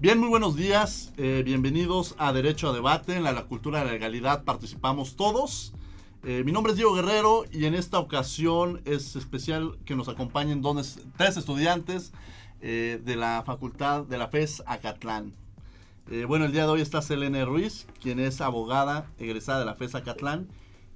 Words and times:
Bien, 0.00 0.16
muy 0.20 0.28
buenos 0.28 0.54
días. 0.54 1.12
eh, 1.16 1.42
bienvenidos 1.44 2.14
a 2.18 2.32
Derecho 2.32 2.70
a 2.70 2.72
Debate. 2.72 3.16
En 3.16 3.24
la, 3.24 3.34
cultura 3.46 3.80
de 3.80 3.86
la 3.86 3.90
legalidad 3.90 4.44
participamos 4.44 5.16
todos. 5.16 5.72
Eh, 6.22 6.44
mi 6.44 6.52
nombre 6.52 6.70
es 6.70 6.76
Diego 6.76 6.94
Guerrero 6.94 7.46
y 7.50 7.64
en 7.64 7.74
esta 7.74 7.98
ocasión 7.98 8.80
es 8.84 9.16
especial 9.16 9.76
que 9.84 9.96
nos 9.96 10.08
acompañen 10.08 10.62
dos, 10.62 11.00
tres 11.16 11.36
estudiantes 11.36 12.12
eh, 12.60 13.02
de 13.04 13.16
la 13.16 13.42
Facultad 13.44 14.04
de 14.04 14.18
la 14.18 14.28
FES 14.28 14.62
Acatlán. 14.66 15.32
Bueno, 16.28 16.44
el 16.44 16.52
día 16.52 16.62
de 16.62 16.68
hoy 16.68 16.80
está 16.80 17.02
Selene 17.02 17.44
Ruiz, 17.44 17.88
quien 18.00 18.20
es 18.20 18.40
abogada 18.40 19.10
egresada 19.18 19.58
de 19.58 19.66
la 19.66 19.74
FES 19.74 19.96
Acatlán 19.96 20.48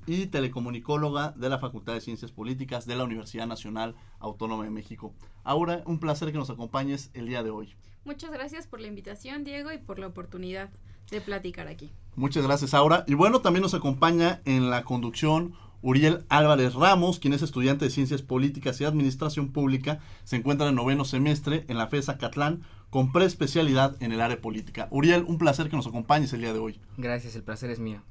y 0.07 0.27
telecomunicóloga 0.27 1.33
de 1.33 1.49
la 1.49 1.59
Facultad 1.59 1.95
de 1.95 2.01
Ciencias 2.01 2.31
Políticas 2.31 2.87
de 2.87 2.95
la 2.95 3.03
Universidad 3.03 3.49
Nacional 3.49 3.97
Autónoma 4.21 4.63
de 4.63 4.71
México. 4.71 5.13
Ahora, 5.43 5.83
un 5.87 5.99
placer 5.99 6.31
que 6.31 6.39
nos 6.39 6.51
acompañes 6.51 7.11
el 7.15 7.27
día 7.27 7.43
de 7.43 7.51
hoy. 7.51 7.75
Muchas 8.05 8.31
gracias 8.31 8.67
por 8.67 8.81
la 8.81 8.89
invitación, 8.89 9.45
Diego, 9.45 9.73
y 9.73 9.79
por 9.79 9.99
la 9.99 10.09
oportunidad 10.09 10.71
de 11.11 11.21
platicar 11.21 11.69
aquí. 11.69 11.93
Muchas 12.17 12.45
gracias, 12.45 12.75
Aura. 12.75 13.05
Y 13.07 13.15
bueno, 13.15 13.41
también 13.41 13.63
nos 13.63 13.75
acompaña 13.75 14.41
en 14.45 14.71
la 14.71 14.83
conducción 14.83 15.55
Uriel 15.83 16.25
Álvarez 16.29 16.75
Ramos, 16.75 17.19
quien 17.19 17.35
es 17.35 17.43
estudiante 17.43 17.85
de 17.85 17.91
Ciencias 17.91 18.23
Políticas 18.23 18.81
y 18.81 18.85
Administración 18.85 19.53
Pública. 19.53 20.01
Se 20.25 20.37
encuentra 20.37 20.69
en 20.69 20.75
noveno 20.75 21.05
semestre 21.05 21.65
en 21.69 21.79
la 21.79 21.89
FESA 21.89 22.19
Catlán 22.19 22.63
con 22.91 23.13
preespecialidad 23.13 23.97
en 24.01 24.13
el 24.13 24.21
área 24.21 24.41
política. 24.41 24.89
Uriel, 24.91 25.25
un 25.27 25.39
placer 25.39 25.71
que 25.71 25.77
nos 25.77 25.87
acompañes 25.87 26.33
el 26.33 26.41
día 26.41 26.53
de 26.53 26.59
hoy. 26.59 26.81
Gracias, 26.99 27.35
el 27.37 27.43
placer 27.43 27.71
es 27.71 27.79
mío. 27.79 28.03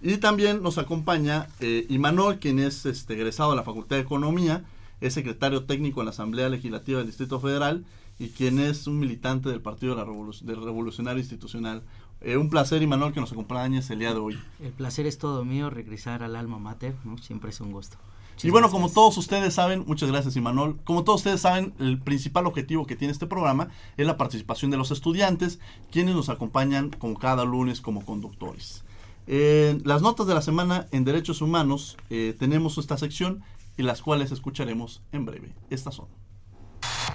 Y 0.00 0.18
también 0.18 0.62
nos 0.62 0.78
acompaña 0.78 1.48
eh, 1.60 1.86
Imanol, 1.88 2.38
quien 2.38 2.58
es 2.58 2.86
este, 2.86 3.14
egresado 3.14 3.50
de 3.50 3.56
la 3.56 3.64
Facultad 3.64 3.96
de 3.96 4.02
Economía, 4.02 4.64
es 5.00 5.14
secretario 5.14 5.64
técnico 5.64 6.00
en 6.00 6.06
la 6.06 6.10
Asamblea 6.10 6.48
Legislativa 6.48 6.98
del 6.98 7.06
Distrito 7.06 7.40
Federal 7.40 7.84
y 8.18 8.28
quien 8.30 8.58
es 8.58 8.86
un 8.86 8.98
militante 8.98 9.48
del 9.48 9.60
Partido 9.60 9.94
de 9.94 10.02
la 10.02 10.06
Revolu- 10.06 10.40
del 10.42 10.62
Revolucionario 10.62 11.20
Institucional. 11.20 11.82
Eh, 12.20 12.36
un 12.36 12.50
placer, 12.50 12.82
Imanol, 12.82 13.12
que 13.12 13.20
nos 13.20 13.30
acompañes 13.32 13.88
el 13.90 14.00
día 14.00 14.12
de 14.12 14.18
hoy. 14.18 14.38
El 14.60 14.72
placer 14.72 15.06
es 15.06 15.18
todo 15.18 15.44
mío, 15.44 15.70
regresar 15.70 16.22
al 16.24 16.34
alma 16.34 16.58
mater, 16.58 16.96
¿no? 17.04 17.16
siempre 17.18 17.50
es 17.50 17.60
un 17.60 17.70
gusto. 17.72 17.96
Y 18.42 18.50
bueno, 18.50 18.70
como 18.70 18.88
todos 18.88 19.16
ustedes 19.18 19.54
saben, 19.54 19.82
muchas 19.86 20.08
gracias 20.10 20.36
Imanol, 20.36 20.78
como 20.84 21.02
todos 21.02 21.20
ustedes 21.20 21.40
saben, 21.40 21.74
el 21.80 21.98
principal 21.98 22.46
objetivo 22.46 22.86
que 22.86 22.94
tiene 22.94 23.10
este 23.10 23.26
programa 23.26 23.68
es 23.96 24.06
la 24.06 24.16
participación 24.16 24.70
de 24.70 24.76
los 24.76 24.92
estudiantes, 24.92 25.58
quienes 25.90 26.14
nos 26.14 26.28
acompañan 26.28 26.90
como 26.90 27.18
cada 27.18 27.44
lunes 27.44 27.80
como 27.80 28.04
conductores. 28.04 28.84
En 29.26 29.82
las 29.84 30.02
notas 30.02 30.26
de 30.28 30.34
la 30.34 30.42
semana 30.42 30.86
en 30.92 31.04
Derechos 31.04 31.42
Humanos 31.42 31.96
eh, 32.10 32.34
tenemos 32.38 32.78
esta 32.78 32.96
sección 32.96 33.42
y 33.76 33.82
las 33.82 34.02
cuales 34.02 34.30
escucharemos 34.32 35.02
en 35.12 35.24
breve. 35.24 35.52
Estas 35.70 35.96
son. 35.96 36.06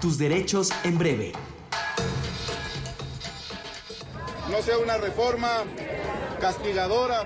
Tus 0.00 0.18
derechos 0.18 0.70
en 0.84 0.98
breve. 0.98 1.32
no 4.50 4.62
sea 4.62 4.78
una 4.78 4.98
reforma 4.98 5.64
castigadora, 6.40 7.24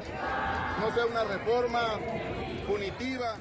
no 0.81 0.95
sea 0.95 1.05
una 1.05 1.25
reforma 1.25 1.99
punitiva. 2.67 3.37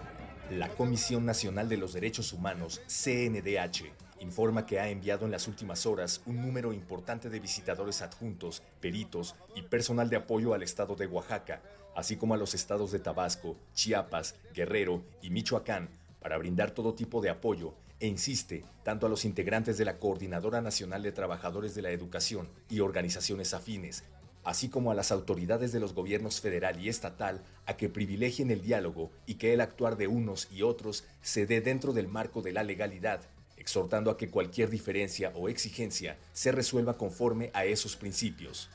La 0.51 0.68
Comisión 0.68 1.25
Nacional 1.25 1.69
de 1.69 1.78
los 1.78 1.94
Derechos 1.94 2.34
Humanos, 2.34 2.81
CNDH, 2.88 3.85
informa 4.19 4.66
que 4.66 4.81
ha 4.81 4.90
enviado 4.90 5.25
en 5.25 5.31
las 5.31 5.47
últimas 5.47 5.85
horas 5.85 6.22
un 6.25 6.41
número 6.41 6.74
importante 6.74 7.30
de 7.30 7.40
visitadores 7.40 8.01
adjuntos, 8.01 8.62
peritos 8.81 9.35
y 9.56 9.62
personal 9.62 10.09
de 10.09 10.18
apoyo 10.18 10.53
al 10.53 10.63
estado 10.63 10.96
de 10.96 11.07
Oaxaca, 11.07 11.62
así 11.96 12.18
como 12.18 12.34
a 12.34 12.38
los 12.38 12.56
estados 12.56 12.91
de 12.91 13.00
Tabasco, 13.00 13.56
Chiapas, 13.74 14.35
Guerrero 14.53 15.01
y 15.22 15.30
Michoacán, 15.30 15.90
para 16.19 16.38
brindar 16.38 16.72
todo 16.72 16.94
tipo 16.94 17.22
de 17.22 17.30
apoyo 17.30 17.74
e 18.00 18.08
insiste 18.08 18.63
tanto 18.84 19.06
a 19.06 19.09
los 19.09 19.25
integrantes 19.25 19.78
de 19.78 19.85
la 19.85 19.97
Coordinadora 19.97 20.62
Nacional 20.62 21.03
de 21.03 21.12
Trabajadores 21.12 21.75
de 21.75 21.81
la 21.81 21.91
Educación 21.91 22.47
y 22.69 22.80
organizaciones 22.80 23.53
afines, 23.53 24.03
así 24.44 24.69
como 24.69 24.91
a 24.91 24.96
las 24.96 25.12
autoridades 25.12 25.72
de 25.72 25.80
los 25.80 25.94
gobiernos 25.94 26.40
federal 26.40 26.80
y 26.80 26.90
estatal 26.90 27.41
a 27.66 27.75
que 27.75 27.90
privilegien 27.90 28.50
el 28.50 28.62
diálogo 28.62 29.12
y 29.25 29.36
que 29.36 29.53
el 29.53 29.62
actuar 29.62 29.97
de 29.97 30.07
unos 30.07 30.47
y 30.52 30.62
otros 30.62 31.03
se 31.22 31.46
dé 31.46 31.59
dentro 31.59 31.91
del 31.91 32.07
marco 32.07 32.41
de 32.41 32.53
la 32.53 32.63
legalidad, 32.63 33.22
exhortando 33.57 34.09
a 34.09 34.18
que 34.18 34.30
cualquier 34.30 34.69
diferencia 34.69 35.34
o 35.36 35.50
exigencia 35.50 36.18
se 36.31 36.53
resuelva 36.53 36.97
conforme 36.97 37.52
a 37.53 37.66
esos 37.66 37.97
principios. 37.97 38.69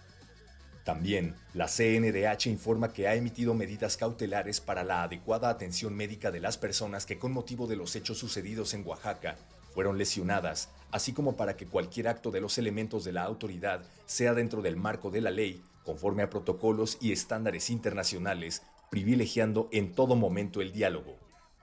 También, 0.85 1.37
la 1.55 1.69
CNDH 1.69 2.47
informa 2.47 2.93
que 2.93 3.07
ha 3.07 3.15
emitido 3.15 3.55
medidas 3.55 3.97
cautelares 3.97 4.61
para 4.61 4.83
la 4.83 5.05
adecuada 5.05 5.49
atención 5.49 5.95
médica 5.95 6.33
de 6.33 6.41
las 6.41 6.59
personas 6.59 7.07
que 7.07 7.19
con 7.19 7.33
motivo 7.33 7.69
de 7.69 7.77
los 7.77 7.95
hechos 7.95 8.19
sucedidos 8.19 8.75
en 8.75 8.85
Oaxaca 8.85 9.37
fueron 9.73 9.97
lesionadas, 9.97 10.71
así 10.91 11.13
como 11.13 11.37
para 11.37 11.57
que 11.57 11.67
cualquier 11.67 12.09
acto 12.09 12.33
de 12.33 12.41
los 12.41 12.59
elementos 12.59 13.05
de 13.05 13.13
la 13.13 13.23
autoridad 13.23 13.85
sea 14.07 14.35
dentro 14.35 14.61
del 14.61 14.77
marco 14.77 15.11
de 15.11 15.21
la 15.21 15.31
ley, 15.31 15.63
conforme 15.85 16.25
a 16.25 16.31
protocolos 16.31 16.99
y 17.01 17.13
estándares 17.13 17.71
internacionales, 17.71 18.63
privilegiando 18.91 19.69
en 19.73 19.95
todo 19.95 20.17
momento 20.17 20.61
el 20.61 20.73
diálogo. 20.73 21.22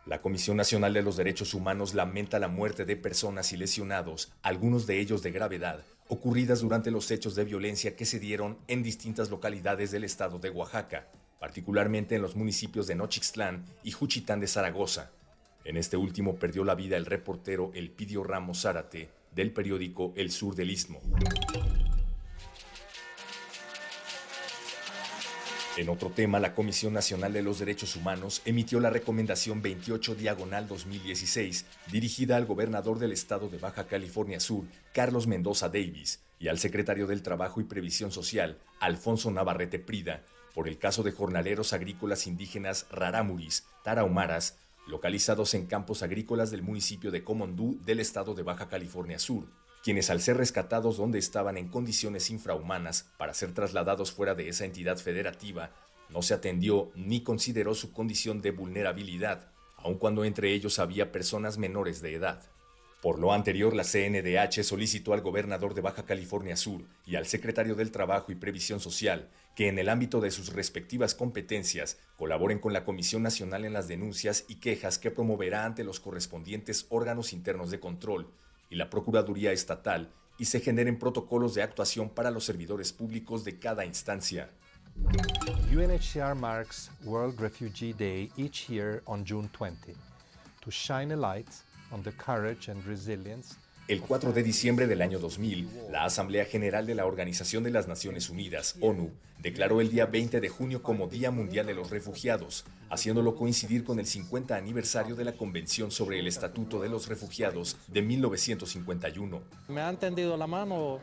La 0.09 0.23
Comisión 0.23 0.57
Nacional 0.57 0.91
de 0.95 1.03
los 1.03 1.17
Derechos 1.17 1.53
Humanos 1.53 1.93
lamenta 1.93 2.39
la 2.39 2.47
muerte 2.47 2.83
de 2.83 2.95
personas 2.95 3.53
y 3.53 3.57
lesionados, 3.57 4.31
algunos 4.41 4.87
de 4.87 4.99
ellos 4.99 5.21
de 5.21 5.29
gravedad, 5.29 5.85
ocurridas 6.07 6.61
durante 6.61 6.89
los 6.89 7.11
hechos 7.11 7.35
de 7.35 7.45
violencia 7.45 7.95
que 7.95 8.05
se 8.05 8.19
dieron 8.19 8.57
en 8.67 8.81
distintas 8.81 9.29
localidades 9.29 9.91
del 9.91 10.03
estado 10.03 10.39
de 10.39 10.49
Oaxaca, 10.49 11.07
particularmente 11.39 12.15
en 12.15 12.23
los 12.23 12.35
municipios 12.35 12.87
de 12.87 12.95
Nochixtlán 12.95 13.67
y 13.83 13.91
Juchitán 13.91 14.39
de 14.39 14.47
Zaragoza. 14.47 15.11
En 15.63 15.77
este 15.77 15.95
último 15.95 16.37
perdió 16.37 16.63
la 16.63 16.73
vida 16.73 16.97
el 16.97 17.05
reportero 17.05 17.69
Elpidio 17.75 18.23
Ramos 18.23 18.63
Zárate 18.63 19.11
del 19.35 19.53
periódico 19.53 20.11
El 20.15 20.31
Sur 20.31 20.55
del 20.55 20.71
Istmo. 20.71 21.01
En 25.79 25.87
otro 25.87 26.09
tema, 26.09 26.41
la 26.41 26.55
Comisión 26.55 26.91
Nacional 26.91 27.31
de 27.31 27.41
los 27.41 27.59
Derechos 27.59 27.95
Humanos 27.95 28.41
emitió 28.43 28.81
la 28.81 28.89
Recomendación 28.89 29.61
28 29.61 30.15
Diagonal 30.15 30.67
2016, 30.67 31.65
dirigida 31.89 32.35
al 32.35 32.45
gobernador 32.45 32.99
del 32.99 33.13
estado 33.13 33.47
de 33.47 33.59
Baja 33.59 33.87
California 33.87 34.41
Sur, 34.41 34.65
Carlos 34.93 35.25
Mendoza 35.25 35.69
Davis, 35.69 36.19
y 36.37 36.49
al 36.49 36.59
secretario 36.59 37.07
del 37.07 37.23
Trabajo 37.23 37.61
y 37.61 37.63
Previsión 37.63 38.11
Social, 38.11 38.57
Alfonso 38.81 39.31
Navarrete 39.31 39.79
Prida, 39.79 40.25
por 40.53 40.67
el 40.67 40.77
caso 40.79 41.01
de 41.01 41.13
jornaleros 41.13 41.71
agrícolas 41.71 42.27
indígenas 42.27 42.85
rarámuris, 42.91 43.63
tarahumaras, 43.85 44.57
localizados 44.85 45.53
en 45.53 45.65
campos 45.65 46.03
agrícolas 46.03 46.51
del 46.51 46.61
municipio 46.61 47.09
de 47.09 47.23
Comondú 47.23 47.79
del 47.85 48.01
estado 48.01 48.35
de 48.35 48.43
Baja 48.43 48.67
California 48.67 49.17
Sur, 49.17 49.45
quienes 49.83 50.09
al 50.09 50.21
ser 50.21 50.37
rescatados 50.37 50.97
donde 50.97 51.19
estaban 51.19 51.57
en 51.57 51.69
condiciones 51.69 52.29
infrahumanas 52.29 53.09
para 53.17 53.33
ser 53.33 53.53
trasladados 53.53 54.11
fuera 54.11 54.35
de 54.35 54.49
esa 54.49 54.65
entidad 54.65 54.97
federativa, 54.97 55.71
no 56.09 56.21
se 56.21 56.33
atendió 56.33 56.91
ni 56.95 57.21
consideró 57.21 57.75
su 57.75 57.93
condición 57.93 58.41
de 58.41 58.51
vulnerabilidad, 58.51 59.51
aun 59.77 59.97
cuando 59.97 60.25
entre 60.25 60.53
ellos 60.53 60.79
había 60.79 61.11
personas 61.11 61.57
menores 61.57 62.01
de 62.01 62.15
edad. 62.15 62.41
Por 63.01 63.17
lo 63.17 63.31
anterior, 63.31 63.73
la 63.73 63.85
CNDH 63.85 64.63
solicitó 64.63 65.13
al 65.13 65.21
gobernador 65.21 65.73
de 65.73 65.79
Baja 65.79 66.03
California 66.03 66.57
Sur 66.57 66.81
y 67.05 67.15
al 67.15 67.27
secretario 67.27 67.75
del 67.75 67.91
Trabajo 67.91 68.33
y 68.33 68.35
Previsión 68.35 68.81
Social 68.81 69.29
que 69.55 69.69
en 69.69 69.79
el 69.79 69.87
ámbito 69.87 70.19
de 70.19 70.31
sus 70.31 70.51
respectivas 70.51 71.15
competencias 71.15 71.97
colaboren 72.17 72.59
con 72.59 72.73
la 72.73 72.83
Comisión 72.83 73.23
Nacional 73.23 73.63
en 73.63 73.71
las 73.71 73.87
denuncias 73.87 74.43
y 74.49 74.55
quejas 74.55 74.99
que 74.99 75.11
promoverá 75.11 75.63
ante 75.63 75.85
los 75.85 76.01
correspondientes 76.01 76.87
órganos 76.89 77.31
internos 77.31 77.71
de 77.71 77.79
control 77.79 78.33
y 78.69 78.75
la 78.75 78.89
Procuraduría 78.89 79.51
Estatal 79.51 80.09
y 80.37 80.45
se 80.45 80.59
generen 80.59 80.97
protocolos 80.97 81.53
de 81.53 81.61
actuación 81.61 82.09
para 82.09 82.31
los 82.31 82.45
servidores 82.45 82.93
públicos 82.93 83.43
de 83.43 83.59
cada 83.59 83.85
instancia. 83.85 84.49
UNHCR 85.71 86.35
marks 86.35 86.89
World 87.03 87.39
Refugee 87.39 87.93
Day 87.93 88.31
each 88.37 88.69
year 88.69 89.01
on 89.05 89.23
June 89.25 89.49
20 89.53 89.93
to 90.61 90.71
shine 90.71 91.13
a 91.13 91.17
light 91.17 91.49
on 91.91 92.01
the 92.03 92.11
courage 92.11 92.69
and 92.69 92.83
resilience 92.85 93.55
El 93.89 94.01
4 94.01 94.33
de 94.33 94.43
diciembre 94.43 94.85
del 94.85 95.01
año 95.01 95.17
2000, 95.17 95.67
la 95.91 96.03
Asamblea 96.03 96.45
General 96.45 96.85
de 96.85 96.93
la 96.93 97.07
Organización 97.07 97.63
de 97.63 97.71
las 97.71 97.87
Naciones 97.87 98.29
Unidas, 98.29 98.75
ONU, 98.81 99.09
declaró 99.39 99.81
el 99.81 99.89
día 99.89 100.05
20 100.05 100.39
de 100.39 100.47
junio 100.47 100.83
como 100.83 101.07
Día 101.07 101.31
Mundial 101.31 101.65
de 101.65 101.73
los 101.73 101.89
Refugiados, 101.89 102.65
haciéndolo 102.91 103.35
coincidir 103.35 103.83
con 103.83 103.97
el 103.97 104.05
50 104.05 104.55
aniversario 104.55 105.15
de 105.15 105.25
la 105.25 105.33
Convención 105.33 105.89
sobre 105.89 106.19
el 106.19 106.27
Estatuto 106.27 106.79
de 106.79 106.89
los 106.89 107.07
Refugiados 107.07 107.77
de 107.87 108.03
1951. 108.03 109.41
Me 109.69 109.81
han 109.81 109.97
tendido 109.97 110.37
la 110.37 110.45
mano 110.45 110.99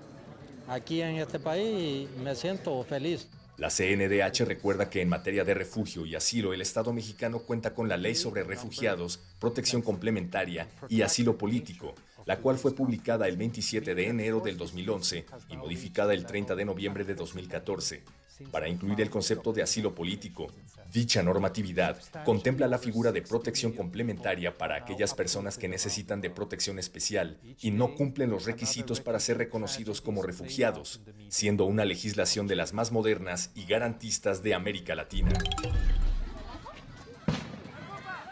aquí 0.68 1.02
en 1.02 1.16
este 1.16 1.40
país 1.40 2.08
y 2.16 2.20
me 2.22 2.36
siento 2.36 2.84
feliz. 2.84 3.26
La 3.56 3.70
CNDH 3.70 4.44
recuerda 4.44 4.90
que 4.90 5.00
en 5.00 5.08
materia 5.08 5.42
de 5.42 5.54
refugio 5.54 6.04
y 6.04 6.14
asilo 6.14 6.52
el 6.52 6.60
Estado 6.60 6.92
mexicano 6.92 7.38
cuenta 7.38 7.74
con 7.74 7.88
la 7.88 7.96
Ley 7.96 8.14
sobre 8.14 8.44
Refugiados, 8.44 9.18
Protección 9.40 9.80
Complementaria 9.80 10.68
y 10.90 11.00
Asilo 11.00 11.38
Político, 11.38 11.94
la 12.26 12.38
cual 12.38 12.58
fue 12.58 12.74
publicada 12.74 13.28
el 13.28 13.36
27 13.36 13.94
de 13.94 14.08
enero 14.08 14.40
del 14.40 14.58
2011 14.58 15.26
y 15.48 15.56
modificada 15.56 16.12
el 16.12 16.26
30 16.26 16.54
de 16.54 16.64
noviembre 16.64 17.04
de 17.04 17.14
2014 17.14 18.02
para 18.50 18.68
incluir 18.68 19.00
el 19.00 19.08
concepto 19.08 19.52
de 19.52 19.62
asilo 19.62 19.94
político. 19.94 20.48
Dicha 20.92 21.22
normatividad 21.22 21.98
contempla 22.24 22.66
la 22.66 22.78
figura 22.78 23.12
de 23.12 23.22
protección 23.22 23.72
complementaria 23.72 24.58
para 24.58 24.76
aquellas 24.76 25.14
personas 25.14 25.56
que 25.56 25.68
necesitan 25.68 26.20
de 26.20 26.30
protección 26.30 26.78
especial 26.78 27.38
y 27.60 27.70
no 27.70 27.94
cumplen 27.94 28.30
los 28.30 28.44
requisitos 28.44 29.00
para 29.00 29.20
ser 29.20 29.38
reconocidos 29.38 30.00
como 30.00 30.22
refugiados, 30.22 31.00
siendo 31.28 31.64
una 31.64 31.84
legislación 31.84 32.46
de 32.46 32.56
las 32.56 32.72
más 32.72 32.92
modernas 32.92 33.52
y 33.54 33.66
garantistas 33.66 34.42
de 34.42 34.54
América 34.54 34.94
Latina. 34.94 35.32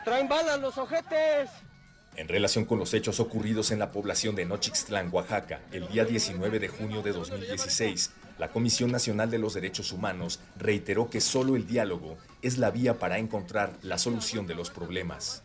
¡Traen 0.05 0.29
balas 0.29 0.61
los 0.61 0.77
ojetes! 0.77 1.49
En 2.17 2.29
relación 2.29 2.65
con 2.65 2.79
los 2.79 2.95
hechos 2.95 3.19
ocurridos 3.19 3.73
en 3.73 3.81
la 3.81 3.91
población 3.91 4.37
de 4.37 4.45
Nochixtlán, 4.45 5.09
Oaxaca, 5.13 5.63
el 5.73 5.89
día 5.89 6.05
19 6.05 6.61
de 6.61 6.69
junio 6.69 7.03
de 7.03 7.13
2016, 7.13 8.13
la 8.39 8.51
Comisión 8.51 8.93
Nacional 8.93 9.33
de 9.33 9.39
los 9.39 9.55
Derechos 9.55 9.91
Humanos 9.91 10.39
reiteró 10.57 11.11
que 11.11 11.21
solo 11.21 11.57
el 11.57 11.67
diálogo 11.67 12.17
es 12.41 12.59
la 12.59 12.71
vía 12.71 13.01
para 13.01 13.19
encontrar 13.19 13.73
la 13.83 13.99
solución 13.99 14.47
de 14.47 14.55
los 14.55 14.71
problemas. 14.71 15.43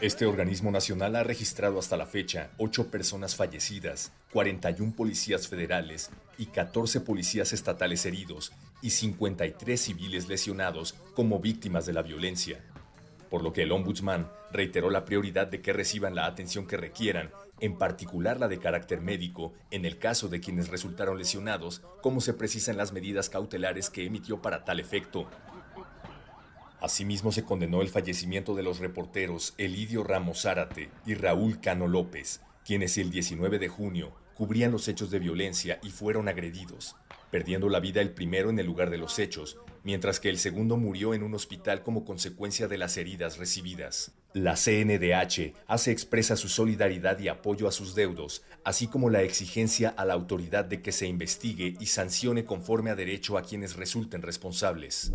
Este 0.00 0.24
organismo 0.24 0.70
nacional 0.70 1.14
ha 1.14 1.24
registrado 1.24 1.78
hasta 1.78 1.98
la 1.98 2.06
fecha 2.06 2.50
8 2.56 2.90
personas 2.90 3.36
fallecidas, 3.36 4.12
41 4.32 4.94
policías 4.94 5.46
federales 5.46 6.08
y 6.38 6.46
14 6.46 7.00
policías 7.00 7.52
estatales 7.52 8.06
heridos 8.06 8.52
y 8.80 8.90
53 8.90 9.78
civiles 9.78 10.26
lesionados 10.26 10.94
como 11.14 11.38
víctimas 11.38 11.84
de 11.84 11.92
la 11.92 12.02
violencia 12.02 12.62
por 13.30 13.42
lo 13.42 13.52
que 13.52 13.62
el 13.62 13.72
ombudsman 13.72 14.30
reiteró 14.52 14.90
la 14.90 15.04
prioridad 15.04 15.46
de 15.46 15.60
que 15.60 15.72
reciban 15.72 16.14
la 16.14 16.26
atención 16.26 16.66
que 16.66 16.76
requieran, 16.76 17.30
en 17.60 17.78
particular 17.78 18.38
la 18.38 18.48
de 18.48 18.58
carácter 18.58 19.00
médico, 19.00 19.52
en 19.70 19.84
el 19.84 19.98
caso 19.98 20.28
de 20.28 20.40
quienes 20.40 20.68
resultaron 20.68 21.18
lesionados, 21.18 21.82
como 22.02 22.20
se 22.20 22.34
precisan 22.34 22.76
las 22.76 22.92
medidas 22.92 23.30
cautelares 23.30 23.90
que 23.90 24.04
emitió 24.04 24.42
para 24.42 24.64
tal 24.64 24.80
efecto. 24.80 25.28
Asimismo 26.80 27.32
se 27.32 27.44
condenó 27.44 27.80
el 27.80 27.88
fallecimiento 27.88 28.54
de 28.54 28.62
los 28.62 28.78
reporteros 28.78 29.54
Elidio 29.56 30.04
Ramos 30.04 30.42
Zárate 30.42 30.90
y 31.06 31.14
Raúl 31.14 31.60
Cano 31.60 31.88
López, 31.88 32.40
quienes 32.64 32.98
el 32.98 33.10
19 33.10 33.58
de 33.58 33.68
junio 33.68 34.12
cubrían 34.34 34.70
los 34.70 34.86
hechos 34.86 35.10
de 35.10 35.18
violencia 35.18 35.78
y 35.82 35.90
fueron 35.90 36.28
agredidos, 36.28 36.94
perdiendo 37.30 37.68
la 37.68 37.80
vida 37.80 38.00
el 38.00 38.10
primero 38.10 38.50
en 38.50 38.58
el 38.58 38.66
lugar 38.66 38.90
de 38.90 38.98
los 38.98 39.18
hechos 39.18 39.58
mientras 39.86 40.18
que 40.18 40.28
el 40.28 40.40
segundo 40.40 40.76
murió 40.76 41.14
en 41.14 41.22
un 41.22 41.32
hospital 41.34 41.84
como 41.84 42.04
consecuencia 42.04 42.66
de 42.66 42.76
las 42.76 42.96
heridas 42.96 43.38
recibidas. 43.38 44.10
La 44.32 44.56
CNDH 44.56 45.54
hace 45.68 45.92
expresa 45.92 46.34
su 46.34 46.48
solidaridad 46.48 47.20
y 47.20 47.28
apoyo 47.28 47.68
a 47.68 47.72
sus 47.72 47.94
deudos, 47.94 48.42
así 48.64 48.88
como 48.88 49.10
la 49.10 49.22
exigencia 49.22 49.94
a 49.96 50.04
la 50.04 50.14
autoridad 50.14 50.64
de 50.64 50.82
que 50.82 50.90
se 50.90 51.06
investigue 51.06 51.76
y 51.78 51.86
sancione 51.86 52.44
conforme 52.44 52.90
a 52.90 52.96
derecho 52.96 53.38
a 53.38 53.42
quienes 53.42 53.76
resulten 53.76 54.22
responsables. 54.22 55.12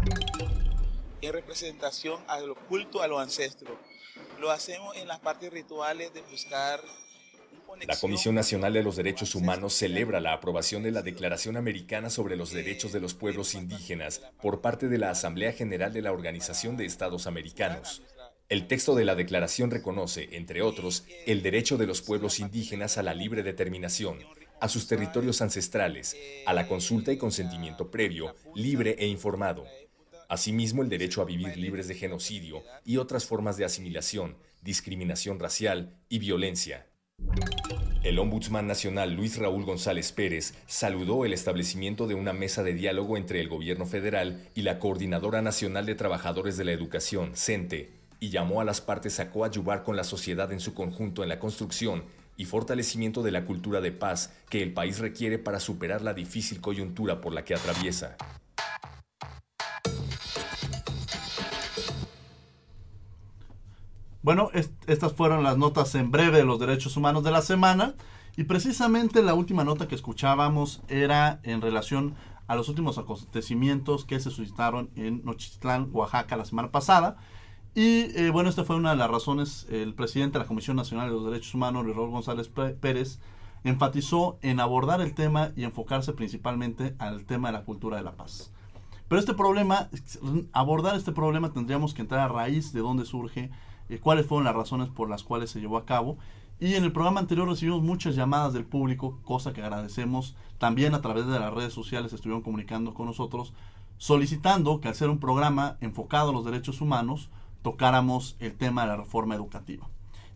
En 1.21 1.33
representación 1.33 2.23
al 2.29 2.55
culto 2.69 3.01
a 3.01 3.09
los 3.09 3.19
ancestros, 3.19 3.77
lo 4.39 4.51
hacemos 4.51 4.95
en 4.95 5.09
las 5.09 5.19
partes 5.19 5.51
rituales 5.51 6.13
de 6.13 6.21
buscar 6.21 6.79
la 7.87 7.97
Comisión 7.97 8.35
Nacional 8.35 8.73
de 8.73 8.83
los 8.83 8.95
Derechos 8.95 9.35
Humanos 9.35 9.73
celebra 9.73 10.19
la 10.19 10.33
aprobación 10.33 10.83
de 10.83 10.91
la 10.91 11.01
Declaración 11.01 11.57
Americana 11.57 12.09
sobre 12.09 12.35
los 12.35 12.51
Derechos 12.51 12.91
de 12.91 12.99
los 12.99 13.13
Pueblos 13.13 13.55
Indígenas 13.55 14.21
por 14.41 14.61
parte 14.61 14.87
de 14.87 14.97
la 14.97 15.09
Asamblea 15.09 15.53
General 15.53 15.91
de 15.93 16.01
la 16.01 16.11
Organización 16.11 16.77
de 16.77 16.85
Estados 16.85 17.27
Americanos. 17.27 18.01
El 18.49 18.67
texto 18.67 18.95
de 18.95 19.05
la 19.05 19.15
declaración 19.15 19.71
reconoce, 19.71 20.29
entre 20.33 20.61
otros, 20.61 21.05
el 21.25 21.41
derecho 21.41 21.77
de 21.77 21.87
los 21.87 22.01
pueblos 22.01 22.39
indígenas 22.39 22.97
a 22.97 23.03
la 23.03 23.13
libre 23.13 23.43
determinación, 23.43 24.19
a 24.59 24.67
sus 24.67 24.87
territorios 24.87 25.41
ancestrales, 25.41 26.17
a 26.45 26.53
la 26.53 26.67
consulta 26.67 27.11
y 27.11 27.17
consentimiento 27.17 27.89
previo, 27.89 28.35
libre 28.53 28.95
e 28.99 29.07
informado. 29.07 29.65
Asimismo, 30.27 30.81
el 30.81 30.89
derecho 30.89 31.21
a 31.21 31.25
vivir 31.25 31.57
libres 31.57 31.87
de 31.87 31.95
genocidio 31.95 32.63
y 32.85 32.97
otras 32.97 33.25
formas 33.25 33.57
de 33.57 33.65
asimilación, 33.65 34.37
discriminación 34.61 35.39
racial 35.39 35.97
y 36.09 36.19
violencia. 36.19 36.90
El 38.03 38.17
Ombudsman 38.17 38.65
Nacional 38.65 39.13
Luis 39.13 39.37
Raúl 39.37 39.63
González 39.63 40.11
Pérez 40.11 40.55
saludó 40.65 41.23
el 41.23 41.33
establecimiento 41.33 42.07
de 42.07 42.15
una 42.15 42.33
mesa 42.33 42.63
de 42.63 42.73
diálogo 42.73 43.15
entre 43.15 43.41
el 43.41 43.47
gobierno 43.47 43.85
federal 43.85 44.47
y 44.55 44.63
la 44.63 44.79
Coordinadora 44.79 45.43
Nacional 45.43 45.85
de 45.85 45.93
Trabajadores 45.93 46.57
de 46.57 46.65
la 46.65 46.71
Educación, 46.71 47.33
CENTE, 47.35 47.91
y 48.19 48.29
llamó 48.29 48.59
a 48.59 48.63
las 48.63 48.81
partes 48.81 49.19
a 49.19 49.29
coadyuvar 49.29 49.83
con 49.83 49.95
la 49.95 50.03
sociedad 50.03 50.51
en 50.51 50.59
su 50.59 50.73
conjunto 50.73 51.21
en 51.21 51.29
la 51.29 51.39
construcción 51.39 52.03
y 52.37 52.45
fortalecimiento 52.45 53.21
de 53.21 53.31
la 53.31 53.45
cultura 53.45 53.81
de 53.81 53.91
paz 53.91 54.33
que 54.49 54.63
el 54.63 54.73
país 54.73 54.97
requiere 54.97 55.37
para 55.37 55.59
superar 55.59 56.01
la 56.01 56.15
difícil 56.15 56.59
coyuntura 56.59 57.21
por 57.21 57.33
la 57.33 57.45
que 57.45 57.53
atraviesa. 57.53 58.17
Bueno, 64.23 64.51
estas 64.85 65.13
fueron 65.13 65.43
las 65.43 65.57
notas 65.57 65.95
en 65.95 66.11
breve 66.11 66.37
de 66.37 66.43
los 66.43 66.59
derechos 66.59 66.95
humanos 66.95 67.23
de 67.23 67.31
la 67.31 67.41
semana. 67.41 67.95
Y 68.37 68.43
precisamente 68.43 69.23
la 69.23 69.33
última 69.33 69.63
nota 69.63 69.87
que 69.87 69.95
escuchábamos 69.95 70.81
era 70.87 71.39
en 71.43 71.59
relación 71.59 72.13
a 72.47 72.55
los 72.55 72.69
últimos 72.69 72.97
acontecimientos 72.97 74.05
que 74.05 74.19
se 74.19 74.29
suscitaron 74.29 74.89
en 74.95 75.23
Nochistlán, 75.25 75.89
Oaxaca, 75.91 76.37
la 76.37 76.45
semana 76.45 76.71
pasada. 76.71 77.17
Y 77.73 78.15
eh, 78.15 78.29
bueno, 78.31 78.49
esta 78.49 78.63
fue 78.63 78.75
una 78.75 78.91
de 78.91 78.97
las 78.97 79.09
razones. 79.09 79.65
El 79.71 79.95
presidente 79.95 80.37
de 80.37 80.43
la 80.43 80.47
Comisión 80.47 80.77
Nacional 80.77 81.09
de 81.09 81.15
los 81.15 81.25
Derechos 81.25 81.55
Humanos, 81.55 81.85
Raúl 81.85 82.11
González 82.11 82.47
Pérez, 82.47 83.19
enfatizó 83.63 84.37
en 84.43 84.59
abordar 84.59 85.01
el 85.01 85.15
tema 85.15 85.51
y 85.55 85.63
enfocarse 85.63 86.13
principalmente 86.13 86.95
al 86.99 87.25
tema 87.25 87.47
de 87.49 87.53
la 87.53 87.65
cultura 87.65 87.97
de 87.97 88.03
la 88.03 88.11
paz. 88.11 88.51
Pero 89.07 89.19
este 89.19 89.33
problema, 89.33 89.89
abordar 90.53 90.95
este 90.95 91.11
problema 91.11 91.51
tendríamos 91.51 91.93
que 91.93 92.01
entrar 92.01 92.21
a 92.21 92.27
raíz 92.27 92.71
de 92.71 92.81
dónde 92.81 93.05
surge 93.05 93.49
eh, 93.91 93.99
cuáles 93.99 94.25
fueron 94.25 94.45
las 94.45 94.55
razones 94.55 94.87
por 94.87 95.09
las 95.09 95.23
cuales 95.23 95.51
se 95.51 95.59
llevó 95.59 95.77
a 95.77 95.85
cabo. 95.85 96.17
Y 96.61 96.75
en 96.75 96.83
el 96.83 96.93
programa 96.93 97.19
anterior 97.19 97.49
recibimos 97.49 97.81
muchas 97.81 98.15
llamadas 98.15 98.53
del 98.53 98.65
público, 98.65 99.19
cosa 99.23 99.51
que 99.51 99.61
agradecemos. 99.61 100.35
También 100.59 100.93
a 100.93 101.01
través 101.01 101.27
de 101.27 101.39
las 101.39 101.53
redes 101.53 101.73
sociales 101.73 102.13
estuvieron 102.13 102.41
comunicando 102.41 102.93
con 102.93 103.07
nosotros, 103.07 103.53
solicitando 103.97 104.79
que 104.79 104.87
al 104.87 104.95
ser 104.95 105.09
un 105.09 105.19
programa 105.19 105.77
enfocado 105.81 106.29
a 106.29 106.33
los 106.33 106.45
derechos 106.45 106.79
humanos, 106.79 107.29
tocáramos 107.63 108.37
el 108.39 108.53
tema 108.55 108.83
de 108.83 108.87
la 108.87 108.97
reforma 108.97 109.35
educativa. 109.35 109.87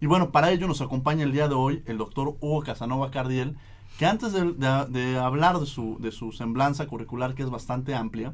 Y 0.02 0.08
bueno, 0.08 0.32
para 0.32 0.52
ello 0.52 0.68
nos 0.68 0.82
acompaña 0.82 1.24
el 1.24 1.32
día 1.32 1.48
de 1.48 1.56
hoy 1.56 1.84
el 1.86 1.98
doctor 1.98 2.36
Hugo 2.42 2.62
Casanova 2.62 3.12
Cardiel, 3.12 3.56
que 3.98 4.06
antes 4.06 4.34
de, 4.34 5.18
hablar 5.18 5.60
de 5.60 5.66
su, 5.66 5.98
de 6.00 6.12
su 6.12 6.34
semblanza 6.34 6.88
curricular, 6.88 7.34
que 7.36 7.44
es 7.44 7.50
bastante 7.50 7.96
amplia, 7.96 8.34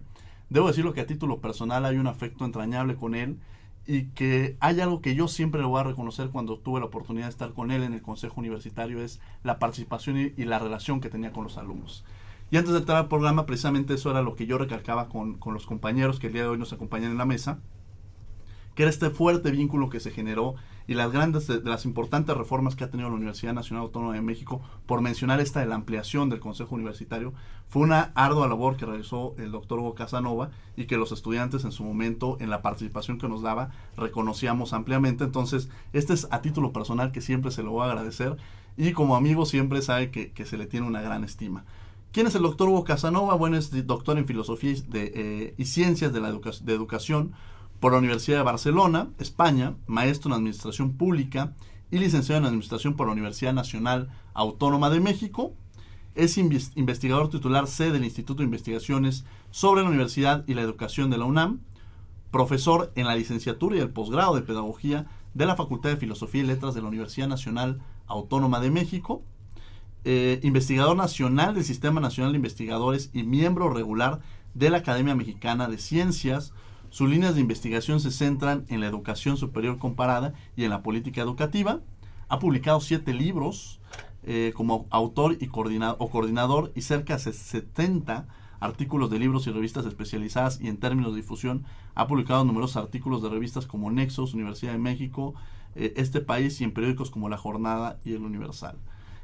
debo 0.50 0.68
decirlo 0.68 0.94
que 0.94 1.02
a 1.02 1.06
título 1.06 1.40
personal 1.40 1.86
hay 1.86 1.98
un 1.98 2.08
afecto 2.08 2.46
entrañable 2.46 2.96
con 2.96 3.14
él 3.14 3.38
y 3.86 4.06
que 4.10 4.58
hay 4.60 4.80
algo 4.80 5.02
que 5.02 5.16
yo 5.16 5.28
siempre 5.28 5.62
le 5.62 5.68
voy 5.68 5.80
a 5.80 5.84
reconocer 5.84 6.30
cuando 6.30 6.60
tuve 6.60 6.80
la 6.80 6.86
oportunidad 6.86 7.26
de 7.26 7.32
estar 7.32 7.54
con 7.54 7.72
él 7.72 7.84
en 7.84 7.94
el 7.94 8.02
Consejo 8.02 8.40
Universitario, 8.40 9.02
es 9.02 9.20
la 9.44 9.60
participación 9.60 10.18
y, 10.18 10.44
la 10.46 10.60
relación 10.60 11.02
que 11.02 11.10
tenía 11.10 11.34
con 11.34 11.44
los 11.44 11.58
alumnos. 11.58 12.04
Y 12.52 12.58
antes 12.58 12.74
de 12.74 12.80
entrar 12.80 12.98
al 12.98 13.08
programa, 13.08 13.46
precisamente 13.46 13.94
eso 13.94 14.12
era 14.12 14.22
lo 14.22 14.36
que 14.36 14.46
yo 14.46 14.58
recalcaba 14.58 15.08
con, 15.10 15.36
con 15.38 15.54
los 15.54 15.66
compañeros 15.66 16.20
que 16.20 16.28
el 16.28 16.34
día 16.34 16.44
de 16.44 16.50
hoy 16.50 16.58
nos 16.58 16.74
acompañan 16.74 17.12
en 17.12 17.18
la 17.18 17.26
mesa, 17.26 17.60
que 18.82 18.88
este 18.88 19.12
fuerte 19.12 19.52
vínculo 19.52 19.92
que 19.92 20.00
se 20.00 20.10
generó 20.10 20.56
y 20.88 20.96
las 20.96 21.12
grandes, 21.12 21.46
de, 21.46 21.62
las 21.62 21.86
importantes 21.86 22.36
reformas 22.36 22.76
que 22.76 22.84
ha 22.84 22.90
tenido 22.90 23.10
la 23.10 23.16
Universidad 23.16 23.54
Nacional 23.54 23.84
Autónoma 23.84 24.16
de 24.16 24.22
México, 24.22 24.60
por 24.88 25.02
mencionar 25.02 25.40
esta 25.40 25.60
de 25.60 25.68
la 25.68 25.76
ampliación 25.76 26.30
del 26.30 26.40
Consejo 26.40 26.74
Universitario, 26.74 27.32
fue 27.70 27.84
una 27.84 28.12
ardua 28.16 28.48
labor 28.48 28.78
que 28.78 28.88
realizó 28.88 29.36
el 29.38 29.52
doctor 29.52 29.78
Hugo 29.78 29.94
Casanova 29.94 30.50
y 30.76 30.86
que 30.86 30.98
los 30.98 31.12
estudiantes 31.12 31.64
en 31.64 31.72
su 31.72 31.84
momento, 31.84 32.38
en 32.40 32.50
la 32.50 32.64
participación 32.64 33.20
que 33.20 33.30
nos 33.30 33.44
daba, 33.44 33.70
reconocíamos 33.98 34.74
ampliamente. 34.74 35.26
Entonces, 35.26 35.70
este 35.94 36.14
es 36.14 36.28
a 36.32 36.42
título 36.42 36.74
personal 36.74 37.12
que 37.12 37.22
siempre 37.22 37.52
se 37.52 37.62
lo 37.62 37.70
voy 37.70 37.84
a 37.84 37.92
agradecer 37.92 38.38
y 38.78 38.94
como 38.94 39.16
amigo 39.16 39.46
siempre 39.46 39.84
sabe 39.84 40.10
que, 40.10 40.46
se 40.46 40.58
le 40.58 40.66
tiene 40.66 40.88
una 40.88 41.02
gran 41.02 41.24
estima. 41.24 41.66
¿Quién 42.12 42.26
es 42.26 42.34
el 42.34 42.42
doctor 42.42 42.68
Hugo 42.68 42.84
Casanova? 42.84 43.36
Bueno, 43.36 43.58
es 43.58 43.86
doctor 43.86 44.18
en 44.18 44.26
Filosofía 44.26 44.74
de, 44.88 45.12
eh, 45.14 45.54
y 45.60 45.66
Ciencias 45.66 46.12
de 46.12 46.20
la 46.20 46.30
Educación 46.30 47.34
por 47.82 47.94
la 47.94 47.98
Universidad 47.98 48.38
de 48.38 48.44
Barcelona, 48.44 49.10
España, 49.18 49.76
maestro 49.88 50.30
en 50.30 50.36
Administración 50.36 50.94
Pública 50.94 51.56
y 51.90 51.98
licenciado 51.98 52.40
en 52.40 52.46
Administración 52.46 52.96
por 52.96 53.08
la 53.08 53.14
Universidad 53.14 53.54
Nacional 53.54 54.10
Autónoma 54.36 54.92
de 54.92 55.00
México. 55.00 55.54
Es 56.14 56.38
investigador 56.38 57.32
titular 57.32 57.66
C 57.66 57.92
del 57.92 58.06
Instituto 58.06 58.40
de 58.40 58.46
Investigaciones 58.46 59.26
sobre 59.50 59.82
la 59.82 59.90
Universidad 59.90 60.44
y 60.48 60.54
la 60.54 60.62
Educación 60.62 61.10
de 61.10 61.18
la 61.18 61.26
UNAM, 61.26 61.62
profesor 62.30 62.92
en 62.96 63.08
la 63.08 63.16
licenciatura 63.16 63.76
y 63.76 63.80
el 63.80 63.90
posgrado 63.90 64.36
de 64.36 64.44
Pedagogía 64.44 65.08
de 65.34 65.48
la 65.48 65.56
Facultad 65.56 65.90
de 65.90 65.98
Filosofía 65.98 66.44
y 66.44 66.46
Letras 66.46 66.76
de 66.76 66.84
la 66.84 66.88
Universidad 66.88 67.28
Nacional 67.28 67.82
Autónoma 68.06 68.60
de 68.60 68.70
México, 68.70 69.24
eh, 70.04 70.40
investigador 70.44 70.96
nacional 70.96 71.56
del 71.56 71.64
Sistema 71.64 72.00
Nacional 72.00 72.34
de 72.34 72.38
Investigadores 72.38 73.10
y 73.12 73.24
miembro 73.24 73.70
regular 73.70 74.20
de 74.54 74.70
la 74.70 74.78
Academia 74.78 75.16
Mexicana 75.16 75.68
de 75.68 75.80
Ciencias. 75.80 76.54
Sus 76.92 77.10
líneas 77.10 77.36
de 77.36 77.42
investigación 77.42 78.02
se 78.02 78.12
centran 78.12 78.66
en 78.68 78.82
la 78.82 78.88
educación 78.88 79.38
superior 79.38 79.80
comparada 79.80 80.34
y 80.58 80.66
en 80.66 80.70
la 80.70 80.84
política 80.84 81.22
educativa. 81.22 81.80
Ha 82.28 82.40
publicado 82.40 82.82
siete 82.82 83.14
libros 83.14 83.80
eh, 84.24 84.52
como 84.56 84.88
autor 84.90 85.38
y 85.40 85.48
coordinador, 85.48 85.96
o 86.00 86.10
coordinador 86.10 86.74
y 86.76 86.82
cerca 86.82 87.16
de 87.16 87.32
70 87.32 88.28
artículos 88.60 89.10
de 89.10 89.20
libros 89.20 89.48
y 89.48 89.52
revistas 89.52 89.86
especializadas 89.86 90.60
y 90.62 90.68
en 90.68 90.78
términos 90.78 91.14
de 91.14 91.22
difusión 91.22 91.64
ha 91.96 92.08
publicado 92.08 92.44
numerosos 92.44 92.76
artículos 92.76 93.24
de 93.24 93.30
revistas 93.30 93.66
como 93.66 93.90
Nexos, 93.90 94.34
Universidad 94.34 94.74
de 94.74 94.78
México, 94.78 95.34
eh, 95.76 95.94
Este 95.96 96.20
País 96.20 96.60
y 96.60 96.66
en 96.66 96.74
periódicos 96.74 97.10
como 97.10 97.30
La 97.30 97.38
Jornada 97.38 97.98
y 98.04 98.14
El 98.14 98.24
Universal. 98.24 98.76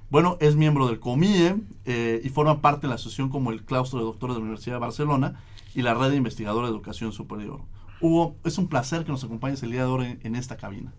Bueno, 0.10 0.38
es 0.40 0.56
miembro 0.56 0.88
del 0.88 1.02
COMIE 1.02 1.58
eh, 1.84 2.22
y 2.24 2.30
forma 2.30 2.62
parte 2.62 2.84
de 2.84 2.88
la 2.88 2.96
asociación 2.96 3.28
como 3.28 3.52
el 3.52 3.66
Claustro 3.66 4.00
de 4.00 4.06
Doctores 4.06 4.36
de 4.36 4.40
la 4.40 4.46
Universidad 4.46 4.78
de 4.78 4.80
Barcelona 4.80 5.42
y 5.78 5.84
la 5.84 5.94
Red 5.94 6.10
de 6.10 6.16
Investigadores 6.16 6.72
de 6.72 6.76
Educación 6.76 7.12
Superior. 7.12 7.62
Hugo, 8.02 8.36
es 8.44 8.58
un 8.58 8.68
placer 8.68 9.06
que 9.06 9.12
nos 9.12 9.24
acompañes 9.24 9.62
el 9.62 9.70
día 9.70 9.82
de 9.82 9.88
hoy 9.88 10.20
en 10.24 10.36
esta 10.36 10.58
cabina. 10.58 10.92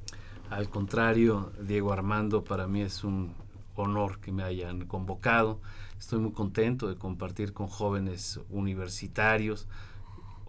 Al 0.51 0.71
contrario, 0.71 1.51
Diego 1.61 1.93
Armando, 1.93 2.45
para 2.45 2.69
mí 2.69 2.83
es 2.83 3.03
un 3.03 3.35
honor 3.75 4.21
que 4.21 4.31
me 4.31 4.45
hayan 4.45 4.87
convocado. 4.87 5.61
Estoy 5.99 6.21
muy 6.21 6.31
contento 6.31 6.87
de 6.87 6.95
compartir 6.95 7.53
con 7.53 7.67
jóvenes 7.67 8.39
universitarios 8.51 9.67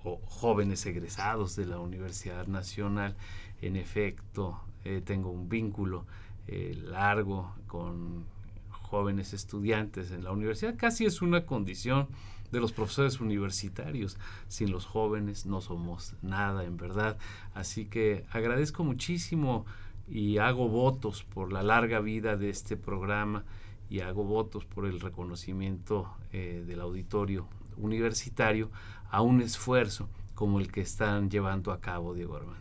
o 0.04 0.22
jóvenes 0.28 0.86
egresados 0.86 1.56
de 1.56 1.66
la 1.66 1.80
Universidad 1.80 2.46
Nacional. 2.46 3.16
En 3.64 3.76
efecto, 3.76 4.60
eh, 4.86 5.02
tengo 5.04 5.32
un 5.32 5.50
vínculo 5.50 6.06
eh, 6.46 6.80
largo 6.80 7.56
con 7.66 8.26
jóvenes 8.70 9.34
estudiantes 9.34 10.12
en 10.12 10.24
la 10.24 10.32
universidad. 10.32 10.76
Casi 10.78 11.06
es 11.06 11.24
una 11.24 11.48
condición 11.48 12.10
de 12.52 12.60
los 12.60 12.72
profesores 12.72 13.20
universitarios. 13.20 14.18
Sin 14.48 14.72
los 14.72 14.86
jóvenes 14.86 15.46
no 15.46 15.62
somos 15.62 16.16
nada, 16.22 16.64
en 16.66 16.78
verdad. 16.78 17.18
Así 17.54 17.86
que 17.86 18.26
agradezco 18.32 18.84
muchísimo 18.84 19.66
y 20.08 20.38
hago 20.38 20.68
votos 20.68 21.24
por 21.24 21.54
la 21.54 21.64
larga 21.64 22.00
vida 22.00 22.36
de 22.36 22.50
este 22.50 22.78
programa 22.78 23.44
y 23.90 24.02
hago 24.02 24.24
votos 24.24 24.66
por 24.66 24.86
el 24.86 25.00
reconocimiento 25.00 26.10
eh, 26.32 26.64
del 26.66 26.82
auditorio 26.82 27.48
universitario 27.78 28.70
a 29.10 29.22
un 29.22 29.42
esfuerzo 29.42 30.10
como 30.36 30.60
el 30.60 30.72
que 30.72 30.82
están 30.82 31.30
llevando 31.30 31.72
a 31.72 31.80
cabo 31.80 32.14
Diego 32.14 32.36
Armando. 32.36 32.60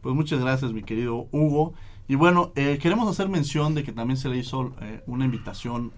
Pues 0.00 0.14
muchas 0.14 0.40
gracias 0.40 0.72
mi 0.72 0.82
querido 0.82 1.28
Hugo. 1.30 1.74
Y 2.06 2.16
bueno, 2.16 2.52
eh, 2.54 2.78
queremos 2.82 3.08
hacer 3.08 3.30
mención 3.30 3.74
de 3.74 3.82
que 3.82 3.92
también 3.92 4.18
se 4.18 4.28
le 4.28 4.36
hizo 4.36 4.74
eh, 4.80 5.02
una 5.06 5.24
invitación 5.24 5.92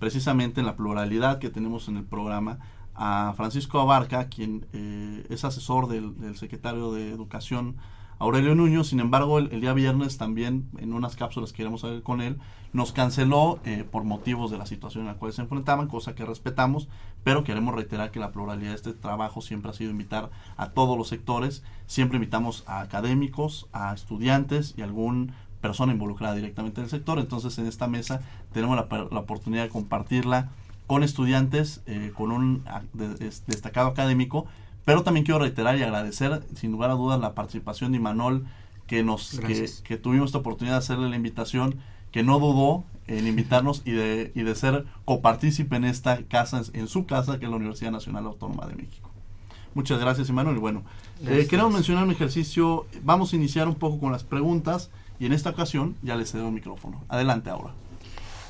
precisamente 0.00 0.58
en 0.58 0.66
la 0.66 0.74
pluralidad 0.74 1.38
que 1.38 1.50
tenemos 1.50 1.86
en 1.86 1.98
el 1.98 2.04
programa 2.04 2.58
a 2.96 3.34
Francisco 3.36 3.78
Abarca, 3.78 4.28
quien 4.28 4.66
es 4.72 5.44
asesor 5.44 5.86
del, 5.86 6.36
secretario 6.36 6.92
de 6.92 7.10
Educación 7.10 7.76
Aurelio 8.18 8.54
Nuño, 8.54 8.84
sin 8.84 9.00
embargo, 9.00 9.38
el, 9.38 9.60
día 9.62 9.72
viernes 9.72 10.18
también, 10.18 10.68
en 10.76 10.92
unas 10.92 11.16
cápsulas 11.16 11.54
que 11.54 11.62
íbamos 11.62 11.84
a 11.84 11.88
ver 11.88 12.02
con 12.02 12.20
él, 12.20 12.38
nos 12.74 12.92
canceló 12.92 13.60
eh, 13.64 13.84
por 13.90 14.04
motivos 14.04 14.50
de 14.50 14.58
la 14.58 14.66
situación 14.66 15.04
en 15.04 15.08
la 15.08 15.14
cual 15.14 15.32
se 15.32 15.40
enfrentaban, 15.40 15.88
cosa 15.88 16.14
que 16.14 16.26
respetamos, 16.26 16.88
pero 17.24 17.44
queremos 17.44 17.74
reiterar 17.74 18.10
que 18.10 18.20
la 18.20 18.30
pluralidad 18.30 18.70
de 18.70 18.76
este 18.76 18.92
trabajo 18.92 19.40
siempre 19.40 19.70
ha 19.70 19.74
sido 19.74 19.90
invitar 19.90 20.30
a 20.58 20.70
todos 20.72 20.98
los 20.98 21.08
sectores, 21.08 21.62
siempre 21.86 22.16
invitamos 22.16 22.62
a 22.66 22.80
académicos, 22.80 23.68
a 23.72 23.94
estudiantes 23.94 24.74
y 24.76 24.82
algún 24.82 25.32
persona 25.60 25.92
involucrada 25.92 26.34
directamente 26.34 26.80
en 26.80 26.84
el 26.84 26.90
sector, 26.90 27.18
entonces 27.18 27.58
en 27.58 27.66
esta 27.66 27.86
mesa 27.86 28.22
tenemos 28.52 28.76
la, 28.76 29.20
oportunidad 29.20 29.64
de 29.64 29.68
compartirla 29.68 30.50
con 30.86 31.02
estudiantes, 31.02 31.82
eh, 31.86 32.12
con 32.14 32.32
un 32.32 32.64
destacado 33.46 33.88
académico, 33.88 34.46
pero 34.84 35.02
también 35.02 35.24
quiero 35.24 35.40
reiterar 35.40 35.78
y 35.78 35.82
agradecer, 35.82 36.42
sin 36.54 36.72
lugar 36.72 36.90
a 36.90 36.94
dudas, 36.94 37.20
la 37.20 37.34
participación 37.34 37.92
de 37.92 37.98
Imanol, 37.98 38.46
que, 38.86 39.04
nos, 39.04 39.40
que, 39.84 39.96
tuvimos 39.96 40.30
esta 40.30 40.38
oportunidad 40.38 40.74
de 40.74 40.78
hacerle 40.78 41.08
la 41.08 41.16
invitación, 41.16 41.76
que 42.10 42.24
no 42.24 42.40
dudó 42.40 42.84
en 43.06 43.26
invitarnos 43.26 43.82
y 43.84 43.92
de, 43.92 44.32
y 44.34 44.42
de 44.42 44.54
ser 44.54 44.84
copartícipe 45.04 45.76
en 45.76 45.84
esta 45.84 46.22
casa, 46.24 46.62
en 46.72 46.88
su 46.88 47.06
casa, 47.06 47.38
que 47.38 47.44
es 47.44 47.50
la 47.50 47.56
Universidad 47.56 47.92
Nacional 47.92 48.26
Autónoma 48.26 48.66
de 48.66 48.74
México. 48.74 49.10
Muchas 49.74 50.00
gracias, 50.00 50.28
Imanol. 50.28 50.56
Y 50.56 50.60
bueno, 50.60 50.82
eh, 51.24 51.46
queremos 51.48 51.72
mencionar 51.72 52.04
un 52.04 52.10
ejercicio. 52.10 52.86
Vamos 53.04 53.32
a 53.32 53.36
iniciar 53.36 53.68
un 53.68 53.76
poco 53.76 54.00
con 54.00 54.10
las 54.10 54.24
preguntas 54.24 54.90
y 55.20 55.26
en 55.26 55.32
esta 55.32 55.50
ocasión 55.50 55.94
ya 56.02 56.16
le 56.16 56.26
cedo 56.26 56.48
el 56.48 56.54
micrófono. 56.54 57.04
Adelante, 57.08 57.50
ahora. 57.50 57.72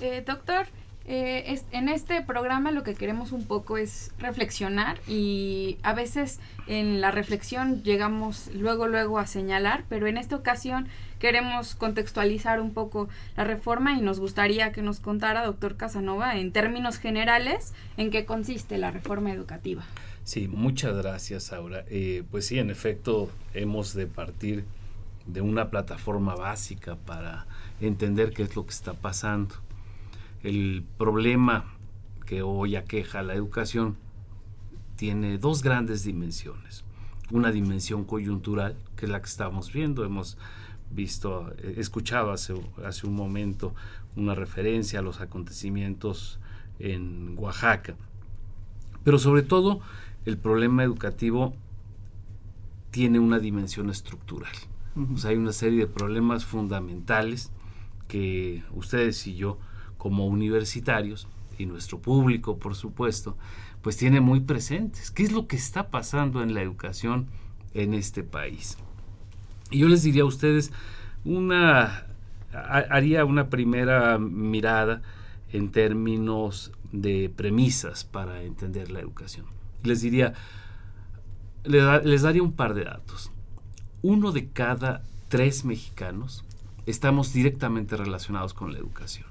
Eh, 0.00 0.22
doctor, 0.26 0.66
eh, 1.06 1.60
en 1.72 1.88
este 1.88 2.22
programa 2.22 2.70
lo 2.70 2.82
que 2.82 2.94
queremos 2.94 3.32
un 3.32 3.44
poco 3.44 3.78
es 3.78 4.12
reflexionar 4.18 5.00
y 5.08 5.78
a 5.82 5.92
veces 5.92 6.38
en 6.66 7.00
la 7.00 7.10
reflexión 7.10 7.82
llegamos 7.82 8.50
luego 8.54 8.86
luego 8.86 9.18
a 9.18 9.26
señalar, 9.26 9.84
pero 9.88 10.06
en 10.06 10.16
esta 10.16 10.36
ocasión 10.36 10.88
queremos 11.18 11.74
contextualizar 11.74 12.60
un 12.60 12.72
poco 12.72 13.08
la 13.36 13.44
reforma 13.44 13.98
y 13.98 14.02
nos 14.02 14.20
gustaría 14.20 14.72
que 14.72 14.82
nos 14.82 15.00
contara, 15.00 15.44
doctor 15.44 15.76
Casanova, 15.76 16.36
en 16.38 16.52
términos 16.52 16.98
generales, 16.98 17.72
en 17.96 18.10
qué 18.10 18.24
consiste 18.24 18.78
la 18.78 18.90
reforma 18.90 19.32
educativa. 19.32 19.82
Sí, 20.24 20.48
muchas 20.48 20.96
gracias, 20.96 21.52
Aura. 21.52 21.84
Eh, 21.88 22.22
pues 22.30 22.46
sí, 22.46 22.58
en 22.58 22.70
efecto, 22.70 23.30
hemos 23.52 23.94
de 23.94 24.06
partir 24.06 24.64
de 25.26 25.40
una 25.40 25.70
plataforma 25.70 26.36
básica 26.36 26.96
para 26.96 27.46
entender 27.80 28.32
qué 28.32 28.44
es 28.44 28.54
lo 28.54 28.64
que 28.64 28.70
está 28.72 28.92
pasando 28.92 29.56
el 30.42 30.84
problema 30.98 31.64
que 32.26 32.42
hoy 32.42 32.76
aqueja 32.76 33.22
la 33.22 33.34
educación 33.34 33.96
tiene 34.96 35.38
dos 35.38 35.62
grandes 35.62 36.04
dimensiones. 36.04 36.84
Una 37.30 37.52
dimensión 37.52 38.04
coyuntural, 38.04 38.76
que 38.96 39.06
es 39.06 39.10
la 39.10 39.20
que 39.20 39.28
estamos 39.28 39.72
viendo, 39.72 40.04
hemos 40.04 40.36
visto, 40.90 41.52
eh, 41.58 41.74
escuchado 41.78 42.32
hace, 42.32 42.54
hace 42.84 43.06
un 43.06 43.14
momento 43.14 43.74
una 44.16 44.34
referencia 44.34 44.98
a 44.98 45.02
los 45.02 45.20
acontecimientos 45.20 46.38
en 46.78 47.34
Oaxaca. 47.38 47.94
Pero 49.04 49.18
sobre 49.18 49.42
todo, 49.42 49.80
el 50.24 50.36
problema 50.36 50.84
educativo 50.84 51.54
tiene 52.90 53.18
una 53.18 53.38
dimensión 53.38 53.90
estructural. 53.90 54.52
hay 55.24 55.36
una 55.36 55.52
serie 55.52 55.80
de 55.80 55.86
problemas 55.86 56.44
fundamentales 56.44 57.50
que 58.08 58.64
ustedes 58.74 59.26
y 59.26 59.36
yo 59.36 59.58
como 60.00 60.26
universitarios 60.26 61.28
y 61.58 61.66
nuestro 61.66 61.98
público, 61.98 62.56
por 62.56 62.74
supuesto, 62.74 63.36
pues 63.82 63.98
tiene 63.98 64.20
muy 64.20 64.40
presentes. 64.40 65.10
¿Qué 65.10 65.22
es 65.22 65.30
lo 65.30 65.46
que 65.46 65.56
está 65.56 65.90
pasando 65.90 66.42
en 66.42 66.54
la 66.54 66.62
educación 66.62 67.26
en 67.74 67.92
este 67.92 68.22
país? 68.22 68.78
Y 69.70 69.80
yo 69.80 69.88
les 69.88 70.02
diría 70.02 70.22
a 70.22 70.26
ustedes, 70.26 70.72
una, 71.26 72.06
haría 72.50 73.26
una 73.26 73.50
primera 73.50 74.16
mirada 74.16 75.02
en 75.52 75.70
términos 75.70 76.72
de 76.92 77.30
premisas 77.36 78.02
para 78.04 78.42
entender 78.42 78.90
la 78.90 79.00
educación. 79.00 79.44
Les 79.82 80.00
diría, 80.00 80.32
les 81.64 82.22
daría 82.22 82.42
un 82.42 82.54
par 82.54 82.72
de 82.72 82.84
datos. 82.84 83.32
Uno 84.00 84.32
de 84.32 84.48
cada 84.48 85.04
tres 85.28 85.66
mexicanos 85.66 86.42
estamos 86.86 87.34
directamente 87.34 87.98
relacionados 87.98 88.54
con 88.54 88.72
la 88.72 88.78
educación. 88.78 89.28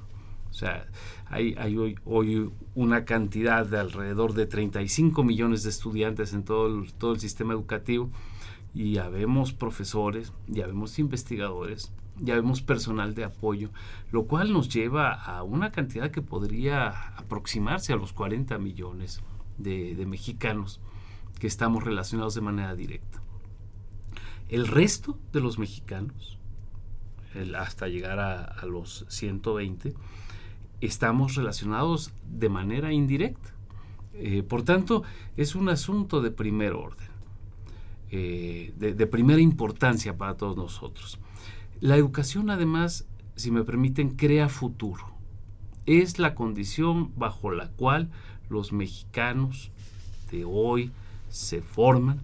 O 0.59 0.65
sea, 0.65 0.87
hay, 1.27 1.55
hoy, 2.03 2.51
una 2.75 3.05
cantidad 3.05 3.65
de 3.65 3.79
alrededor 3.79 4.33
de 4.33 4.45
35 4.45 5.23
millones 5.23 5.63
de 5.63 5.69
estudiantes 5.69 6.33
en 6.33 6.43
todo 6.43 6.67
el, 7.13 7.19
sistema 7.21 7.53
educativo 7.53 8.09
y 8.73 8.95
ya 8.95 9.07
vemos 9.07 9.53
profesores, 9.53 10.33
ya 10.47 10.67
vemos 10.67 10.99
investigadores, 10.99 11.93
ya 12.17 12.35
vemos 12.35 12.61
personal 12.61 13.15
de 13.15 13.23
apoyo, 13.23 13.69
lo 14.11 14.25
cual 14.25 14.51
nos 14.51 14.67
lleva 14.67 15.13
a 15.13 15.43
una 15.43 15.71
cantidad 15.71 16.11
que 16.11 16.21
podría 16.21 16.89
aproximarse 17.15 17.93
a 17.93 17.95
los 17.95 18.11
40 18.11 18.57
millones 18.57 19.21
de, 19.57 20.05
mexicanos 20.05 20.81
que 21.39 21.47
estamos 21.47 21.85
relacionados 21.85 22.35
de 22.35 22.41
manera 22.41 22.75
directa. 22.75 23.21
El 24.49 24.67
resto 24.67 25.17
de 25.31 25.39
los 25.39 25.57
mexicanos, 25.57 26.37
hasta 27.55 27.87
llegar 27.87 28.19
a 28.19 28.65
los 28.65 29.05
120, 29.07 29.93
estamos 30.81 31.35
relacionados 31.35 32.11
de 32.23 32.49
manera 32.49 32.93
indirecta. 32.93 33.53
Eh, 34.13 34.43
por 34.43 34.63
tanto, 34.63 35.03
es 35.37 35.55
un 35.55 35.69
asunto 35.69 36.21
de 36.21 36.31
primer 36.31 36.73
orden, 36.73 37.07
eh, 38.11 38.73
de, 38.77 39.07
primera 39.07 39.39
importancia 39.39 40.17
para 40.17 40.35
todos 40.35 40.57
nosotros. 40.57 41.19
La 41.79 41.95
educación, 41.95 42.49
además, 42.49 43.05
si 43.35 43.51
me 43.51 43.63
permiten, 43.63 44.15
crea 44.15 44.49
futuro. 44.49 45.05
Es 45.85 46.19
la 46.19 46.35
condición 46.35 47.13
bajo 47.15 47.51
la 47.51 47.69
cual 47.69 48.09
los 48.49 48.73
mexicanos 48.73 49.71
de 50.31 50.43
hoy 50.43 50.91
se 51.29 51.61
forman, 51.61 52.19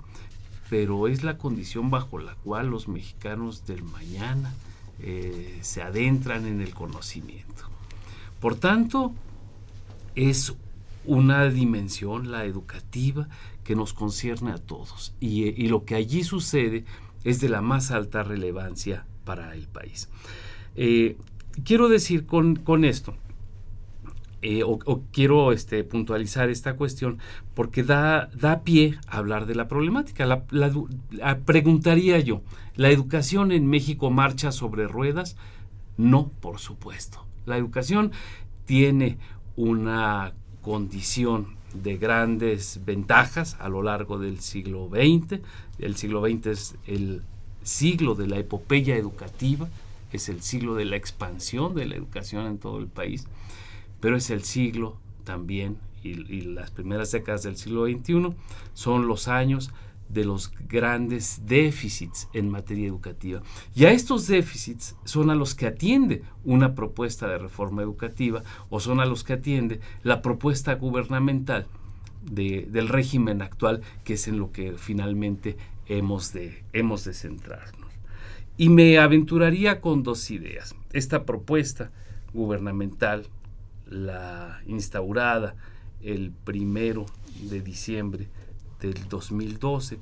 pero 0.69 1.07
es 1.07 1.23
la 1.23 1.37
condición 1.37 1.89
bajo 1.89 2.19
la 2.19 2.35
cual 2.35 2.67
los 2.67 2.87
mexicanos 2.87 3.65
del 3.65 3.83
mañana 3.83 4.53
eh, 4.99 5.59
se 5.61 5.81
adentran 5.81 6.45
en 6.45 6.59
el 6.61 6.73
conocimiento. 6.73 7.74
Por 8.45 8.57
tanto, 8.57 9.11
es 10.13 10.53
una 11.03 11.49
dimensión, 11.49 12.29
la 12.29 12.45
educativa, 12.45 13.27
que 13.63 13.75
nos 13.75 13.91
concierne 13.91 14.51
a 14.51 14.59
todos. 14.59 15.15
Y, 15.19 15.67
lo 15.67 15.83
que 15.83 15.95
allí 15.95 16.23
sucede 16.23 16.85
es 17.23 17.41
de 17.41 17.49
la 17.49 17.63
más 17.63 17.89
alta 17.89 18.21
relevancia 18.21 19.07
para 19.23 19.55
el 19.55 19.67
país. 19.67 20.09
Eh, 20.75 21.17
quiero 21.63 21.89
decir 21.89 22.27
con, 22.27 22.85
esto, 22.85 23.15
eh, 24.43 24.61
o, 24.63 25.01
quiero 25.11 25.51
este, 25.51 25.83
puntualizar 25.83 26.51
esta 26.51 26.75
cuestión 26.75 27.17
porque 27.55 27.81
da, 27.81 28.29
da 28.35 28.61
pie 28.61 28.99
a 29.07 29.17
hablar 29.17 29.47
de 29.47 29.55
la 29.55 29.67
problemática. 29.67 30.27
La, 30.51 31.39
preguntaría 31.45 32.19
yo, 32.19 32.43
¿la 32.75 32.91
educación 32.91 33.51
en 33.51 33.65
México 33.65 34.11
marcha 34.11 34.51
sobre 34.51 34.87
ruedas? 34.87 35.35
No, 35.97 36.29
por 36.41 36.59
supuesto. 36.59 37.25
La 37.45 37.57
educación 37.57 38.11
tiene 38.65 39.17
una 39.55 40.33
condición 40.61 41.55
de 41.73 41.97
grandes 41.97 42.81
ventajas 42.85 43.57
a 43.59 43.69
lo 43.69 43.83
largo 43.83 44.17
del 44.17 44.39
siglo 44.39 44.89
XX. 44.89 45.39
El 45.79 45.95
siglo 45.95 46.25
XX 46.25 46.47
es 46.47 46.75
el 46.87 47.21
siglo 47.63 48.15
de 48.15 48.27
la 48.27 48.37
epopeya 48.37 48.95
educativa, 48.95 49.67
es 50.11 50.29
el 50.29 50.41
siglo 50.41 50.75
de 50.75 50.85
la 50.85 50.95
expansión 50.95 51.75
de 51.75 51.85
la 51.85 51.95
educación 51.95 52.45
en 52.45 52.57
todo 52.57 52.79
el 52.79 52.87
país, 52.87 53.27
pero 53.99 54.15
es 54.15 54.29
el 54.29 54.43
siglo 54.43 54.97
también, 55.23 55.77
y, 56.03 56.09
y 56.31 56.41
las 56.41 56.71
primeras 56.71 57.11
décadas 57.11 57.43
del 57.43 57.57
siglo 57.57 57.85
XXI 57.85 58.33
son 58.73 59.07
los 59.07 59.27
años 59.27 59.71
de 60.09 60.25
los 60.25 60.51
grandes 60.67 61.41
déficits 61.45 62.27
en 62.33 62.49
materia 62.49 62.87
educativa. 62.87 63.41
Y 63.73 63.85
a 63.85 63.91
estos 63.91 64.27
déficits 64.27 64.95
son 65.03 65.29
a 65.29 65.35
los 65.35 65.55
que 65.55 65.67
atiende 65.67 66.23
una 66.43 66.75
propuesta 66.75 67.27
de 67.27 67.37
reforma 67.37 67.81
educativa 67.81 68.43
o 68.69 68.79
son 68.79 68.99
a 68.99 69.05
los 69.05 69.23
que 69.23 69.33
atiende 69.33 69.79
la 70.03 70.21
propuesta 70.21 70.75
gubernamental 70.75 71.67
del 72.23 72.87
régimen 72.87 73.41
actual, 73.41 73.81
que 74.03 74.13
es 74.13 74.27
en 74.27 74.39
lo 74.39 74.51
que 74.51 74.73
finalmente 74.77 75.57
hemos 75.87 76.33
de, 76.33 76.63
hemos 76.73 77.03
de 77.05 77.13
centrarnos. 77.13 77.91
Y 78.57 78.69
me 78.69 78.97
aventuraría 78.97 79.81
con 79.81 80.03
dos 80.03 80.31
ideas. 80.31 80.75
Esta 80.93 81.25
propuesta 81.25 81.91
gubernamental, 82.33 83.27
la 83.87 84.61
instaurada 84.65 85.55
el 86.05 86.31
primero 86.31 87.05
de 87.49 87.61
diciembre 87.61 88.27
del 88.79 89.07
2012. 89.09 89.99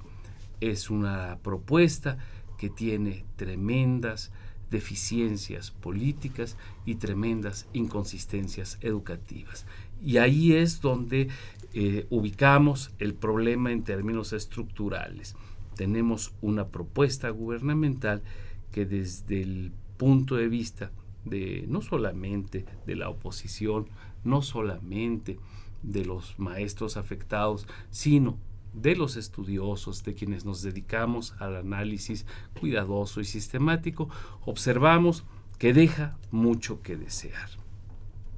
Es 0.61 0.89
una 0.89 1.39
propuesta 1.41 2.17
que 2.57 2.69
tiene 2.69 3.25
tremendas 3.35 4.31
deficiencias 4.73 5.69
políticas 5.69 6.57
y 6.85 6.95
tremendas 6.95 7.67
inconsistencias 7.73 8.79
educativas. 8.81 9.65
Y 10.03 10.17
ahí 10.17 10.53
es 10.53 10.81
donde 10.81 11.29
eh, 11.73 12.07
ubicamos 12.09 12.91
el 12.99 13.13
problema 13.13 13.71
en 13.71 13.83
términos 13.83 14.33
estructurales. 14.33 15.35
Tenemos 15.75 16.33
una 16.41 16.67
propuesta 16.67 17.29
gubernamental 17.29 18.23
que 18.71 18.85
desde 18.85 19.43
el 19.43 19.71
punto 19.97 20.35
de 20.35 20.47
vista 20.47 20.91
de 21.23 21.65
no 21.67 21.81
solamente 21.81 22.65
de 22.85 22.95
la 22.95 23.09
oposición, 23.09 23.87
no 24.23 24.41
solamente 24.41 25.37
de 25.83 26.03
los 26.03 26.37
maestros 26.39 26.97
afectados, 26.97 27.67
sino 27.91 28.37
de 28.73 28.95
los 28.95 29.15
estudiosos, 29.15 30.03
de 30.03 30.13
quienes 30.13 30.45
nos 30.45 30.61
dedicamos 30.61 31.33
al 31.39 31.55
análisis 31.55 32.25
cuidadoso 32.59 33.21
y 33.21 33.25
sistemático, 33.25 34.09
observamos 34.45 35.23
que 35.59 35.73
deja 35.73 36.17
mucho 36.31 36.81
que 36.81 36.97
desear. 36.97 37.49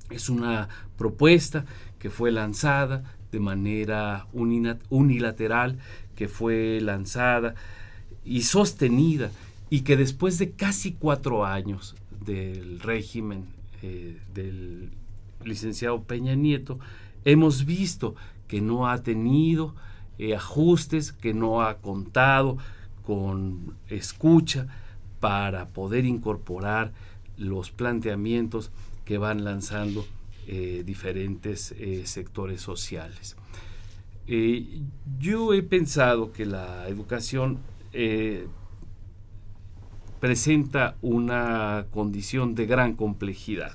Es 0.10 0.30
una 0.30 0.70
propuesta 0.98 1.66
que 1.98 2.10
fue 2.10 2.32
lanzada 2.32 3.16
de 3.32 3.40
manera 3.40 4.28
unilateral, 4.34 5.80
que 6.16 6.28
fue 6.28 6.80
lanzada 6.82 7.56
y 8.24 8.44
sostenida 8.44 9.32
y 9.70 9.82
que 9.82 9.98
después 9.98 10.38
de 10.38 10.52
casi 10.52 10.94
cuatro 10.94 11.46
años 11.46 11.96
del 12.26 12.80
régimen 12.80 13.46
eh, 13.82 14.20
del 14.34 14.92
licenciado 15.44 16.04
Peña 16.04 16.36
Nieto, 16.36 16.80
hemos 17.24 17.66
visto 17.66 18.16
que 18.48 18.62
no 18.62 18.88
ha 18.88 19.04
tenido 19.04 19.76
eh, 20.18 20.36
ajustes 20.36 21.12
que 21.12 21.34
no 21.34 21.62
ha 21.62 21.78
contado 21.78 22.58
con 23.06 23.76
escucha 23.90 24.68
para 25.20 25.68
poder 25.68 26.06
incorporar 26.06 26.94
los 27.38 27.70
planteamientos 27.70 28.72
que 29.04 29.18
van 29.18 29.44
lanzando 29.44 30.06
eh, 30.48 30.84
diferentes 30.86 31.74
eh, 31.74 32.04
sectores 32.06 32.62
sociales. 32.62 33.36
yo 35.20 35.54
he 35.54 35.62
pensado 35.62 36.32
que 36.32 36.46
la 36.46 36.88
educación 36.88 37.60
presenta 40.20 40.96
una 41.02 41.86
condición 41.92 42.56
de 42.56 42.66
gran 42.66 42.96
complejidad 42.96 43.74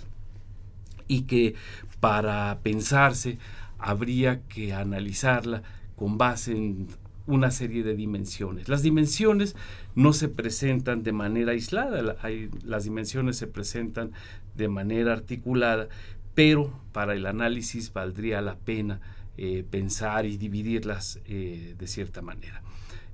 y 1.07 1.23
que 1.23 1.55
para 2.01 2.59
pensarse 2.63 3.39
habría 3.79 4.41
que 4.49 4.73
analizarla 4.73 5.63
con 6.01 6.17
base 6.17 6.53
en 6.53 6.87
una 7.27 7.51
serie 7.51 7.83
de 7.83 7.95
dimensiones. 7.95 8.71
Las 8.71 8.83
dimensiones 8.83 9.55
no 9.95 10.15
se 10.15 10.31
presentan 10.31 11.03
de 11.03 11.13
manera 11.13 11.53
aislada, 11.53 12.17
las 12.65 12.85
dimensiones 12.85 13.37
se 13.37 13.47
presentan 13.47 14.13
de 14.57 14.69
manera 14.69 15.13
articulada, 15.13 15.89
pero 16.35 16.73
para 16.93 17.13
el 17.13 17.27
análisis 17.27 17.93
valdría 17.93 18.41
la 18.41 18.57
pena 18.57 19.03
eh, 19.37 19.63
pensar 19.71 20.25
y 20.25 20.39
dividirlas 20.39 21.21
eh, 21.27 21.75
de 21.79 21.87
cierta 21.87 22.23
manera. 22.23 22.63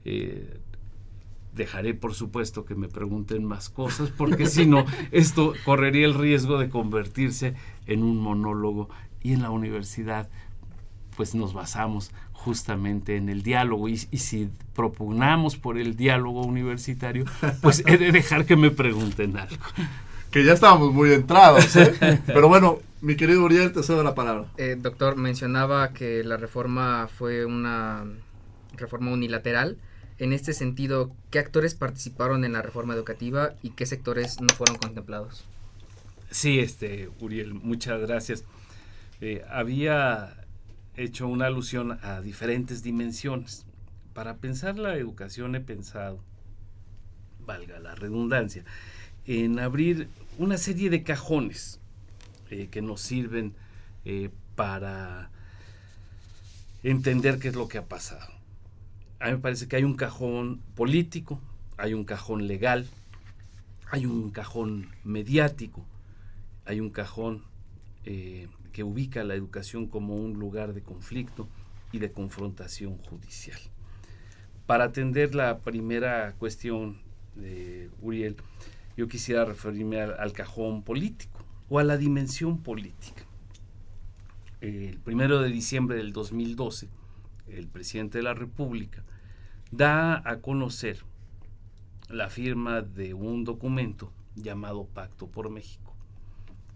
Eh, 0.04 0.60
dejaré 1.56 1.92
por 1.92 2.14
supuesto 2.14 2.64
que 2.64 2.76
me 2.76 2.86
pregunten 2.86 3.42
más 3.44 3.68
cosas 3.68 4.10
porque 4.16 4.46
si 4.46 4.64
no 4.64 4.84
esto 5.10 5.54
correría 5.64 6.06
el 6.06 6.14
riesgo 6.14 6.56
de 6.58 6.68
convertirse 6.68 7.54
en 7.86 8.04
un 8.04 8.20
monólogo 8.20 8.90
y 9.24 9.32
en 9.32 9.42
la 9.42 9.50
universidad 9.50 10.28
pues 11.16 11.34
nos 11.34 11.54
basamos 11.54 12.12
justamente 12.46 13.16
en 13.16 13.28
el 13.28 13.42
diálogo 13.42 13.88
y, 13.88 13.96
si 13.96 14.48
propugnamos 14.76 15.56
por 15.56 15.78
el 15.78 15.96
diálogo 15.96 16.46
universitario, 16.46 17.24
pues 17.60 17.82
he 17.84 17.98
de 17.98 18.12
dejar 18.12 18.46
que 18.46 18.54
me 18.54 18.70
pregunten 18.70 19.36
algo. 19.36 19.64
Que 20.30 20.44
ya 20.44 20.52
estábamos 20.52 20.92
muy 20.92 21.12
entrados, 21.12 21.74
¿eh? 21.74 22.22
pero 22.24 22.46
bueno, 22.46 22.78
mi 23.00 23.16
querido 23.16 23.42
Uriel, 23.42 23.72
te 23.72 23.82
cedo 23.82 24.04
la 24.04 24.14
palabra. 24.14 24.44
Eh, 24.58 24.76
doctor, 24.78 25.16
mencionaba 25.16 25.92
que 25.92 26.22
la 26.22 26.36
reforma 26.36 27.08
fue 27.08 27.44
una 27.44 28.04
reforma 28.76 29.10
unilateral. 29.10 29.76
En 30.18 30.32
este 30.32 30.52
sentido, 30.52 31.10
¿qué 31.32 31.40
actores 31.40 31.74
participaron 31.74 32.44
en 32.44 32.52
la 32.52 32.62
reforma 32.62 32.94
educativa 32.94 33.54
y 33.64 33.70
qué 33.70 33.86
sectores 33.86 34.40
no 34.40 34.54
fueron 34.54 34.76
contemplados? 34.76 35.44
Sí, 36.30 36.60
este, 36.60 37.08
Uriel, 37.18 37.54
muchas 37.54 38.00
gracias. 38.02 38.44
Eh, 39.20 39.44
había 39.50 40.45
hecho 40.96 41.28
una 41.28 41.46
alusión 41.46 41.98
a 42.02 42.20
diferentes 42.20 42.82
dimensiones. 42.82 43.66
Para 44.14 44.36
pensar 44.36 44.78
la 44.78 44.96
educación 44.96 45.54
he 45.54 45.60
pensado, 45.60 46.22
valga 47.44 47.78
la 47.78 47.94
redundancia, 47.94 48.64
en 49.26 49.58
abrir 49.58 50.08
una 50.38 50.56
serie 50.58 50.90
de 50.90 51.02
cajones 51.02 51.80
eh, 52.50 52.68
que 52.70 52.82
nos 52.82 53.00
sirven 53.00 53.54
eh, 54.04 54.30
para 54.54 55.30
entender 56.82 57.38
qué 57.38 57.48
es 57.48 57.54
lo 57.54 57.68
que 57.68 57.78
ha 57.78 57.84
pasado. 57.84 58.32
A 59.18 59.26
mí 59.26 59.32
me 59.32 59.38
parece 59.38 59.66
que 59.66 59.76
hay 59.76 59.84
un 59.84 59.96
cajón 59.96 60.60
político, 60.74 61.40
hay 61.76 61.94
un 61.94 62.04
cajón 62.04 62.46
legal, 62.46 62.86
hay 63.90 64.06
un 64.06 64.30
cajón 64.30 64.90
mediático, 65.04 65.84
hay 66.64 66.80
un 66.80 66.90
cajón 66.90 67.42
eh, 68.04 68.48
que 68.76 68.84
ubica 68.84 69.24
la 69.24 69.34
educación 69.34 69.86
como 69.86 70.16
un 70.16 70.34
lugar 70.34 70.74
de 70.74 70.82
conflicto 70.82 71.48
y 71.92 71.98
de 71.98 72.12
confrontación 72.12 72.98
judicial. 72.98 73.58
Para 74.66 74.84
atender 74.84 75.34
la 75.34 75.60
primera 75.60 76.34
cuestión 76.34 76.98
de 77.36 77.88
Uriel, 78.02 78.36
yo 78.94 79.08
quisiera 79.08 79.46
referirme 79.46 80.02
al, 80.02 80.32
cajón 80.34 80.82
político 80.82 81.42
o 81.70 81.78
a 81.78 81.84
la 81.84 81.96
dimensión 81.96 82.58
política. 82.62 83.24
El 84.60 84.98
primero 84.98 85.40
de 85.40 85.48
diciembre 85.48 85.96
del 85.96 86.12
2012, 86.12 86.90
el 87.48 87.68
presidente 87.68 88.18
de 88.18 88.24
la 88.24 88.34
República 88.34 89.04
da 89.70 90.20
a 90.28 90.42
conocer 90.42 90.98
la 92.10 92.28
firma 92.28 92.82
de 92.82 93.14
un 93.14 93.44
documento 93.44 94.12
llamado 94.34 94.84
Pacto 94.84 95.28
por 95.28 95.48
México, 95.48 95.94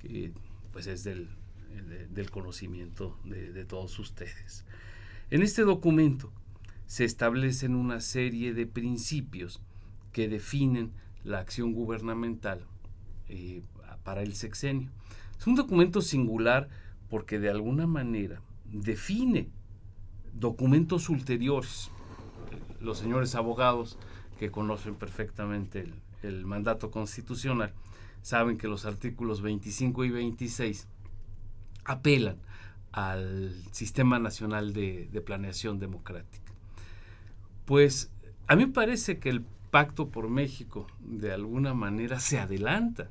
que 0.00 0.32
pues 0.72 0.86
es 0.86 1.04
del, 1.04 1.28
del 2.10 2.30
conocimiento 2.30 3.18
de, 3.24 3.64
todos 3.64 3.98
ustedes. 3.98 4.64
En 5.30 5.42
este 5.42 5.62
documento 5.62 6.32
se 6.86 7.04
establecen 7.04 7.74
una 7.74 8.00
serie 8.00 8.52
de 8.52 8.66
principios 8.66 9.60
que 10.12 10.28
definen 10.28 10.92
la 11.22 11.38
acción 11.38 11.72
gubernamental 11.72 12.66
eh, 13.28 13.62
para 14.02 14.22
el 14.22 14.34
sexenio. 14.34 14.90
Es 15.38 15.46
un 15.46 15.54
documento 15.54 16.02
singular 16.02 16.68
porque 17.08 17.38
de 17.38 17.50
alguna 17.50 17.86
manera 17.86 18.40
define 18.64 19.48
documentos 20.34 21.08
ulteriores. 21.08 21.90
Los 22.80 22.98
señores 22.98 23.34
abogados 23.34 23.98
que 24.38 24.50
conocen 24.50 24.94
perfectamente 24.94 25.92
el, 26.22 26.46
mandato 26.46 26.90
constitucional 26.90 27.74
saben 28.22 28.58
que 28.58 28.68
los 28.68 28.86
artículos 28.86 29.42
25 29.42 30.04
y 30.04 30.10
26 30.10 30.88
apelan 31.90 32.36
al 32.92 33.54
Sistema 33.72 34.18
Nacional 34.18 34.72
de, 34.72 35.22
Planeación 35.24 35.78
Democrática. 35.78 36.52
Pues 37.64 38.10
a 38.46 38.56
mí 38.56 38.66
me 38.66 38.72
parece 38.72 39.18
que 39.18 39.28
el 39.28 39.44
Pacto 39.70 40.08
por 40.08 40.28
México 40.28 40.88
de 40.98 41.32
alguna 41.32 41.74
manera 41.74 42.18
se 42.18 42.40
adelanta 42.40 43.10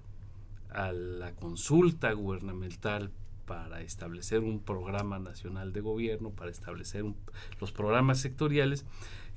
a 0.70 0.92
la 0.92 1.34
consulta 1.34 2.12
gubernamental 2.12 3.12
para 3.46 3.82
establecer 3.82 4.42
un 4.42 4.60
programa 4.60 5.20
nacional 5.20 5.72
de 5.72 5.82
gobierno, 5.82 6.32
para 6.32 6.52
establecer 6.52 7.06
los 7.62 7.72
programas 7.72 8.20
sectoriales 8.20 8.86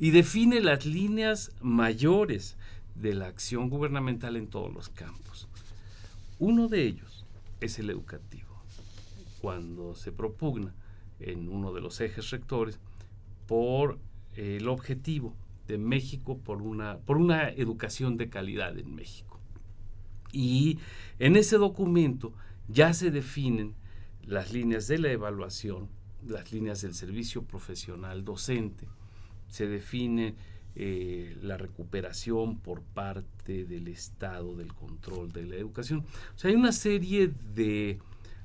y 0.00 0.10
define 0.10 0.60
las 0.60 0.84
líneas 0.84 1.52
mayores 1.60 2.56
de 2.96 3.14
la 3.14 3.26
acción 3.26 3.70
gubernamental 3.70 4.36
en 4.36 4.48
todos 4.48 4.74
los 4.74 4.88
campos. 4.88 5.48
Uno 6.40 6.66
de 6.66 6.82
ellos 6.82 7.24
es 7.60 7.78
el 7.78 7.88
educativo. 7.88 8.51
Cuando 9.42 9.94
se 9.94 10.12
propugna 10.12 10.72
en 11.20 11.48
uno 11.48 11.72
de 11.72 11.80
los 11.80 12.00
ejes 12.00 12.30
rectores 12.30 12.78
por 13.46 13.98
el 14.36 14.68
objetivo 14.68 15.34
de 15.66 15.78
México 15.78 16.38
por 16.38 16.62
una, 16.62 16.98
por 16.98 17.18
una 17.18 17.50
educación 17.50 18.16
de 18.16 18.30
calidad 18.30 18.78
en 18.78 18.94
México. 18.94 19.40
Y 20.32 20.78
en 21.18 21.36
ese 21.36 21.58
documento 21.58 22.32
ya 22.68 22.94
se 22.94 23.10
definen 23.10 23.74
las 24.24 24.52
líneas 24.52 24.86
de 24.86 24.98
la 24.98 25.10
evaluación, 25.10 25.88
las 26.26 26.52
líneas 26.52 26.80
del 26.82 26.94
servicio 26.94 27.42
profesional 27.42 28.24
docente, 28.24 28.86
se 29.48 29.66
define 29.66 30.34
eh, 30.74 31.36
la 31.42 31.58
recuperación 31.58 32.58
por 32.58 32.80
parte 32.80 33.64
del 33.64 33.88
Estado 33.88 34.56
del 34.56 34.72
control 34.72 35.32
de 35.32 35.44
la 35.44 35.56
educación. 35.56 36.04
O 36.34 36.38
sea, 36.38 36.50
hay 36.50 36.56
una 36.56 36.72
serie 36.72 37.30
de 37.54 37.98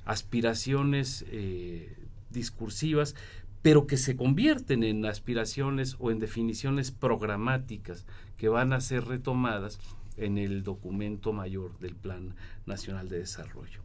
aspiraciones 0.07 1.25
eh, 1.29 1.95
discursivas, 2.29 3.13
pero 3.61 3.87
que 3.87 3.97
se 3.97 4.15
convierten 4.15 4.83
en 4.83 5.05
aspiraciones 5.05 5.97
o 5.99 6.11
en 6.11 6.19
definiciones 6.19 6.91
programáticas 6.91 8.05
que 8.37 8.47
van 8.47 8.71
a 8.71 8.79
ser 8.79 9.05
retomadas 9.05 9.79
en 10.15 10.37
el 10.37 10.63
documento 10.63 11.33
mayor 11.33 11.77
del 11.79 11.95
Plan 11.95 12.35
Nacional 12.65 13.09
de 13.09 13.19
Desarrollo. 13.19 13.81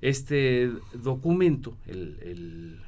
Este 0.00 0.70
documento, 0.94 1.76
el, 1.86 2.80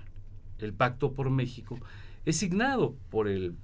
Pacto 0.76 1.12
por 1.12 1.30
México, 1.30 1.78
es 2.24 2.36
signado 2.36 2.94
por 3.10 3.26
el 3.26 3.54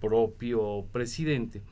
propio 0.00 0.86
presidente 0.92 1.62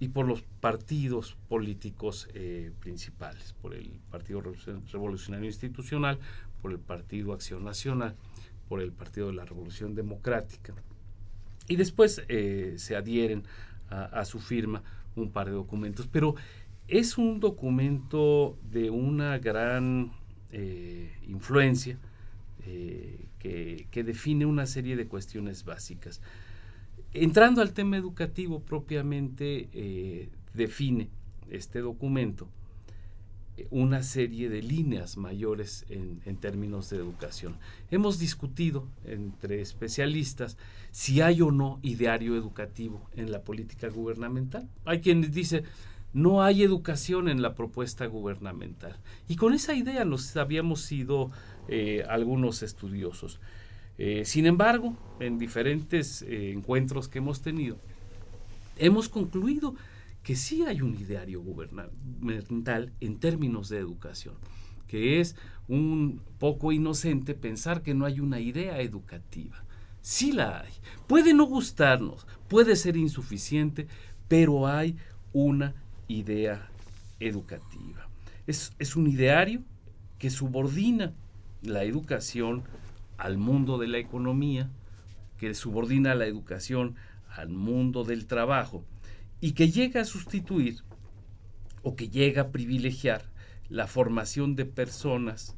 y 0.00 0.08
por 0.08 0.26
los 0.26 0.42
partidos 0.60 1.36
políticos 1.48 2.28
eh, 2.34 2.72
principales, 2.80 3.54
por 3.60 3.74
el 3.74 4.00
Partido 4.10 4.42
Revolucionario 4.92 5.46
Institucional, 5.46 6.18
por 6.60 6.72
el 6.72 6.78
Partido 6.78 7.32
Acción 7.32 7.64
Nacional, 7.64 8.14
por 8.68 8.80
el 8.80 8.92
Partido 8.92 9.28
de 9.28 9.34
la 9.34 9.44
Revolución 9.44 9.94
Democrática. 9.94 10.74
Y 11.68 11.76
después 11.76 12.22
eh, 12.28 12.74
se 12.76 12.96
adhieren 12.96 13.44
a, 13.90 14.24
su 14.26 14.38
firma 14.38 14.82
un 15.16 15.30
par 15.30 15.46
de 15.46 15.52
documentos. 15.52 16.06
Pero 16.06 16.34
es 16.88 17.16
un 17.16 17.40
documento 17.40 18.58
de 18.70 18.90
una 18.90 19.38
gran 19.38 20.12
eh, 20.52 21.16
influencia 21.26 21.98
eh, 22.66 23.26
que, 23.38 23.86
que, 23.90 24.04
define 24.04 24.44
una 24.44 24.66
serie 24.66 24.96
de 24.96 25.06
cuestiones 25.06 25.64
básicas. 25.64 26.20
Entrando 27.12 27.62
al 27.62 27.72
tema 27.72 27.96
educativo 27.96 28.60
propiamente, 28.60 30.28
define 30.52 31.08
este 31.48 31.80
documento 31.80 32.48
una 33.70 34.02
serie 34.02 34.48
de 34.48 34.62
líneas 34.62 35.16
mayores 35.16 35.84
en, 35.88 36.36
términos 36.36 36.90
de 36.90 36.98
educación. 36.98 37.56
Hemos 37.90 38.18
discutido 38.18 38.86
entre 39.04 39.60
especialistas 39.60 40.56
si 40.90 41.20
hay 41.20 41.42
o 41.42 41.50
no 41.50 41.78
ideario 41.82 42.36
educativo 42.36 43.08
en 43.16 43.32
la 43.32 43.42
política 43.42 43.88
gubernamental. 43.88 44.68
Hay 44.84 45.00
quienes 45.00 45.32
dicen 45.32 45.64
no 46.12 46.42
hay 46.42 46.62
educación 46.62 47.28
en 47.28 47.42
la 47.42 47.54
propuesta 47.54 48.06
gubernamental. 48.06 48.96
Y 49.28 49.36
con 49.36 49.52
esa 49.52 49.74
idea 49.74 50.04
nos 50.04 50.36
habíamos 50.36 50.80
sido 50.80 51.30
eh, 51.68 52.04
algunos 52.08 52.62
estudiosos. 52.62 53.40
Eh, 53.98 54.24
sin 54.24 54.46
embargo, 54.46 54.96
en 55.20 55.38
diferentes 55.38 56.22
eh, 56.22 56.52
encuentros 56.52 57.08
que 57.08 57.18
hemos 57.18 57.42
tenido, 57.42 57.78
hemos 58.78 59.08
concluido 59.08 59.74
que 60.28 60.36
sí 60.36 60.62
hay 60.66 60.82
un 60.82 60.94
ideario 60.94 61.40
gubernamental 61.40 62.92
en 63.00 63.18
términos 63.18 63.70
de 63.70 63.78
educación, 63.78 64.34
que 64.86 65.20
es 65.20 65.36
un 65.68 66.20
poco 66.38 66.70
inocente 66.70 67.32
pensar 67.32 67.82
que 67.82 67.94
no 67.94 68.04
hay 68.04 68.20
una 68.20 68.38
idea 68.38 68.78
educativa. 68.82 69.64
Sí 70.02 70.32
la 70.32 70.60
hay. 70.60 70.72
Puede 71.06 71.32
no 71.32 71.46
gustarnos, 71.46 72.26
puede 72.46 72.76
ser 72.76 72.98
insuficiente, 72.98 73.88
pero 74.28 74.66
hay 74.66 74.98
una 75.32 75.72
idea 76.08 76.68
educativa. 77.20 78.06
Es, 78.46 78.74
es 78.78 78.96
un 78.96 79.06
ideario 79.08 79.62
que 80.18 80.28
subordina 80.28 81.14
la 81.62 81.84
educación 81.84 82.64
al 83.16 83.38
mundo 83.38 83.78
de 83.78 83.88
la 83.88 83.96
economía, 83.96 84.68
que 85.38 85.54
subordina 85.54 86.14
la 86.14 86.26
educación 86.26 86.96
al 87.30 87.48
mundo 87.48 88.04
del 88.04 88.26
trabajo 88.26 88.84
y 89.40 89.52
que 89.52 89.70
llega 89.70 90.00
a 90.00 90.04
sustituir 90.04 90.82
o 91.82 91.94
que 91.96 92.08
llega 92.08 92.42
a 92.42 92.50
privilegiar 92.50 93.24
la 93.68 93.86
formación 93.86 94.56
de 94.56 94.64
personas 94.64 95.56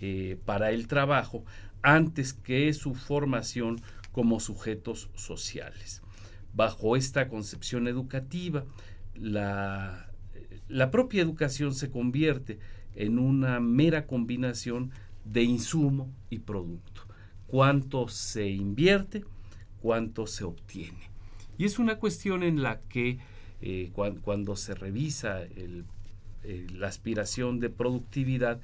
eh, 0.00 0.38
para 0.44 0.70
el 0.70 0.86
trabajo 0.86 1.44
antes 1.82 2.32
que 2.32 2.72
su 2.72 2.94
formación 2.94 3.80
como 4.12 4.40
sujetos 4.40 5.10
sociales. 5.14 6.02
Bajo 6.52 6.96
esta 6.96 7.28
concepción 7.28 7.86
educativa, 7.86 8.64
la, 9.14 10.10
la 10.68 10.90
propia 10.90 11.22
educación 11.22 11.74
se 11.74 11.90
convierte 11.90 12.58
en 12.94 13.18
una 13.18 13.60
mera 13.60 14.06
combinación 14.06 14.90
de 15.24 15.44
insumo 15.44 16.12
y 16.28 16.40
producto. 16.40 17.02
Cuánto 17.46 18.08
se 18.08 18.48
invierte, 18.48 19.24
cuánto 19.80 20.26
se 20.26 20.44
obtiene. 20.44 21.10
Y 21.60 21.66
es 21.66 21.78
una 21.78 21.96
cuestión 21.96 22.42
en 22.42 22.62
la 22.62 22.80
que 22.88 23.18
eh, 23.60 23.90
cuando, 23.92 24.56
se 24.56 24.74
revisa 24.74 25.42
eh, 25.42 26.66
la 26.72 26.86
aspiración 26.86 27.60
de 27.60 27.68
productividad 27.68 28.62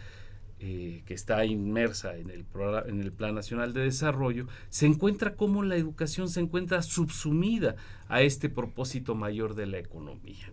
eh, 0.61 1.03
que 1.05 1.13
está 1.13 1.45
inmersa 1.45 2.17
en 2.17 2.31
el, 2.31 2.47
en 2.87 3.03
el 3.03 3.13
Plan 3.13 3.35
Nacional 3.35 3.75
de 3.75 3.83
Desarrollo, 3.83 4.47
se 4.71 4.87
encuentra 4.87 5.35
cómo 5.35 5.63
la 5.63 5.77
educación 5.77 6.31
se 6.31 6.41
encuentra 6.41 6.81
subsumida 6.81 7.77
a 8.09 8.23
este 8.23 8.49
propósito 8.49 9.15
mayor 9.15 9.57
de 9.57 9.67
la 9.67 9.77
economía. 9.77 10.51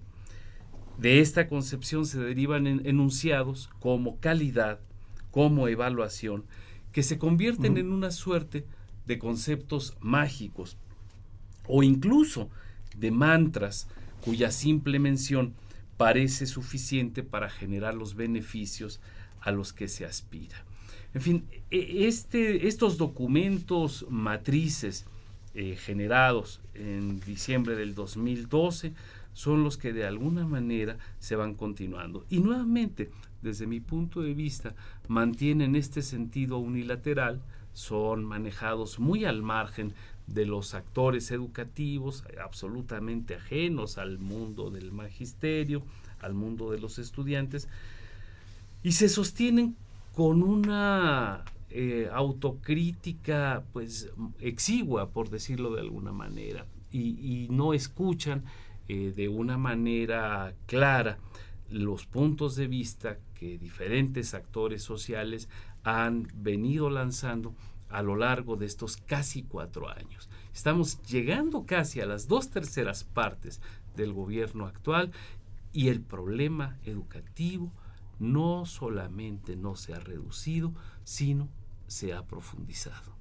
De 0.97 1.21
esta 1.21 1.47
concepción 1.47 2.05
se 2.05 2.19
derivan 2.19 2.67
enunciados 2.67 3.69
como 3.79 4.19
calidad, 4.19 4.81
como 5.31 5.69
evaluación, 5.69 6.43
que 6.91 7.03
se 7.03 7.17
convierten 7.17 7.77
en 7.77 7.93
una 7.93 8.11
suerte 8.11 8.65
de 9.05 9.17
conceptos 9.17 9.95
mágicos 10.01 10.77
o 11.67 11.83
incluso 11.83 12.49
de 12.97 13.11
mantras 13.11 13.87
cuya 14.21 14.51
simple 14.51 14.99
mención 14.99 15.53
parece 15.97 16.45
suficiente 16.45 17.23
para 17.23 17.49
generar 17.49 17.93
los 17.93 18.15
beneficios 18.15 18.99
a 19.41 19.51
los 19.51 19.73
que 19.73 19.87
se 19.87 20.05
aspira. 20.05 20.63
En 21.13 21.21
fin, 21.21 21.45
e, 21.69 22.07
este, 22.07 22.67
estos 22.67 22.97
documentos 22.97 24.05
matrices 24.09 25.05
eh, 25.53 25.75
generados 25.75 26.61
en 26.73 27.19
diciembre 27.19 27.75
del 27.75 27.93
2012 27.93 28.93
son 29.33 29.63
los 29.63 29.77
que 29.77 29.93
de 29.93 30.05
alguna 30.05 30.45
manera 30.45 30.97
se 31.19 31.35
van 31.35 31.53
continuando. 31.53 32.25
Y 32.29 32.39
nuevamente, 32.39 33.11
desde 33.41 33.67
mi 33.67 33.79
punto 33.79 34.21
de 34.21 34.33
vista, 34.33 34.73
mantienen 35.07 35.75
este 35.75 36.01
sentido 36.01 36.57
unilateral, 36.57 37.41
son 37.73 38.23
manejados 38.23 38.99
muy 38.99 39.25
al 39.25 39.41
margen 39.41 39.93
de 40.27 40.45
los 40.45 40.73
actores 40.73 41.31
educativos, 41.31 42.23
absolutamente 42.43 43.35
ajenos 43.35 43.97
al 43.97 44.19
mundo 44.19 44.69
del 44.71 44.91
magisterio, 44.91 45.83
al 46.21 46.33
mundo 46.33 46.71
de 46.71 46.79
los 46.79 46.99
estudiantes 46.99 47.67
y 48.83 48.91
se 48.91 49.09
sostienen 49.09 49.75
con 50.13 50.43
una 50.43 51.43
eh, 51.69 52.09
autocrítica 52.11 53.63
pues 53.73 54.11
exigua, 54.39 55.09
por 55.09 55.29
decirlo 55.29 55.73
de 55.73 55.81
alguna 55.81 56.11
manera, 56.11 56.67
y, 56.91 57.47
no 57.49 57.73
escuchan 57.73 58.43
eh, 58.87 59.13
de 59.15 59.27
una 59.27 59.57
manera 59.57 60.53
clara 60.67 61.17
los 61.69 62.05
puntos 62.05 62.55
de 62.55 62.67
vista 62.67 63.17
que 63.33 63.57
diferentes 63.57 64.35
actores 64.35 64.83
sociales 64.83 65.49
han 65.83 66.27
venido 66.35 66.91
lanzando 66.91 67.55
a 67.93 68.01
lo 68.01 68.15
largo 68.15 68.55
de 68.55 68.65
estos 68.65 68.97
casi 68.97 69.43
cuatro 69.43 69.87
años. 69.87 70.27
Estamos 70.53 71.01
llegando 71.03 71.65
casi 71.65 72.01
a 72.01 72.07
las 72.07 72.27
dos 72.27 72.49
terceras 72.49 73.03
partes 73.03 73.61
del 73.95 74.13
gobierno 74.13 74.65
actual 74.65 75.11
y 75.71 75.89
el 75.89 76.01
problema 76.01 76.77
educativo 76.85 77.71
no 78.19 78.65
solamente 78.65 79.55
no 79.55 79.75
se 79.75 79.93
ha 79.93 79.99
reducido, 79.99 80.73
sino 81.03 81.49
se 81.87 82.13
ha 82.13 82.23
profundizado. 82.23 83.13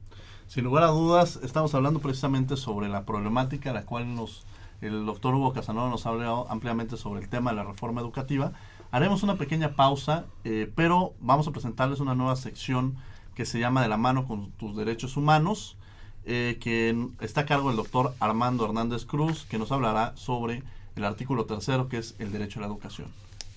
Sin 0.47 0.65
lugar 0.65 0.85
a 0.85 0.89
dudas, 0.89 1.39
estamos 1.43 1.75
hablando 1.75 2.01
precisamente 2.01 2.57
sobre 2.57 2.89
la 2.89 3.05
problemática 3.05 3.75
la 3.75 3.85
cual 3.85 4.15
nos, 4.15 4.47
el 4.81 5.05
doctor 5.05 5.35
Hugo 5.35 5.53
Casanova 5.53 5.91
nos 5.91 6.07
ha 6.07 6.11
hablado 6.11 6.51
ampliamente 6.51 6.97
sobre 6.97 7.21
el 7.21 7.29
tema 7.29 7.51
de 7.51 7.57
la 7.57 7.65
reforma 7.65 8.01
educativa. 8.01 8.53
Haremos 8.91 9.23
una 9.23 9.37
pequeña 9.37 9.77
pausa, 9.77 10.25
eh, 10.45 10.71
pero 10.75 11.13
vamos 11.21 11.47
a 11.47 11.53
presentarles 11.53 12.01
una 12.01 12.15
nueva 12.15 12.37
sección 12.37 12.97
que 13.35 13.47
se 13.47 13.59
llama 13.59 13.83
De 13.83 13.89
la 13.89 13.97
mano 13.97 14.27
con 14.27 14.51
tus 14.53 14.77
derechos 14.77 15.17
humanos, 15.17 15.77
eh, 16.25 16.59
que 16.61 17.09
está 17.21 17.43
a 17.43 17.47
cargo 17.47 17.69
del 17.69 17.77
doctor 17.77 18.15
Armando 18.21 18.65
Hernández 18.65 19.05
Cruz, 19.05 19.45
que 19.49 19.59
nos 19.59 19.73
hablará 19.73 20.17
sobre 20.17 20.63
el 20.97 21.05
artículo 21.05 21.47
tercero, 21.47 21.89
que 21.89 21.99
es 21.99 22.15
el 22.19 22.33
derecho 22.33 22.61
a 22.61 22.63
la 22.63 22.69
educación. 22.69 23.09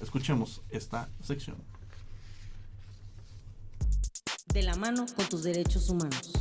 Escuchemos 0.02 0.62
esta 0.72 1.10
sección 1.22 1.58
de 4.56 4.64
la 4.64 4.76
mano 4.76 5.06
con 5.18 5.26
tus 5.28 5.44
derechos 5.44 5.90
humanos. 5.90 6.32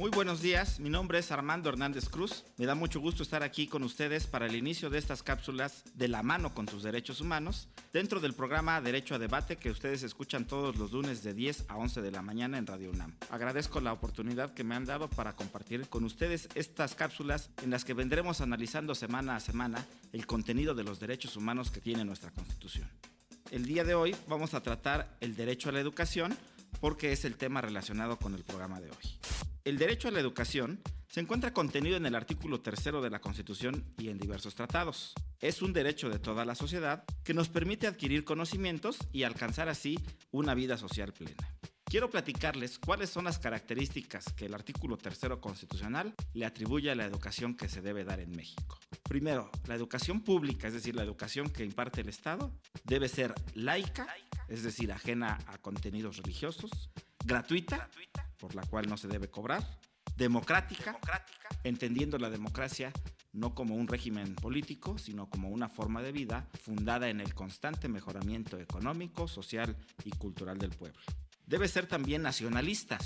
Muy 0.00 0.08
buenos 0.08 0.40
días, 0.40 0.80
mi 0.80 0.88
nombre 0.88 1.18
es 1.18 1.30
Armando 1.30 1.68
Hernández 1.68 2.08
Cruz. 2.08 2.46
Me 2.56 2.64
da 2.64 2.74
mucho 2.74 3.00
gusto 3.00 3.22
estar 3.22 3.42
aquí 3.42 3.66
con 3.66 3.82
ustedes 3.82 4.26
para 4.26 4.46
el 4.46 4.56
inicio 4.56 4.88
de 4.88 4.96
estas 4.96 5.22
cápsulas 5.22 5.84
de 5.92 6.08
la 6.08 6.22
mano 6.22 6.54
con 6.54 6.64
tus 6.64 6.82
derechos 6.82 7.20
humanos 7.20 7.68
dentro 7.92 8.18
del 8.18 8.32
programa 8.32 8.80
Derecho 8.80 9.16
a 9.16 9.18
Debate 9.18 9.56
que 9.56 9.68
ustedes 9.68 10.02
escuchan 10.02 10.46
todos 10.46 10.78
los 10.78 10.92
lunes 10.92 11.22
de 11.22 11.34
10 11.34 11.66
a 11.68 11.76
11 11.76 12.00
de 12.00 12.10
la 12.12 12.22
mañana 12.22 12.56
en 12.56 12.66
Radio 12.66 12.88
UNAM. 12.88 13.14
Agradezco 13.28 13.78
la 13.82 13.92
oportunidad 13.92 14.54
que 14.54 14.64
me 14.64 14.74
han 14.74 14.86
dado 14.86 15.10
para 15.10 15.36
compartir 15.36 15.86
con 15.90 16.04
ustedes 16.04 16.48
estas 16.54 16.94
cápsulas 16.94 17.50
en 17.62 17.68
las 17.68 17.84
que 17.84 17.92
vendremos 17.92 18.40
analizando 18.40 18.94
semana 18.94 19.36
a 19.36 19.40
semana 19.40 19.84
el 20.14 20.26
contenido 20.26 20.74
de 20.74 20.84
los 20.84 20.98
derechos 20.98 21.36
humanos 21.36 21.70
que 21.70 21.82
tiene 21.82 22.06
nuestra 22.06 22.30
Constitución. 22.30 22.88
El 23.50 23.66
día 23.66 23.84
de 23.84 23.94
hoy 23.94 24.16
vamos 24.28 24.54
a 24.54 24.62
tratar 24.62 25.18
el 25.20 25.36
derecho 25.36 25.68
a 25.68 25.72
la 25.72 25.80
educación 25.80 26.34
porque 26.80 27.12
es 27.12 27.24
el 27.24 27.36
tema 27.36 27.60
relacionado 27.60 28.18
con 28.18 28.34
el 28.34 28.44
programa 28.44 28.80
de 28.80 28.90
hoy. 28.90 29.18
El 29.64 29.78
derecho 29.78 30.08
a 30.08 30.10
la 30.10 30.20
educación 30.20 30.80
se 31.08 31.20
encuentra 31.20 31.52
contenido 31.52 31.96
en 31.96 32.06
el 32.06 32.14
artículo 32.14 32.60
tercero 32.60 33.02
de 33.02 33.10
la 33.10 33.20
Constitución 33.20 33.84
y 33.98 34.10
en 34.10 34.18
diversos 34.18 34.54
tratados. 34.54 35.12
Es 35.40 35.60
un 35.60 35.72
derecho 35.72 36.08
de 36.08 36.20
toda 36.20 36.44
la 36.44 36.54
sociedad 36.54 37.04
que 37.24 37.34
nos 37.34 37.48
permite 37.48 37.88
adquirir 37.88 38.24
conocimientos 38.24 38.98
y 39.12 39.24
alcanzar 39.24 39.68
así 39.68 39.98
una 40.30 40.54
vida 40.54 40.78
social 40.78 41.12
plena. 41.12 41.48
Quiero 41.90 42.08
platicarles 42.08 42.78
cuáles 42.78 43.10
son 43.10 43.24
las 43.24 43.40
características 43.40 44.32
que 44.34 44.46
el 44.46 44.54
artículo 44.54 44.96
tercero 44.96 45.40
constitucional 45.40 46.14
le 46.34 46.46
atribuye 46.46 46.88
a 46.88 46.94
la 46.94 47.04
educación 47.04 47.56
que 47.56 47.68
se 47.68 47.82
debe 47.82 48.04
dar 48.04 48.20
en 48.20 48.30
México. 48.30 48.78
Primero, 49.08 49.50
la 49.66 49.74
educación 49.74 50.20
pública, 50.20 50.68
es 50.68 50.74
decir, 50.74 50.94
la 50.94 51.02
educación 51.02 51.50
que 51.50 51.64
imparte 51.64 52.02
el 52.02 52.08
Estado, 52.08 52.52
debe 52.84 53.08
ser 53.08 53.34
laica, 53.54 54.06
es 54.46 54.62
decir, 54.62 54.92
ajena 54.92 55.40
a 55.48 55.58
contenidos 55.58 56.18
religiosos, 56.18 56.70
gratuita, 57.24 57.90
por 58.38 58.54
la 58.54 58.62
cual 58.62 58.88
no 58.88 58.96
se 58.96 59.08
debe 59.08 59.28
cobrar, 59.28 59.80
democrática, 60.16 60.96
entendiendo 61.64 62.18
la 62.18 62.30
democracia 62.30 62.92
no 63.32 63.56
como 63.56 63.74
un 63.74 63.88
régimen 63.88 64.36
político, 64.36 64.96
sino 64.96 65.28
como 65.28 65.48
una 65.48 65.68
forma 65.68 66.02
de 66.02 66.12
vida 66.12 66.46
fundada 66.62 67.08
en 67.08 67.20
el 67.20 67.34
constante 67.34 67.88
mejoramiento 67.88 68.60
económico, 68.60 69.26
social 69.26 69.76
y 70.04 70.10
cultural 70.10 70.56
del 70.56 70.70
pueblo. 70.70 71.00
Debe 71.50 71.66
ser 71.66 71.86
también 71.86 72.22
nacionalista, 72.22 72.96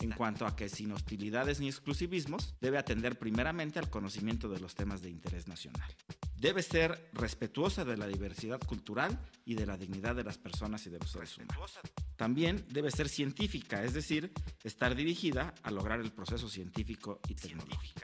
en 0.00 0.10
cuanto 0.10 0.44
a 0.44 0.56
que 0.56 0.68
sin 0.68 0.90
hostilidades 0.90 1.60
ni 1.60 1.68
exclusivismos, 1.68 2.56
debe 2.60 2.76
atender 2.76 3.16
primeramente 3.16 3.78
al 3.78 3.90
conocimiento 3.90 4.48
de 4.48 4.58
los 4.58 4.74
temas 4.74 5.02
de 5.02 5.10
interés 5.10 5.46
nacional. 5.46 5.88
Debe 6.34 6.64
ser 6.64 7.10
respetuosa 7.12 7.84
de 7.84 7.96
la 7.96 8.08
diversidad 8.08 8.58
cultural 8.58 9.16
y 9.44 9.54
de 9.54 9.66
la 9.66 9.76
dignidad 9.76 10.16
de 10.16 10.24
las 10.24 10.36
personas 10.36 10.84
y 10.88 10.90
de 10.90 10.98
los 10.98 11.12
seres 11.12 11.38
humanos. 11.38 11.78
También 12.16 12.66
debe 12.70 12.90
ser 12.90 13.08
científica, 13.08 13.84
es 13.84 13.94
decir, 13.94 14.32
estar 14.64 14.96
dirigida 14.96 15.54
a 15.62 15.70
lograr 15.70 16.00
el 16.00 16.10
proceso 16.10 16.48
científico 16.48 17.20
y 17.28 17.36
tecnológico. 17.36 18.00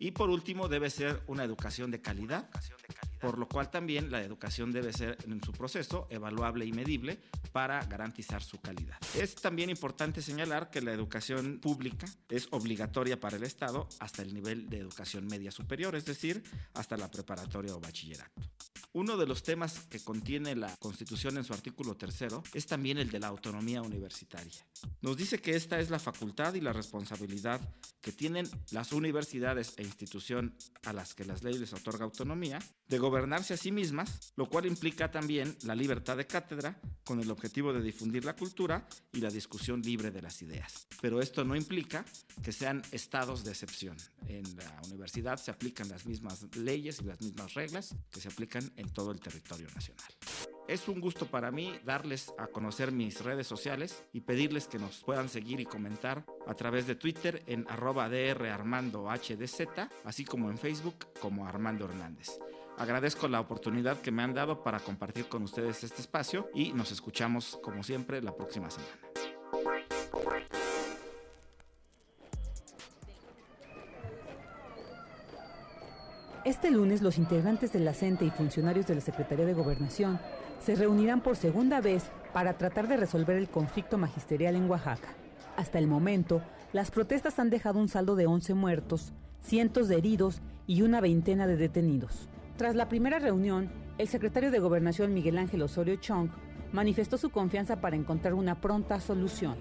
Y 0.00 0.10
por 0.10 0.30
último, 0.30 0.66
debe 0.66 0.90
ser 0.90 1.22
una 1.28 1.44
educación 1.44 1.92
de 1.92 2.00
calidad 2.00 2.50
por 3.20 3.38
lo 3.38 3.46
cual 3.46 3.70
también 3.70 4.10
la 4.10 4.22
educación 4.22 4.72
debe 4.72 4.92
ser 4.92 5.18
en 5.26 5.42
su 5.44 5.52
proceso 5.52 6.08
evaluable 6.10 6.64
y 6.64 6.72
medible 6.72 7.20
para 7.52 7.84
garantizar 7.84 8.42
su 8.42 8.60
calidad. 8.60 8.96
Es 9.14 9.34
también 9.34 9.70
importante 9.70 10.22
señalar 10.22 10.70
que 10.70 10.80
la 10.80 10.92
educación 10.92 11.60
pública 11.60 12.06
es 12.28 12.48
obligatoria 12.50 13.20
para 13.20 13.36
el 13.36 13.44
Estado 13.44 13.88
hasta 14.00 14.22
el 14.22 14.32
nivel 14.32 14.68
de 14.68 14.78
educación 14.78 15.26
media 15.26 15.50
superior, 15.50 15.94
es 15.94 16.06
decir, 16.06 16.42
hasta 16.74 16.96
la 16.96 17.10
preparatoria 17.10 17.76
o 17.76 17.80
bachillerato. 17.80 18.40
Uno 18.92 19.16
de 19.16 19.24
los 19.24 19.44
temas 19.44 19.86
que 19.88 20.00
contiene 20.00 20.56
la 20.56 20.76
Constitución 20.78 21.36
en 21.36 21.44
su 21.44 21.52
artículo 21.52 21.96
tercero 21.96 22.42
es 22.54 22.66
también 22.66 22.98
el 22.98 23.08
de 23.08 23.20
la 23.20 23.28
autonomía 23.28 23.82
universitaria. 23.82 24.66
Nos 25.00 25.16
dice 25.16 25.38
que 25.38 25.54
esta 25.54 25.78
es 25.78 25.90
la 25.90 26.00
facultad 26.00 26.54
y 26.54 26.60
la 26.60 26.72
responsabilidad 26.72 27.60
que 28.00 28.10
tienen 28.10 28.48
las 28.72 28.92
universidades 28.92 29.74
e 29.76 29.84
institución 29.84 30.56
a 30.84 30.92
las 30.92 31.14
que 31.14 31.24
las 31.24 31.44
leyes 31.44 31.60
les 31.60 31.72
otorga 31.72 32.04
autonomía 32.04 32.58
de 32.88 32.98
gobernarse 32.98 33.54
a 33.54 33.56
sí 33.56 33.70
mismas, 33.70 34.32
lo 34.34 34.48
cual 34.48 34.66
implica 34.66 35.12
también 35.12 35.56
la 35.62 35.76
libertad 35.76 36.16
de 36.16 36.26
cátedra 36.26 36.80
con 37.04 37.20
el 37.20 37.30
objetivo 37.30 37.72
de 37.72 37.82
difundir 37.82 38.24
la 38.24 38.34
cultura 38.34 38.88
y 39.12 39.20
la 39.20 39.30
discusión 39.30 39.82
libre 39.82 40.10
de 40.10 40.22
las 40.22 40.42
ideas. 40.42 40.88
Pero 41.00 41.20
esto 41.20 41.44
no 41.44 41.54
implica 41.54 42.04
que 42.42 42.50
sean 42.50 42.82
estados 42.90 43.44
de 43.44 43.52
excepción. 43.52 43.96
En 44.26 44.42
la 44.56 44.80
universidad 44.86 45.36
se 45.36 45.52
aplican 45.52 45.88
las 45.88 46.06
mismas 46.06 46.44
leyes 46.56 47.00
y 47.00 47.04
las 47.04 47.20
mismas 47.20 47.54
reglas 47.54 47.94
que 48.10 48.20
se 48.20 48.28
aplican 48.28 48.72
en 48.80 48.90
todo 48.90 49.12
el 49.12 49.20
territorio 49.20 49.68
nacional. 49.74 50.08
Es 50.68 50.86
un 50.86 51.00
gusto 51.00 51.26
para 51.26 51.50
mí 51.50 51.80
darles 51.84 52.32
a 52.38 52.46
conocer 52.46 52.92
mis 52.92 53.24
redes 53.24 53.46
sociales 53.46 54.04
y 54.12 54.20
pedirles 54.20 54.68
que 54.68 54.78
nos 54.78 55.02
puedan 55.02 55.28
seguir 55.28 55.58
y 55.58 55.64
comentar 55.64 56.24
a 56.46 56.54
través 56.54 56.86
de 56.86 56.94
Twitter 56.94 57.42
en 57.46 57.66
arroba 57.68 58.08
drarmandohdz, 58.08 59.66
así 60.04 60.24
como 60.24 60.48
en 60.48 60.58
Facebook 60.58 60.94
como 61.20 61.46
Armando 61.46 61.86
Hernández. 61.86 62.38
Agradezco 62.78 63.28
la 63.28 63.40
oportunidad 63.40 64.00
que 64.00 64.12
me 64.12 64.22
han 64.22 64.32
dado 64.32 64.62
para 64.62 64.78
compartir 64.78 65.26
con 65.26 65.42
ustedes 65.42 65.82
este 65.82 66.00
espacio 66.00 66.48
y 66.54 66.72
nos 66.72 66.92
escuchamos 66.92 67.58
como 67.62 67.82
siempre 67.82 68.22
la 68.22 68.34
próxima 68.34 68.70
semana. 68.70 69.09
Este 76.44 76.70
lunes 76.70 77.02
los 77.02 77.18
integrantes 77.18 77.70
de 77.70 77.80
la 77.80 77.92
y 77.92 78.30
funcionarios 78.30 78.86
de 78.86 78.94
la 78.94 79.02
Secretaría 79.02 79.44
de 79.44 79.52
Gobernación 79.52 80.18
se 80.64 80.74
reunirán 80.74 81.20
por 81.20 81.36
segunda 81.36 81.82
vez 81.82 82.10
para 82.32 82.56
tratar 82.56 82.88
de 82.88 82.96
resolver 82.96 83.36
el 83.36 83.50
conflicto 83.50 83.98
magisterial 83.98 84.56
en 84.56 84.70
Oaxaca. 84.70 85.08
Hasta 85.58 85.78
el 85.78 85.86
momento, 85.86 86.40
las 86.72 86.90
protestas 86.90 87.38
han 87.38 87.50
dejado 87.50 87.78
un 87.78 87.88
saldo 87.88 88.16
de 88.16 88.26
11 88.26 88.54
muertos, 88.54 89.12
cientos 89.42 89.88
de 89.88 89.98
heridos 89.98 90.40
y 90.66 90.80
una 90.80 91.02
veintena 91.02 91.46
de 91.46 91.58
detenidos. 91.58 92.30
Tras 92.56 92.74
la 92.74 92.88
primera 92.88 93.18
reunión, 93.18 93.70
el 93.98 94.08
secretario 94.08 94.50
de 94.50 94.60
Gobernación 94.60 95.12
Miguel 95.12 95.36
Ángel 95.36 95.60
Osorio 95.60 95.96
Chong 95.96 96.30
manifestó 96.72 97.18
su 97.18 97.28
confianza 97.28 97.82
para 97.82 97.96
encontrar 97.96 98.32
una 98.32 98.62
pronta 98.62 98.98
solución. 98.98 99.56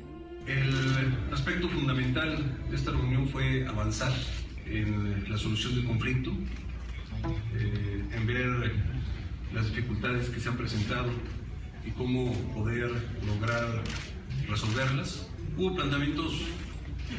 El 0.48 1.34
aspecto 1.34 1.68
fundamental 1.68 2.38
de 2.70 2.76
esta 2.76 2.92
reunión 2.92 3.28
fue 3.28 3.68
avanzar 3.68 4.13
en 4.65 5.30
la 5.30 5.38
solución 5.38 5.76
del 5.76 5.86
conflicto, 5.86 6.32
eh, 7.56 8.04
en 8.14 8.28
ver 8.28 8.74
las 9.54 9.68
dificultades 9.70 10.30
que 10.30 10.40
se 10.40 10.50
han 10.50 10.58
presentado 10.58 11.10
y 11.86 11.92
cómo 11.92 12.34
poder 12.54 12.92
lograr 13.26 13.84
resolverlas. 14.48 15.28
Hubo 15.58 15.76
planteamientos 15.76 16.42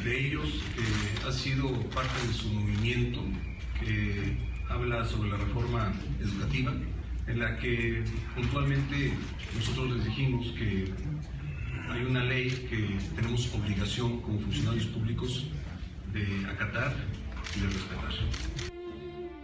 de 0.03 0.27
ellos 0.27 0.63
que 0.75 1.27
ha 1.27 1.31
sido 1.31 1.71
parte 1.89 2.27
de 2.27 2.33
su 2.33 2.47
movimiento, 2.49 3.19
que 3.79 4.37
habla 4.69 5.05
sobre 5.05 5.29
la 5.29 5.37
reforma 5.37 5.93
educativa, 6.19 6.73
en 7.27 7.39
la 7.39 7.57
que 7.57 8.03
puntualmente 8.35 9.13
nosotros 9.55 9.97
les 9.97 10.05
dijimos 10.05 10.47
que 10.57 10.93
hay 11.89 12.03
una 12.05 12.23
ley 12.23 12.49
que 12.69 12.97
tenemos 13.15 13.53
obligación 13.53 14.21
como 14.21 14.39
funcionarios 14.39 14.85
públicos 14.87 15.47
de 16.13 16.45
acatar 16.49 16.95
y 17.55 17.59
de 17.59 17.67
respetar. 17.67 18.80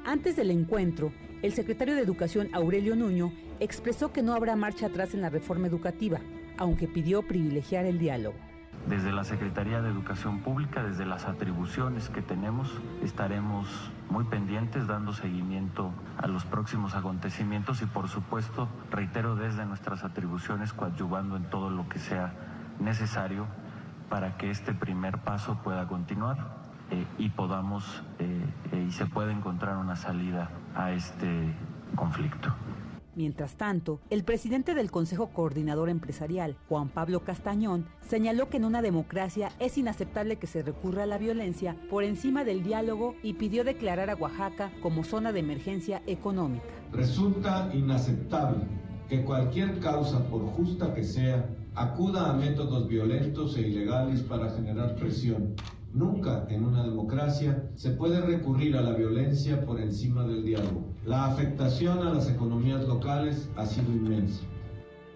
Antes 0.08 0.38
del 0.38 0.52
encuentro, 0.52 1.12
el 1.42 1.52
secretario 1.52 1.94
de 1.94 2.00
Educación 2.02 2.48
Aurelio 2.54 2.96
Nuño 2.96 3.34
expresó 3.60 4.14
que 4.14 4.24
no 4.24 4.36
habrá 4.36 4.56
marcha 4.56 4.86
atrás 4.86 5.14
en 5.14 5.20
la 5.20 5.30
reforma 5.30 5.68
educativa, 5.68 6.20
aunque 6.58 6.88
pidió 6.88 7.24
privilegiar 7.24 7.84
el 7.84 8.00
diálogo. 8.00 8.38
Desde 8.88 9.12
la 9.12 9.26
Secretaría 9.26 9.82
de 9.82 9.90
Educación 9.90 10.40
Pública, 10.40 10.82
desde 10.82 11.06
las 11.06 11.26
atribuciones 11.26 12.08
que 12.08 12.22
tenemos, 12.22 12.72
estaremos 13.04 13.68
muy 14.10 14.24
pendientes 14.24 14.88
dando 14.88 15.12
seguimiento 15.12 15.92
a 16.18 16.28
los 16.28 16.46
próximos 16.46 16.96
acontecimientos 16.96 17.82
y 17.82 17.86
por 17.86 18.08
supuesto, 18.08 18.70
reitero 18.90 19.36
desde 19.36 19.66
nuestras 19.66 20.06
atribuciones, 20.06 20.72
coadyuvando 20.72 21.36
en 21.36 21.50
todo 21.50 21.70
lo 21.70 21.90
que 21.90 22.00
sea 22.00 22.32
necesario 22.80 23.46
para 24.10 24.38
que 24.38 24.52
este 24.52 24.74
primer 24.74 25.18
paso 25.18 25.60
pueda 25.62 25.86
continuar 25.90 26.66
eh, 26.92 27.06
y 27.18 27.28
podamos 27.28 28.02
eh, 28.20 28.37
eh, 28.72 28.86
y 28.88 28.92
se 28.92 29.06
pueda 29.06 29.32
encontrar 29.32 29.78
una 29.78 29.96
salida 29.96 30.50
a 30.76 30.92
este 30.92 31.54
conflicto. 31.96 32.54
Mientras 33.18 33.56
tanto, 33.56 34.00
el 34.12 34.24
presidente 34.24 34.76
del 34.76 34.92
Consejo 34.92 35.30
Coordinador 35.30 35.90
Empresarial, 35.90 36.56
Juan 36.70 36.90
Pablo 36.90 37.22
Castañón, 37.22 37.88
señaló 38.08 38.48
que 38.48 38.58
en 38.58 38.66
una 38.66 38.84
democracia 38.84 39.50
es 39.58 39.76
inaceptable 39.80 40.36
que 40.36 40.46
se 40.46 40.62
recurra 40.62 41.02
a 41.02 41.08
la 41.08 41.18
violencia 41.18 41.76
por 41.90 42.04
encima 42.04 42.44
del 42.44 42.62
diálogo 42.62 43.16
y 43.24 43.34
pidió 43.34 43.64
declarar 43.64 44.12
a 44.12 44.16
Oaxaca 44.16 44.72
como 44.84 45.04
zona 45.04 45.32
de 45.32 45.40
emergencia 45.40 46.04
económica. 46.06 46.68
Resulta 46.92 47.72
inaceptable 47.74 48.66
que 49.10 49.24
cualquier 49.24 49.80
causa, 49.80 50.24
por 50.30 50.46
justa 50.52 50.94
que 50.94 51.04
sea, 51.04 51.50
acuda 51.74 52.30
a 52.30 52.34
métodos 52.34 52.88
violentos 52.88 53.58
e 53.58 53.62
ilegales 53.62 54.22
para 54.22 54.52
generar 54.52 54.96
presión. 54.96 55.56
Nunca 55.98 56.46
en 56.50 56.64
una 56.64 56.84
democracia 56.84 57.72
se 57.74 57.90
puede 57.90 58.22
recurrir 58.22 58.78
a 58.78 58.82
la 58.82 58.92
violencia 58.92 59.66
por 59.66 59.82
encima 59.82 60.28
del 60.28 60.46
diálogo. 60.46 60.84
La 61.04 61.26
afectación 61.26 62.06
a 62.06 62.14
las 62.14 62.30
economías 62.30 62.88
locales 62.88 63.50
ha 63.56 63.66
sido 63.66 63.92
inmensa. 63.92 64.44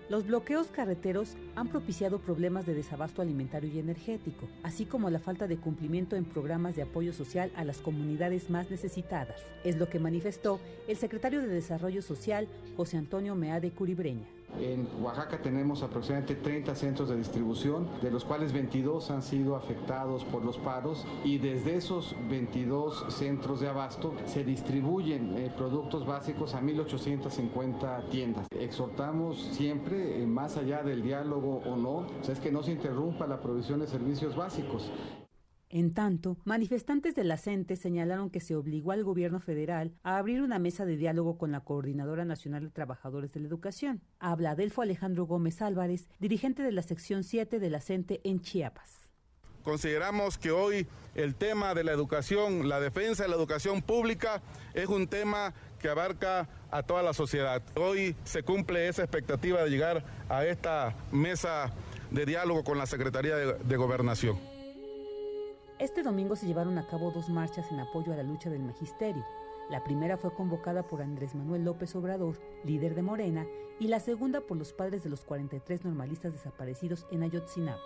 Los 0.10 0.26
bloqueos 0.26 0.70
carreteros 0.72 1.36
han 1.56 1.68
propiciado 1.68 2.18
problemas 2.18 2.66
de 2.66 2.74
desabasto 2.74 3.22
alimentario 3.22 3.70
y 3.72 3.78
energético, 3.78 4.48
así 4.64 4.86
como 4.86 5.12
la 5.12 5.20
falta 5.20 5.46
de 5.46 5.58
cumplimiento 5.58 6.16
en 6.16 6.26
programas 6.26 6.76
de 6.76 6.82
apoyo 6.82 7.14
social 7.14 7.52
a 7.56 7.64
las 7.64 7.78
comunidades 7.78 8.50
más 8.50 8.72
necesitadas. 8.72 9.40
Es 9.64 9.78
lo 9.78 9.88
que 9.88 10.00
manifestó 10.00 10.60
el 10.88 10.98
secretario 10.98 11.42
de 11.42 11.48
Desarrollo 11.48 12.02
Social, 12.02 12.48
José 12.76 12.98
Antonio 12.98 13.36
Meade 13.36 13.70
Curibreña. 13.70 14.26
En 14.60 14.88
Oaxaca 15.02 15.42
tenemos 15.42 15.84
aproximadamente 15.84 16.36
30 16.36 16.76
centros 16.76 17.10
de 17.10 17.18
distribución, 17.18 17.88
de 18.02 18.12
los 18.12 18.26
cuales 18.26 18.54
22 18.54 19.12
han 19.12 19.22
sido 19.22 19.56
afectados 19.56 20.24
por 20.26 20.44
los 20.44 20.58
paros 20.58 21.06
y 21.24 21.38
desde 21.38 21.76
esos 21.76 22.16
22 22.30 23.06
centros 23.10 23.60
de 23.60 23.70
abasto 23.70 24.14
se 24.26 24.44
distribuyen 24.44 25.38
eh, 25.38 25.52
productos 25.56 26.06
básicos 26.06 26.54
a 26.54 26.62
1.850 26.62 28.10
tiendas. 28.10 28.48
Exhortamos 28.52 29.42
siempre, 29.54 30.22
eh, 30.22 30.28
más 30.28 30.58
allá 30.58 30.84
del 30.84 31.02
diálogo 31.02 31.62
o 31.66 31.76
no, 31.76 32.06
es 32.28 32.40
que 32.40 32.52
no 32.52 32.64
se 32.64 32.72
interrumpa 32.72 33.28
la 33.28 33.42
provisión 33.42 33.80
de 33.80 33.88
servicios 33.88 34.36
básicos. 34.36 34.92
En 35.74 35.94
tanto, 35.94 36.38
manifestantes 36.44 37.16
de 37.16 37.24
la 37.24 37.38
señalaron 37.38 38.30
que 38.30 38.42
se 38.42 38.58
obligó 38.58 38.92
al 38.92 39.06
gobierno 39.06 39.40
federal 39.40 39.94
a 40.04 40.18
abrir 40.18 40.42
una 40.42 40.60
mesa 40.60 40.86
de 40.86 40.98
diálogo 40.98 41.38
con 41.38 41.54
la 41.54 41.62
Coordinadora 41.62 42.26
Nacional 42.26 42.64
de 42.64 42.72
Trabajadores 42.72 43.32
de 43.32 43.40
la 43.40 43.48
Educación. 43.48 44.02
Habla 44.20 44.52
Adelfo 44.52 44.82
Alejandro 44.82 45.26
Gómez 45.26 45.62
Álvarez, 45.62 46.10
dirigente 46.20 46.62
de 46.62 46.74
la 46.74 46.82
sección 46.82 47.24
7 47.24 47.58
de 47.60 47.70
la 47.70 47.80
CENTE 47.80 48.20
en 48.26 48.42
Chiapas. 48.42 49.10
Consideramos 49.64 50.38
que 50.38 50.52
hoy 50.52 50.88
el 51.16 51.36
tema 51.36 51.74
de 51.74 51.86
la 51.86 51.94
educación, 51.94 52.68
la 52.68 52.82
defensa 52.82 53.24
de 53.24 53.30
la 53.30 53.38
educación 53.38 53.82
pública, 53.82 54.42
es 54.74 54.88
un 54.88 55.08
tema 55.08 55.54
que 55.80 55.88
abarca 55.88 56.50
a 56.70 56.84
toda 56.84 57.02
la 57.02 57.14
sociedad. 57.14 57.64
Hoy 57.76 58.18
se 58.26 58.44
cumple 58.44 58.90
esa 58.90 59.04
expectativa 59.04 59.64
de 59.64 59.70
llegar 59.70 60.04
a 60.28 60.46
esta 60.46 60.98
mesa 61.14 61.72
de 62.10 62.26
diálogo 62.26 62.66
con 62.66 62.78
la 62.78 62.88
Secretaría 62.88 63.38
de 63.38 63.78
Gobernación. 63.78 64.51
Este 65.82 66.04
domingo 66.04 66.36
se 66.36 66.46
llevaron 66.46 66.78
a 66.78 66.86
cabo 66.86 67.10
dos 67.10 67.28
marchas 67.30 67.72
en 67.72 67.80
apoyo 67.80 68.14
a 68.14 68.16
la 68.16 68.22
lucha 68.22 68.52
del 68.52 68.62
magisterio. 68.62 69.26
La 69.68 69.84
primera 69.84 70.16
fue 70.16 70.32
convocada 70.32 70.84
por 70.84 71.02
Andrés 71.02 71.34
Manuel 71.34 71.66
López 71.66 71.96
Obrador, 71.96 72.38
líder 72.64 72.94
de 72.94 73.02
Morena, 73.02 73.48
y 73.80 73.88
la 73.88 74.00
segunda 74.00 74.42
por 74.42 74.58
los 74.58 74.74
padres 74.74 75.04
de 75.04 75.10
los 75.10 75.26
43 75.26 75.84
normalistas 75.84 76.34
desaparecidos 76.34 77.08
en 77.10 77.24
Ayotzinapa. 77.24 77.82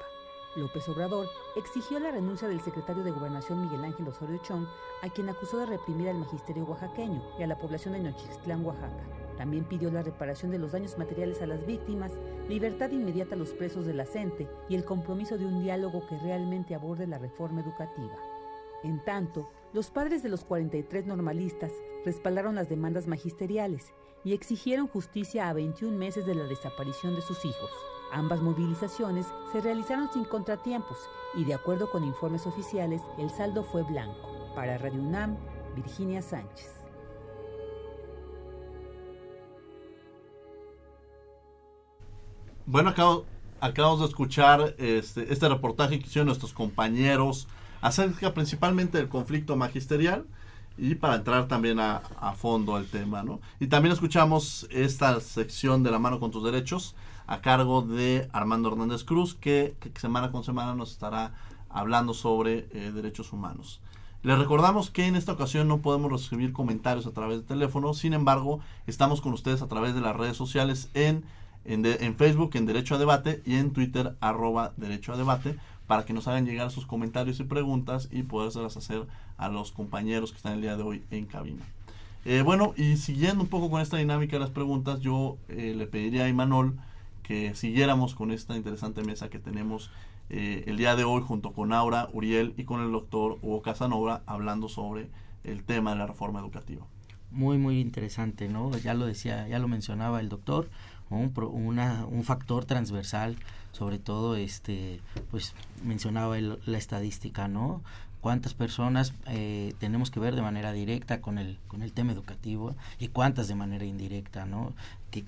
López 0.55 0.87
Obrador 0.89 1.27
exigió 1.55 1.99
la 1.99 2.11
renuncia 2.11 2.47
del 2.47 2.61
secretario 2.61 3.03
de 3.03 3.11
Gobernación 3.11 3.61
Miguel 3.61 3.83
Ángel 3.83 4.07
Osorio 4.07 4.37
Chong, 4.43 4.65
a 5.01 5.09
quien 5.09 5.29
acusó 5.29 5.57
de 5.57 5.65
reprimir 5.65 6.09
al 6.09 6.19
magisterio 6.19 6.63
oaxaqueño 6.63 7.21
y 7.37 7.43
a 7.43 7.47
la 7.47 7.57
población 7.57 7.93
de 7.93 7.99
Nochixtlán, 7.99 8.65
Oaxaca. 8.65 9.03
También 9.37 9.65
pidió 9.65 9.91
la 9.91 10.01
reparación 10.01 10.51
de 10.51 10.59
los 10.59 10.71
daños 10.71 10.97
materiales 10.97 11.41
a 11.41 11.47
las 11.47 11.65
víctimas, 11.65 12.13
libertad 12.47 12.91
inmediata 12.91 13.35
a 13.35 13.37
los 13.37 13.53
presos 13.53 13.85
de 13.85 13.93
la 13.93 14.05
CENTE 14.05 14.47
y 14.69 14.75
el 14.75 14.85
compromiso 14.85 15.37
de 15.37 15.45
un 15.45 15.61
diálogo 15.61 16.07
que 16.07 16.17
realmente 16.19 16.73
aborde 16.73 17.05
la 17.05 17.17
reforma 17.17 17.61
educativa. 17.61 18.15
En 18.83 19.03
tanto, 19.03 19.49
los 19.73 19.89
padres 19.89 20.23
de 20.23 20.29
los 20.29 20.45
43 20.45 21.05
normalistas 21.05 21.73
respaldaron 22.05 22.55
las 22.55 22.69
demandas 22.69 23.07
magisteriales 23.07 23.93
y 24.23 24.33
exigieron 24.33 24.87
justicia 24.87 25.49
a 25.49 25.53
21 25.53 25.97
meses 25.97 26.25
de 26.25 26.35
la 26.35 26.45
desaparición 26.45 27.15
de 27.15 27.21
sus 27.21 27.43
hijos. 27.43 27.71
Ambas 28.15 28.41
movilizaciones 28.41 29.27
se 29.51 29.59
realizaron 29.59 30.09
sin 30.13 30.23
contratiempos 30.23 30.97
y 31.35 31.43
de 31.43 31.53
acuerdo 31.53 31.91
con 31.91 32.05
informes 32.05 32.47
oficiales, 32.47 33.01
el 33.17 33.29
saldo 33.29 33.61
fue 33.61 33.83
blanco. 33.83 34.53
Para 34.55 34.77
Radio 34.77 35.01
UNAM, 35.01 35.35
Virginia 35.75 36.21
Sánchez. 36.21 36.71
Bueno, 42.65 42.93
acabamos 43.59 43.99
de 43.99 44.05
escuchar 44.05 44.75
este, 44.77 45.33
este 45.33 45.49
reportaje 45.49 45.99
que 45.99 46.05
hicieron 46.05 46.27
nuestros 46.27 46.53
compañeros 46.53 47.49
acerca 47.81 48.33
principalmente 48.33 48.97
del 48.97 49.09
conflicto 49.09 49.57
magisterial 49.57 50.25
y 50.77 50.95
para 50.95 51.15
entrar 51.15 51.49
también 51.49 51.81
a, 51.81 51.97
a, 52.17 52.31
fondo 52.31 52.77
al 52.77 52.85
tema, 52.85 53.23
¿no? 53.23 53.41
Y 53.59 53.67
también 53.67 53.91
escuchamos 53.91 54.67
esta 54.71 55.19
sección 55.19 55.83
de 55.83 55.91
la 55.91 55.99
mano 55.99 56.21
con 56.21 56.31
tus 56.31 56.45
derechos 56.45 56.95
a 57.27 57.41
cargo 57.41 57.81
de 57.81 58.29
Armando 58.33 58.69
Hernández 58.69 59.03
Cruz, 59.03 59.35
que, 59.35 59.75
semana 59.95 60.31
con 60.31 60.43
semana 60.43 60.75
nos 60.75 60.91
estará 60.91 61.33
hablando 61.69 62.13
sobre 62.13 62.67
eh, 62.71 62.91
derechos 62.93 63.33
humanos. 63.33 63.81
Les 64.23 64.37
recordamos 64.39 64.89
que 64.89 65.05
en 65.05 65.15
esta 65.15 65.33
ocasión 65.33 65.67
no 65.67 65.81
podemos 65.81 66.11
recibir 66.11 66.51
comentarios 66.51 67.05
a 67.05 67.11
través 67.11 67.41
de 67.41 67.43
teléfono, 67.43 67.93
sin 67.93 68.13
embargo, 68.13 68.59
estamos 68.87 69.21
con 69.21 69.33
ustedes 69.33 69.61
a 69.61 69.67
través 69.67 69.93
de 69.93 70.01
las 70.01 70.15
redes 70.15 70.35
sociales 70.35 70.89
en, 70.93 71.23
en 71.63 72.15
Facebook 72.15 72.51
en 72.55 72.65
Derecho 72.65 72.95
a 72.95 72.97
Debate 72.97 73.43
y 73.45 73.55
en 73.55 73.71
Twitter 73.71 74.15
arroba 74.21 74.73
Derecho 74.77 75.13
a 75.13 75.17
Debate 75.17 75.57
para 75.87 76.05
que 76.05 76.13
nos 76.13 76.27
hagan 76.27 76.45
llegar 76.45 76.71
sus 76.71 76.85
comentarios 76.85 77.39
y 77.39 77.43
preguntas 77.43 78.09
y 78.11 78.23
podérselas 78.23 78.77
hacer 78.77 79.05
a 79.37 79.49
los 79.49 79.71
compañeros 79.71 80.31
que 80.31 80.37
están 80.37 80.53
el 80.53 80.61
día 80.61 80.77
de 80.77 80.83
hoy 80.83 81.03
en 81.11 81.25
cabina. 81.25 81.63
Eh, 82.25 82.41
bueno, 82.41 82.73
y 82.75 82.97
siguiendo 82.97 83.43
un 83.43 83.49
poco 83.49 83.69
con 83.69 83.81
esta 83.81 83.97
dinámica 83.97 84.37
de 84.37 84.39
las 84.39 84.49
preguntas, 84.49 84.99
yo 85.01 85.37
eh, 85.47 85.75
le 85.77 85.85
pediría 85.85 86.25
a 86.25 86.29
Imanol 86.29 86.75
que 87.25 87.55
siguiéramos 87.55 88.13
con 88.13 88.31
esta 88.31 88.55
interesante 88.55 89.01
mesa 89.01 89.29
que 89.29 89.39
tenemos 89.39 89.89
eh, 90.29 90.63
el 90.67 90.77
día 90.77 90.95
de 90.95 91.05
hoy 91.05 91.23
junto 91.25 91.53
con 91.53 91.73
Aura, 91.73 92.07
Uriel 92.13 92.53
y 92.55 92.65
con 92.65 92.81
el 92.81 92.91
doctor 92.91 93.39
Hugo 93.41 93.63
Casanova 93.63 94.21
hablando 94.27 94.69
sobre 94.69 95.09
el 95.43 95.63
tema 95.63 95.91
de 95.91 95.97
la 95.97 96.07
reforma 96.07 96.39
educativa. 96.39 96.85
Muy, 97.31 97.57
muy 97.57 97.79
interesante, 97.79 98.47
¿no? 98.47 98.75
Ya 98.77 98.93
lo 98.93 99.07
decía, 99.07 99.47
ya 99.47 99.57
lo 99.57 99.67
mencionaba 99.67 100.19
el 100.19 100.29
doctor, 100.29 100.69
un, 101.09 101.33
una, 101.51 102.05
un 102.05 102.23
factor 102.23 102.65
transversal, 102.65 103.37
sobre 103.71 103.97
todo, 103.97 104.35
este, 104.35 105.01
pues 105.31 105.55
mencionaba 105.83 106.37
el, 106.37 106.59
la 106.65 106.77
estadística, 106.77 107.47
¿no? 107.47 107.81
cuántas 108.25 108.55
personas 108.55 109.13
eh, 109.27 109.75
tenemos 109.77 110.09
que 110.09 110.19
ver 110.19 110.35
de 110.35 110.41
manera 110.41 110.73
directa 110.73 111.21
con 111.21 111.37
el 111.37 111.59
con 111.67 111.83
el 111.83 111.93
tema 111.93 112.11
educativo 112.11 112.75
y 112.97 113.09
cuántas 113.09 113.47
de 113.47 113.53
manera 113.53 113.85
indirecta 113.85 114.47
no 114.47 114.73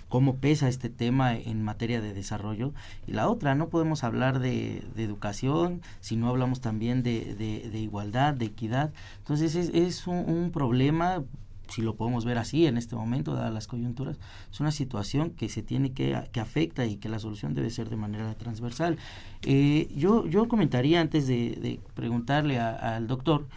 cómo 0.09 0.35
pesa 0.35 0.67
este 0.67 0.89
tema 0.89 1.35
en 1.35 1.63
materia 1.63 2.01
de 2.01 2.13
desarrollo 2.13 2.73
y 3.07 3.13
la 3.13 3.29
otra 3.29 3.55
no 3.55 3.69
podemos 3.69 4.03
hablar 4.03 4.39
de, 4.39 4.83
educación 4.97 5.81
si 6.01 6.15
no 6.15 6.29
hablamos 6.29 6.61
también 6.61 7.03
de, 7.03 7.71
igualdad 7.73 8.33
de 8.33 8.45
equidad 8.45 8.91
entonces 9.19 9.55
es, 9.55 10.07
un, 10.07 10.51
problema 10.51 11.23
si 11.69 11.81
lo 11.81 11.95
podemos 11.95 12.23
ver 12.23 12.37
así 12.37 12.65
en 12.65 12.77
este 12.77 12.95
momento, 12.95 13.33
dadas 13.33 13.53
las 13.53 13.67
coyunturas, 13.67 14.17
es 14.49 14.59
una 14.61 14.71
situación 14.71 15.31
que 15.31 15.49
se 15.49 15.61
tiene 15.61 15.91
que, 15.91 16.17
que 16.31 16.39
afecta 16.39 16.85
y 16.85 16.95
que 16.95 17.09
la 17.09 17.19
solución 17.19 17.53
debe 17.53 17.69
ser 17.69 17.89
de 17.89 17.97
manera 17.97 18.33
transversal. 18.35 18.97
Eh, 19.43 19.89
yo, 19.93 20.25
yo 20.27 20.47
comentaría 20.47 21.01
antes 21.01 21.27
de, 21.27 21.57
de 21.61 21.81
preguntarle 21.93 22.57
a, 22.57 22.95
al 22.95 23.07
doctor, 23.07 23.47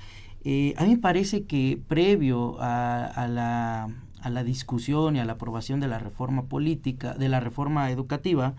eh, 0.42 0.74
a 0.78 0.84
mí 0.84 0.90
me 0.90 0.98
parece 0.98 1.44
que 1.44 1.78
previo 1.86 2.60
a, 2.60 3.04
a, 3.04 3.28
la, 3.28 3.88
a 4.22 4.30
la 4.30 4.44
discusión 4.44 5.16
y 5.16 5.20
a 5.20 5.24
la 5.24 5.32
aprobación 5.32 5.80
de 5.80 5.88
la 5.88 5.98
reforma 5.98 6.44
política, 6.44 7.14
de 7.14 7.28
la 7.28 7.40
reforma 7.40 7.90
educativa, 7.90 8.54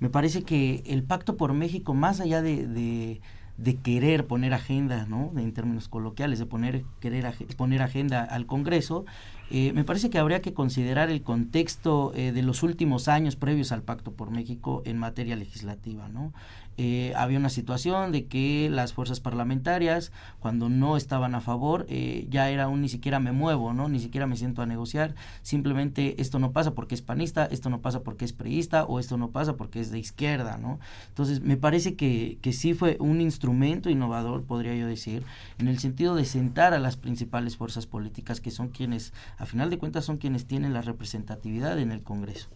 me 0.00 0.10
parece 0.10 0.42
que 0.42 0.82
el 0.86 1.02
Pacto 1.02 1.36
por 1.36 1.52
México, 1.52 1.94
más 1.94 2.20
allá 2.20 2.42
de, 2.42 3.20
de 3.56 3.76
querer 3.76 4.26
poner 4.26 4.52
agenda, 4.52 5.06
¿no? 5.06 5.32
En 5.36 5.52
términos 5.52 5.88
coloquiales, 5.88 6.38
de 6.38 6.46
poner, 6.46 6.84
querer 7.00 7.32
poner 7.56 7.82
agenda 7.82 8.22
al 8.22 8.46
Congreso, 8.46 9.06
eh, 9.50 9.72
me 9.72 9.84
parece 9.84 10.10
que 10.10 10.18
habría 10.18 10.42
que 10.42 10.52
considerar 10.52 11.08
el 11.08 11.22
contexto 11.22 12.12
eh, 12.14 12.32
de 12.32 12.42
los 12.42 12.62
últimos 12.62 13.08
años 13.08 13.36
previos 13.36 13.72
al 13.72 13.82
Pacto 13.82 14.12
por 14.12 14.30
México 14.30 14.82
en 14.84 14.98
materia 14.98 15.36
legislativa, 15.36 16.08
¿no? 16.08 16.32
Eh, 16.78 17.12
había 17.16 17.38
una 17.38 17.48
situación 17.48 18.12
de 18.12 18.26
que 18.26 18.68
las 18.70 18.92
fuerzas 18.92 19.20
parlamentarias, 19.20 20.12
cuando 20.40 20.68
no 20.68 20.96
estaban 20.96 21.34
a 21.34 21.40
favor, 21.40 21.86
eh, 21.88 22.26
ya 22.30 22.50
era 22.50 22.68
un 22.68 22.82
ni 22.82 22.88
siquiera 22.88 23.18
me 23.20 23.32
muevo, 23.32 23.72
¿no? 23.72 23.88
Ni 23.88 23.98
siquiera 23.98 24.26
me 24.26 24.36
siento 24.36 24.62
a 24.62 24.66
negociar, 24.66 25.14
simplemente 25.42 26.20
esto 26.20 26.38
no 26.38 26.52
pasa 26.52 26.74
porque 26.74 26.94
es 26.94 27.02
panista, 27.02 27.46
esto 27.46 27.70
no 27.70 27.80
pasa 27.80 28.02
porque 28.02 28.24
es 28.24 28.32
priista 28.32 28.84
o 28.84 29.00
esto 29.00 29.16
no 29.16 29.30
pasa 29.30 29.56
porque 29.56 29.80
es 29.80 29.90
de 29.90 29.98
izquierda, 29.98 30.58
¿no? 30.58 30.78
Entonces, 31.08 31.40
me 31.40 31.56
parece 31.56 31.96
que, 31.96 32.38
que 32.42 32.52
sí 32.52 32.74
fue 32.74 32.96
un 33.00 33.20
instrumento 33.20 33.90
innovador, 33.90 34.44
podría 34.44 34.74
yo 34.74 34.86
decir, 34.86 35.22
en 35.58 35.68
el 35.68 35.78
sentido 35.78 36.14
de 36.14 36.24
sentar 36.24 36.74
a 36.74 36.78
las 36.78 36.96
principales 36.96 37.56
fuerzas 37.56 37.86
políticas 37.86 38.40
que 38.40 38.50
son 38.50 38.68
quienes, 38.68 39.12
a 39.38 39.46
final 39.46 39.70
de 39.70 39.78
cuentas, 39.78 40.04
son 40.04 40.18
quienes 40.18 40.46
tienen 40.46 40.74
la 40.74 40.82
representatividad 40.82 41.78
en 41.78 41.92
el 41.92 42.02
Congreso. 42.02 42.48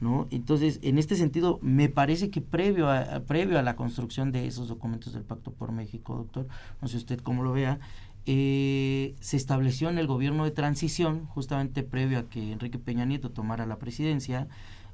¿No? 0.00 0.26
Entonces, 0.30 0.78
en 0.82 0.98
este 0.98 1.16
sentido, 1.16 1.58
me 1.62 1.88
parece 1.88 2.30
que 2.30 2.40
previo 2.40 2.90
a, 2.90 3.20
previo 3.20 3.58
a 3.58 3.62
la 3.62 3.76
construcción 3.76 4.32
de 4.32 4.46
esos 4.46 4.68
documentos 4.68 5.12
del 5.12 5.22
Pacto 5.22 5.52
por 5.52 5.72
México, 5.72 6.16
doctor, 6.16 6.46
no 6.82 6.88
sé 6.88 6.96
usted 6.96 7.20
cómo 7.20 7.42
lo 7.42 7.52
vea, 7.52 7.78
eh, 8.26 9.14
se 9.20 9.36
estableció 9.36 9.88
en 9.88 9.98
el 9.98 10.06
gobierno 10.06 10.44
de 10.44 10.50
transición, 10.50 11.26
justamente 11.26 11.82
previo 11.82 12.18
a 12.18 12.28
que 12.28 12.52
Enrique 12.52 12.78
Peña 12.78 13.04
Nieto 13.04 13.30
tomara 13.30 13.66
la 13.66 13.78
presidencia, 13.78 14.48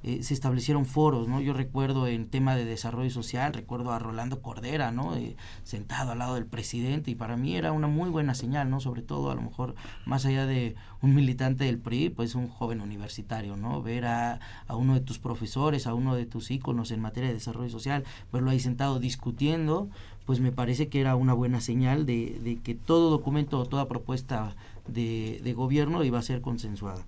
eh, 0.04 0.22
se 0.22 0.34
establecieron 0.34 0.84
foros, 0.84 1.28
¿no? 1.28 1.40
Yo 1.40 1.52
recuerdo 1.52 2.06
en 2.06 2.28
tema 2.28 2.56
de 2.56 2.64
desarrollo 2.64 3.10
social, 3.10 3.52
recuerdo 3.52 3.92
a 3.92 3.98
Rolando 3.98 4.42
Cordera, 4.42 4.90
¿no? 4.90 5.16
Eh, 5.16 5.36
sentado 5.62 6.12
al 6.12 6.18
lado 6.18 6.34
del 6.34 6.46
presidente 6.46 7.10
y 7.10 7.14
para 7.14 7.36
mí 7.36 7.54
era 7.56 7.72
una 7.72 7.86
muy 7.86 8.10
buena 8.10 8.34
señal, 8.34 8.68
¿no? 8.70 8.80
Sobre 8.80 9.02
todo 9.02 9.30
a 9.30 9.34
lo 9.34 9.42
mejor 9.42 9.74
más 10.04 10.26
allá 10.26 10.46
de 10.46 10.74
un 11.02 11.14
militante 11.14 11.64
del 11.64 11.78
PRI, 11.78 12.10
pues 12.10 12.34
un 12.34 12.48
joven 12.48 12.80
universitario, 12.80 13.56
¿no? 13.56 13.82
Ver 13.82 14.06
a, 14.06 14.40
a 14.66 14.76
uno 14.76 14.94
de 14.94 15.00
tus 15.00 15.18
profesores, 15.18 15.86
a 15.86 15.94
uno 15.94 16.14
de 16.14 16.26
tus 16.26 16.50
íconos 16.50 16.90
en 16.90 17.00
materia 17.00 17.28
de 17.28 17.34
desarrollo 17.34 17.70
social, 17.70 18.04
verlo 18.32 18.50
ahí 18.50 18.60
sentado 18.60 18.98
discutiendo, 18.98 19.88
pues 20.26 20.40
me 20.40 20.52
parece 20.52 20.88
que 20.88 21.00
era 21.00 21.16
una 21.16 21.32
buena 21.32 21.60
señal 21.60 22.06
de, 22.06 22.40
de 22.42 22.56
que 22.56 22.74
todo 22.74 23.10
documento 23.10 23.58
o 23.58 23.66
toda 23.66 23.88
propuesta 23.88 24.54
de, 24.88 25.40
de 25.42 25.52
gobierno 25.52 26.02
iba 26.04 26.18
a 26.18 26.22
ser 26.22 26.40
consensuada. 26.40 27.04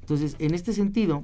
Entonces, 0.00 0.36
en 0.38 0.54
este 0.54 0.72
sentido, 0.72 1.22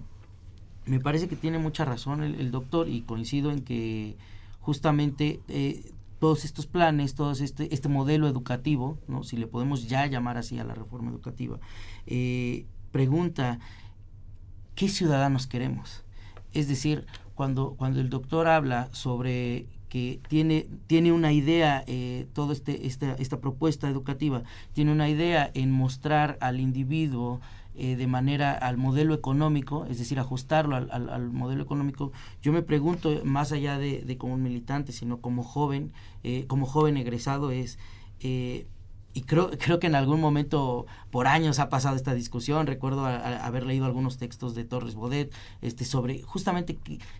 me 0.87 1.01
parece 1.01 1.29
que 1.29 1.37
tiene 1.37 1.59
mucha 1.59 1.85
razón 1.85 2.23
el, 2.23 2.51
doctor 2.51 2.89
y 2.89 3.03
coincido 3.03 3.51
en 3.51 3.63
que 3.63 4.17
justamente 4.61 5.41
eh, 5.49 5.93
todos 6.19 6.45
estos 6.45 6.67
planes, 6.67 7.15
todo 7.15 7.33
este, 7.33 7.73
este 7.75 7.89
modelo 7.89 8.29
educativo, 8.29 8.99
¿no? 9.09 9.25
si 9.25 9.37
le 9.37 9.47
podemos 9.47 9.89
ya 9.89 10.07
llamar 10.07 10.37
así 10.37 10.59
a 10.59 10.65
la 10.65 10.75
reforma 10.75 11.11
educativa, 11.11 11.59
eh, 12.07 12.67
pregunta, 12.93 13.59
¿qué 14.75 14.89
ciudadanos 14.89 15.47
queremos? 15.47 16.05
Es 16.53 16.69
decir, 16.69 17.07
cuando, 17.35 17.75
cuando 17.77 18.01
el 18.01 18.11
doctor 18.11 18.47
habla 18.47 18.89
sobre 18.93 19.67
que 19.89 20.21
tiene, 20.29 20.67
tiene 20.87 21.13
una 21.13 21.33
idea, 21.33 21.85
eh, 21.87 22.27
toda 22.33 22.53
este, 22.53 22.87
esta, 22.87 23.13
esta 23.15 23.41
propuesta 23.41 23.89
educativa, 23.89 24.43
tiene 24.73 24.93
una 24.93 25.09
idea 25.09 25.51
en 25.55 25.71
mostrar 25.71 26.37
al 26.41 26.59
individuo 26.59 27.41
eh, 27.77 27.97
de 27.97 28.07
manera 28.07 28.53
al 28.53 28.77
modelo 28.77 29.15
económico, 29.15 29.85
es 29.91 29.99
decir, 29.99 30.21
ajustarlo 30.21 30.77
al, 30.77 30.91
al, 30.93 31.31
modelo 31.33 31.65
económico. 31.65 32.13
Yo 32.41 32.53
me 32.53 32.63
pregunto, 32.63 33.21
más 33.25 33.51
allá 33.51 33.79
de, 33.79 34.17
como 34.17 34.35
un 34.35 34.43
militante, 34.45 34.93
sino 34.93 35.21
como 35.21 35.43
joven, 35.43 35.93
eh, 36.23 36.47
como 36.47 36.67
joven 36.67 36.97
egresado, 36.97 37.51
es... 37.51 37.79
Eh, 38.21 38.69
y 39.13 39.23
creo, 39.23 39.51
creo 39.59 39.79
que 39.81 39.87
en 39.89 39.97
algún 39.97 40.21
momento, 40.21 40.87
por 41.11 41.27
años 41.27 41.59
ha 41.59 41.69
pasado 41.69 41.97
esta 41.97 42.15
discusión, 42.15 42.67
recuerdo 42.67 43.07
haber 43.07 43.65
leído 43.67 43.87
algunos 43.87 44.19
textos 44.19 44.55
de 44.55 44.65
Torres 44.65 44.95
Bodet, 44.95 45.33
este, 45.61 45.85
sobre 45.85 46.23
justamente 46.23 46.79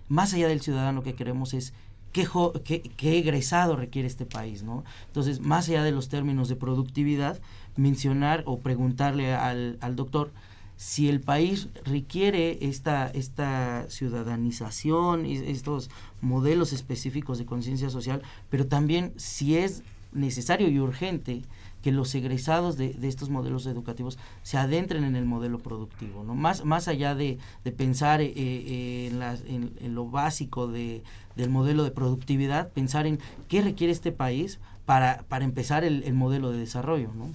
más 0.09 0.35
allá 0.35 0.49
del 0.49 0.61
ciudadano 0.61 1.03
que 1.03 1.15
queremos 1.15 1.55
es 1.55 1.73
qué, 2.15 2.29
qué, 2.65 2.81
qué, 2.81 3.19
egresado 3.19 3.77
requiere 3.77 4.07
este 4.07 4.25
país, 4.25 4.63
¿no? 4.63 4.85
Entonces, 5.09 5.41
más 5.41 5.69
allá 5.69 5.83
de 5.83 5.91
los 5.91 6.09
términos 6.09 6.49
de 6.49 6.57
productividad, 6.57 7.41
mencionar 7.77 8.43
o 8.47 8.61
preguntarle 8.61 9.35
al, 9.35 9.79
al 9.81 9.97
doctor 9.97 10.33
si 10.77 11.09
el 11.09 11.21
país 11.21 11.69
requiere 11.85 12.59
esta, 12.63 13.07
esta 13.09 13.89
ciudadanización, 13.89 15.25
estos 15.25 15.89
modelos 16.21 16.73
específicos 16.73 17.39
de 17.39 17.47
conciencia 17.47 17.91
social, 17.91 18.23
pero 18.51 18.67
también 18.67 19.13
si 19.17 19.57
es 19.57 19.83
necesario 20.13 20.69
y 20.69 20.79
urgente 20.79 21.43
que 21.83 21.93
los 21.93 22.15
egresados 22.15 22.77
de, 22.77 22.95
de, 22.95 23.09
estos 23.09 23.29
modelos 23.29 23.67
educativos 23.67 24.19
se 24.43 24.57
adentren 24.57 25.05
en 25.05 25.17
el 25.17 25.27
modelo 25.27 25.59
productivo, 25.59 26.25
¿no? 26.25 26.35
Más, 26.35 26.65
más 26.65 26.89
allá 26.89 27.15
de, 27.15 27.39
de 27.63 27.73
pensar 27.73 28.23
eh, 28.23 28.33
eh, 28.37 29.09
en, 29.11 29.19
las, 29.19 29.43
en, 29.43 29.95
lo 29.95 30.07
básico 30.07 30.67
de, 30.67 31.03
del 31.37 31.51
modelo 31.51 31.85
de 31.85 31.91
productividad, 31.91 32.73
pensar 32.73 33.07
en 33.07 33.19
qué 33.49 33.61
requiere 33.61 33.93
este 33.93 34.13
país 34.13 34.61
para, 34.87 35.25
para 35.29 35.45
empezar 35.45 35.85
el, 35.85 36.05
el 36.05 36.15
modelo 36.15 36.53
de 36.53 36.59
desarrollo, 36.59 37.13
¿no? 37.15 37.31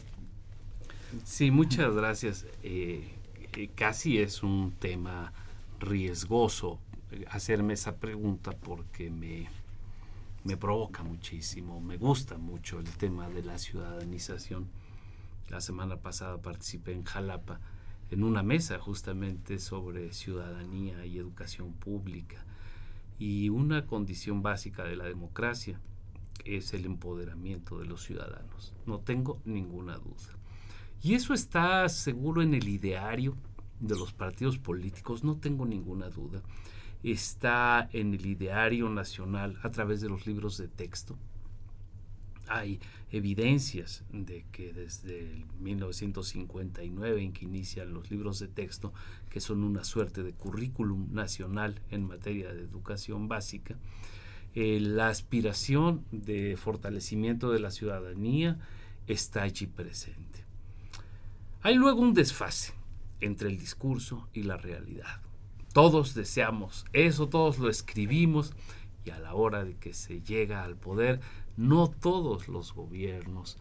Sí, 1.24 1.52
muchas 1.52 1.96
gracias. 1.96 2.46
Eh, 2.64 3.18
casi 3.76 4.20
es 4.20 4.44
un 4.44 4.72
tema 4.80 5.34
riesgoso 5.80 6.80
eh, 7.12 7.26
hacerme 7.30 7.74
esa 7.74 7.98
pregunta 7.98 8.52
porque 8.52 9.10
me, 9.10 9.48
me 10.44 10.58
provoca 10.58 11.04
muchísimo, 11.04 11.82
me 11.82 11.98
gusta 11.98 12.38
mucho 12.38 12.80
el 12.80 12.90
tema 12.90 13.30
de 13.30 13.44
la 13.44 13.58
ciudadanización. 13.58 14.70
La 15.50 15.62
semana 15.62 15.98
pasada 15.98 16.38
participé 16.42 16.94
en 16.94 17.04
Jalapa 17.04 17.60
en 18.12 18.24
una 18.24 18.44
mesa 18.44 18.80
justamente 18.80 19.60
sobre 19.60 20.14
ciudadanía 20.14 21.06
y 21.06 21.18
educación 21.18 21.74
pública. 21.74 22.44
Y 23.18 23.50
una 23.50 23.86
condición 23.86 24.42
básica 24.42 24.84
de 24.84 24.96
la 24.96 25.06
democracia 25.06 25.80
es 26.46 26.74
el 26.74 26.86
empoderamiento 26.86 27.80
de 27.80 27.86
los 27.86 28.04
ciudadanos. 28.04 28.74
No 28.86 29.00
tengo 29.00 29.42
ninguna 29.44 29.98
duda. 29.98 30.39
Y 31.02 31.14
eso 31.14 31.34
está 31.34 31.88
seguro 31.88 32.42
en 32.42 32.54
el 32.54 32.68
ideario 32.68 33.36
de 33.80 33.96
los 33.96 34.14
partidos 34.14 34.58
políticos, 34.58 35.24
no 35.24 35.38
tengo 35.38 35.66
ninguna 35.66 36.10
duda. 36.10 36.42
Está 37.04 37.90
en 37.94 38.14
el 38.14 38.26
ideario 38.26 38.90
nacional 38.90 39.58
a 39.64 39.72
través 39.72 40.02
de 40.02 40.10
los 40.10 40.28
libros 40.28 40.58
de 40.58 40.68
texto. 40.68 41.18
Hay 42.48 42.80
evidencias 43.12 44.04
de 44.12 44.46
que 44.52 44.74
desde 44.74 45.46
1959 45.60 47.22
en 47.22 47.32
que 47.32 47.46
inician 47.46 47.94
los 47.94 48.12
libros 48.12 48.40
de 48.40 48.48
texto, 48.48 48.94
que 49.30 49.40
son 49.40 49.64
una 49.64 49.84
suerte 49.84 50.24
de 50.24 50.34
currículum 50.34 51.14
nacional 51.14 51.82
en 51.90 52.06
materia 52.06 52.54
de 52.54 52.64
educación 52.64 53.28
básica, 53.28 53.78
eh, 54.56 54.80
la 54.82 55.08
aspiración 55.08 56.04
de 56.12 56.58
fortalecimiento 56.58 57.52
de 57.52 57.60
la 57.60 57.72
ciudadanía 57.72 58.60
está 59.08 59.44
allí 59.44 59.68
presente. 59.68 60.29
Hay 61.62 61.76
luego 61.76 62.00
un 62.00 62.14
desfase 62.14 62.74
entre 63.20 63.50
el 63.50 63.58
discurso 63.58 64.30
y 64.34 64.44
la 64.44 64.56
realidad. 64.56 65.20
Todos 65.74 66.14
deseamos 66.14 66.86
eso, 66.94 67.28
todos 67.28 67.60
lo 67.60 67.70
escribimos 67.70 68.54
y 69.04 69.10
a 69.10 69.20
la 69.20 69.34
hora 69.34 69.66
de 69.66 69.76
que 69.76 69.94
se 69.94 70.22
llega 70.22 70.64
al 70.64 70.78
poder, 70.78 71.20
no 71.58 71.90
todos 71.90 72.48
los 72.48 72.74
gobiernos 72.74 73.58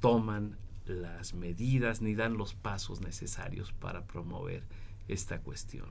toman 0.00 0.58
las 0.84 1.32
medidas 1.32 2.02
ni 2.02 2.14
dan 2.14 2.36
los 2.36 2.52
pasos 2.52 3.00
necesarios 3.00 3.72
para 3.72 4.04
promover 4.04 4.62
esta 5.08 5.40
cuestión. 5.40 5.88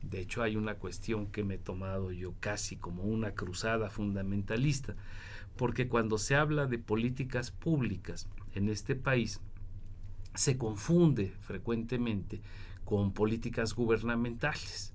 De 0.00 0.20
hecho, 0.20 0.44
hay 0.44 0.54
una 0.54 0.76
cuestión 0.76 1.26
que 1.26 1.42
me 1.42 1.54
he 1.54 1.58
tomado 1.58 2.12
yo 2.12 2.34
casi 2.38 2.76
como 2.76 3.02
una 3.02 3.32
cruzada 3.32 3.90
fundamentalista, 3.90 4.94
porque 5.56 5.88
cuando 5.88 6.18
se 6.18 6.36
habla 6.36 6.66
de 6.66 6.78
políticas 6.78 7.50
públicas 7.50 8.28
en 8.54 8.68
este 8.68 8.94
país, 8.94 9.40
se 10.34 10.58
confunde 10.58 11.32
frecuentemente 11.40 12.40
con 12.84 13.12
políticas 13.12 13.74
gubernamentales. 13.74 14.92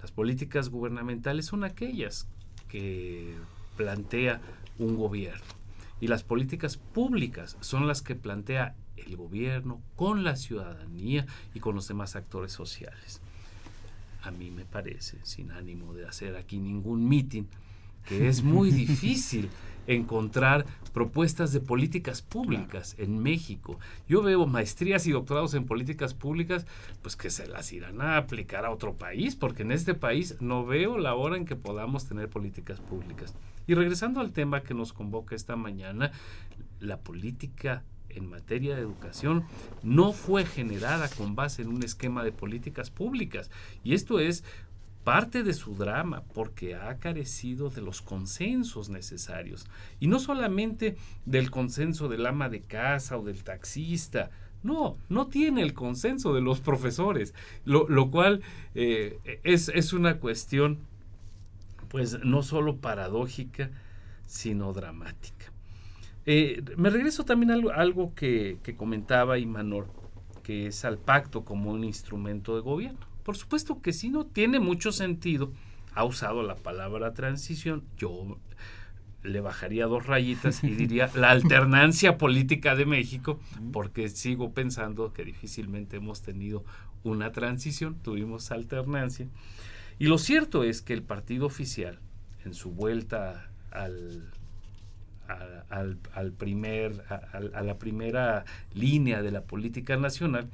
Las 0.00 0.10
políticas 0.10 0.68
gubernamentales 0.68 1.46
son 1.46 1.64
aquellas 1.64 2.28
que 2.68 3.34
plantea 3.76 4.40
un 4.78 4.96
gobierno 4.96 5.56
y 6.00 6.08
las 6.08 6.22
políticas 6.22 6.76
públicas 6.76 7.56
son 7.60 7.86
las 7.86 8.02
que 8.02 8.14
plantea 8.14 8.74
el 8.96 9.16
gobierno 9.16 9.80
con 9.94 10.24
la 10.24 10.36
ciudadanía 10.36 11.26
y 11.54 11.60
con 11.60 11.74
los 11.74 11.88
demás 11.88 12.16
actores 12.16 12.52
sociales. 12.52 13.20
A 14.22 14.30
mí 14.30 14.50
me 14.50 14.64
parece, 14.64 15.18
sin 15.22 15.52
ánimo 15.52 15.94
de 15.94 16.06
hacer 16.06 16.36
aquí 16.36 16.58
ningún 16.58 17.08
mitin, 17.08 17.48
que 18.06 18.28
es 18.28 18.42
muy 18.42 18.70
difícil 18.72 19.48
encontrar 19.86 20.66
propuestas 20.92 21.52
de 21.52 21.60
políticas 21.60 22.22
públicas 22.22 22.94
en 22.98 23.22
México. 23.22 23.78
Yo 24.08 24.22
veo 24.22 24.46
maestrías 24.46 25.06
y 25.06 25.12
doctorados 25.12 25.54
en 25.54 25.66
políticas 25.66 26.14
públicas, 26.14 26.66
pues 27.02 27.16
que 27.16 27.30
se 27.30 27.46
las 27.46 27.72
irán 27.72 28.00
a 28.00 28.16
aplicar 28.16 28.64
a 28.64 28.70
otro 28.70 28.94
país, 28.94 29.36
porque 29.36 29.62
en 29.62 29.72
este 29.72 29.94
país 29.94 30.36
no 30.40 30.64
veo 30.64 30.98
la 30.98 31.14
hora 31.14 31.36
en 31.36 31.44
que 31.44 31.56
podamos 31.56 32.06
tener 32.06 32.28
políticas 32.28 32.80
públicas. 32.80 33.34
Y 33.66 33.74
regresando 33.74 34.20
al 34.20 34.32
tema 34.32 34.62
que 34.62 34.74
nos 34.74 34.92
convoca 34.92 35.34
esta 35.34 35.56
mañana, 35.56 36.12
la 36.80 37.00
política 37.00 37.82
en 38.08 38.28
materia 38.28 38.74
de 38.74 38.82
educación 38.82 39.44
no 39.82 40.12
fue 40.12 40.44
generada 40.44 41.08
con 41.08 41.34
base 41.34 41.62
en 41.62 41.68
un 41.68 41.82
esquema 41.82 42.24
de 42.24 42.32
políticas 42.32 42.90
públicas. 42.90 43.50
Y 43.84 43.94
esto 43.94 44.18
es 44.18 44.44
parte 45.06 45.44
de 45.44 45.54
su 45.54 45.76
drama 45.76 46.24
porque 46.34 46.74
ha 46.74 46.98
carecido 46.98 47.70
de 47.70 47.80
los 47.80 48.02
consensos 48.02 48.88
necesarios. 48.88 49.64
Y 50.00 50.08
no 50.08 50.18
solamente 50.18 50.96
del 51.24 51.52
consenso 51.52 52.08
del 52.08 52.26
ama 52.26 52.48
de 52.48 52.62
casa 52.62 53.16
o 53.16 53.22
del 53.22 53.44
taxista, 53.44 54.32
no, 54.64 54.96
no 55.08 55.28
tiene 55.28 55.62
el 55.62 55.74
consenso 55.74 56.34
de 56.34 56.40
los 56.40 56.60
profesores, 56.60 57.34
lo, 57.64 58.10
cual 58.10 58.42
eh, 58.74 59.20
es, 59.44 59.68
es, 59.68 59.92
una 59.92 60.18
cuestión, 60.18 60.80
pues, 61.86 62.18
no 62.24 62.42
solo 62.42 62.78
paradójica, 62.78 63.70
sino 64.26 64.72
dramática. 64.72 65.52
Eh, 66.24 66.64
me 66.76 66.90
regreso 66.90 67.24
también 67.24 67.52
a 67.52 67.54
algo, 67.54 67.70
algo 67.70 68.14
que, 68.16 68.58
que 68.64 68.74
comentaba 68.74 69.38
Imanor, 69.38 69.86
que 70.42 70.66
es 70.66 70.84
al 70.84 70.98
pacto 70.98 71.44
como 71.44 71.70
un 71.70 71.84
instrumento 71.84 72.56
de 72.56 72.62
gobierno. 72.62 73.15
Por 73.26 73.36
supuesto 73.36 73.82
que 73.82 73.92
sí, 73.92 74.08
no 74.08 74.24
tiene 74.24 74.60
mucho 74.60 74.92
sentido. 74.92 75.52
Ha 75.96 76.04
usado 76.04 76.44
la 76.44 76.54
palabra 76.54 77.12
transición. 77.12 77.82
Yo 77.98 78.38
le 79.24 79.40
bajaría 79.40 79.86
dos 79.86 80.06
rayitas 80.06 80.62
y 80.62 80.68
diría 80.68 81.10
la 81.16 81.32
alternancia 81.32 82.18
política 82.18 82.76
de 82.76 82.86
México, 82.86 83.40
porque 83.72 84.08
sigo 84.10 84.52
pensando 84.52 85.12
que 85.12 85.24
difícilmente 85.24 85.96
hemos 85.96 86.22
tenido 86.22 86.64
una 87.02 87.32
transición, 87.32 87.96
tuvimos 87.96 88.52
alternancia. 88.52 89.26
Y 89.98 90.06
lo 90.06 90.18
cierto 90.18 90.62
es 90.62 90.80
que 90.80 90.92
el 90.92 91.02
partido 91.02 91.46
oficial, 91.46 91.98
en 92.44 92.54
su 92.54 92.70
vuelta 92.70 93.50
al, 93.72 94.30
al, 95.68 96.30
primer, 96.30 97.02
a, 97.08 97.40
la 97.40 97.76
primera 97.76 98.44
línea 98.72 99.20
de 99.20 99.32
la 99.32 99.40
política 99.40 99.96
nacional, 99.96 100.48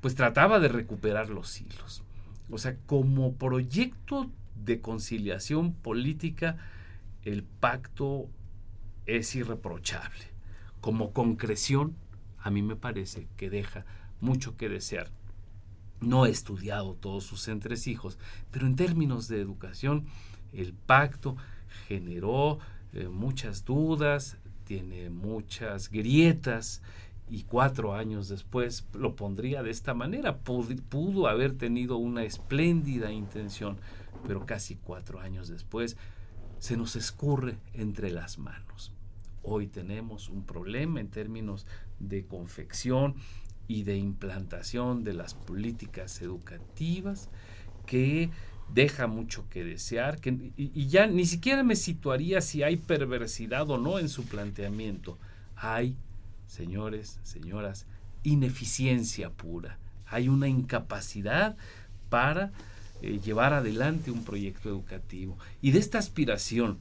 pues 0.00 0.16
trataba 0.16 0.58
de 0.58 0.66
recuperar 0.66 1.28
los 1.28 1.60
hilos. 1.60 2.02
O 2.50 2.58
sea, 2.58 2.76
como 2.86 3.34
proyecto 3.34 4.30
de 4.54 4.80
conciliación 4.80 5.72
política, 5.74 6.56
el 7.22 7.42
pacto 7.42 8.28
es 9.06 9.34
irreprochable. 9.34 10.24
Como 10.80 11.12
concreción, 11.12 11.96
a 12.38 12.50
mí 12.50 12.62
me 12.62 12.76
parece 12.76 13.26
que 13.36 13.50
deja 13.50 13.84
mucho 14.20 14.56
que 14.56 14.68
desear. 14.68 15.10
No 16.00 16.26
he 16.26 16.30
estudiado 16.30 16.94
todos 16.94 17.24
sus 17.24 17.48
entresijos, 17.48 18.18
pero 18.50 18.66
en 18.66 18.76
términos 18.76 19.28
de 19.28 19.40
educación, 19.40 20.06
el 20.52 20.72
pacto 20.74 21.36
generó 21.88 22.58
eh, 22.92 23.08
muchas 23.08 23.64
dudas, 23.64 24.36
tiene 24.64 25.10
muchas 25.10 25.90
grietas, 25.90 26.82
y 27.28 27.42
cuatro 27.42 27.94
años 27.94 28.28
después 28.28 28.86
lo 28.94 29.16
pondría 29.16 29.62
de 29.62 29.70
esta 29.70 29.94
manera. 29.94 30.38
Pudo, 30.38 31.26
haber 31.26 31.56
tenido 31.56 31.96
una 31.96 32.24
espléndida 32.24 33.10
intención, 33.10 33.78
pero 34.26 34.46
casi 34.46 34.76
cuatro 34.76 35.20
años 35.20 35.48
después 35.48 35.96
se 36.58 36.76
nos 36.76 36.96
escurre 36.96 37.58
entre 37.74 38.10
las 38.10 38.38
manos. 38.38 38.92
Hoy 39.42 39.66
tenemos 39.66 40.28
un 40.28 40.44
problema 40.44 41.00
en 41.00 41.08
términos 41.08 41.66
de 41.98 42.24
confección 42.26 43.14
y 43.68 43.82
de 43.82 43.96
implantación 43.96 45.02
de 45.02 45.14
las 45.14 45.34
políticas 45.34 46.22
educativas 46.22 47.28
que 47.86 48.30
deja 48.72 49.06
mucho 49.06 49.48
que 49.48 49.64
desear 49.64 50.20
que, 50.20 50.52
y 50.56 50.88
ya 50.88 51.06
ni 51.06 51.24
siquiera 51.24 51.62
me 51.62 51.76
situaría 51.76 52.40
si 52.40 52.62
hay 52.62 52.76
perversidad 52.76 53.68
o 53.70 53.78
no 53.78 53.98
en 53.98 54.08
su 54.08 54.24
planteamiento. 54.24 55.18
Hay 55.54 55.96
señores, 56.46 57.18
señoras, 57.22 57.86
ineficiencia 58.22 59.30
pura. 59.30 59.78
Hay 60.06 60.28
una 60.28 60.48
incapacidad 60.48 61.56
para 62.08 62.52
eh, 63.02 63.20
llevar 63.24 63.52
adelante 63.52 64.10
un 64.10 64.24
proyecto 64.24 64.68
educativo. 64.68 65.36
Y 65.60 65.72
de 65.72 65.78
esta 65.78 65.98
aspiración 65.98 66.78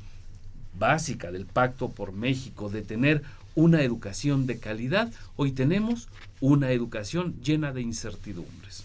básica 0.77 1.31
del 1.31 1.45
Pacto 1.45 1.89
por 1.89 2.11
México 2.13 2.69
de 2.69 2.81
tener 2.81 3.23
una 3.55 3.81
educación 3.81 4.47
de 4.47 4.59
calidad, 4.59 5.11
hoy 5.35 5.51
tenemos 5.51 6.09
una 6.41 6.71
educación 6.71 7.39
llena 7.41 7.71
de 7.71 7.81
incertidumbres. 7.81 8.83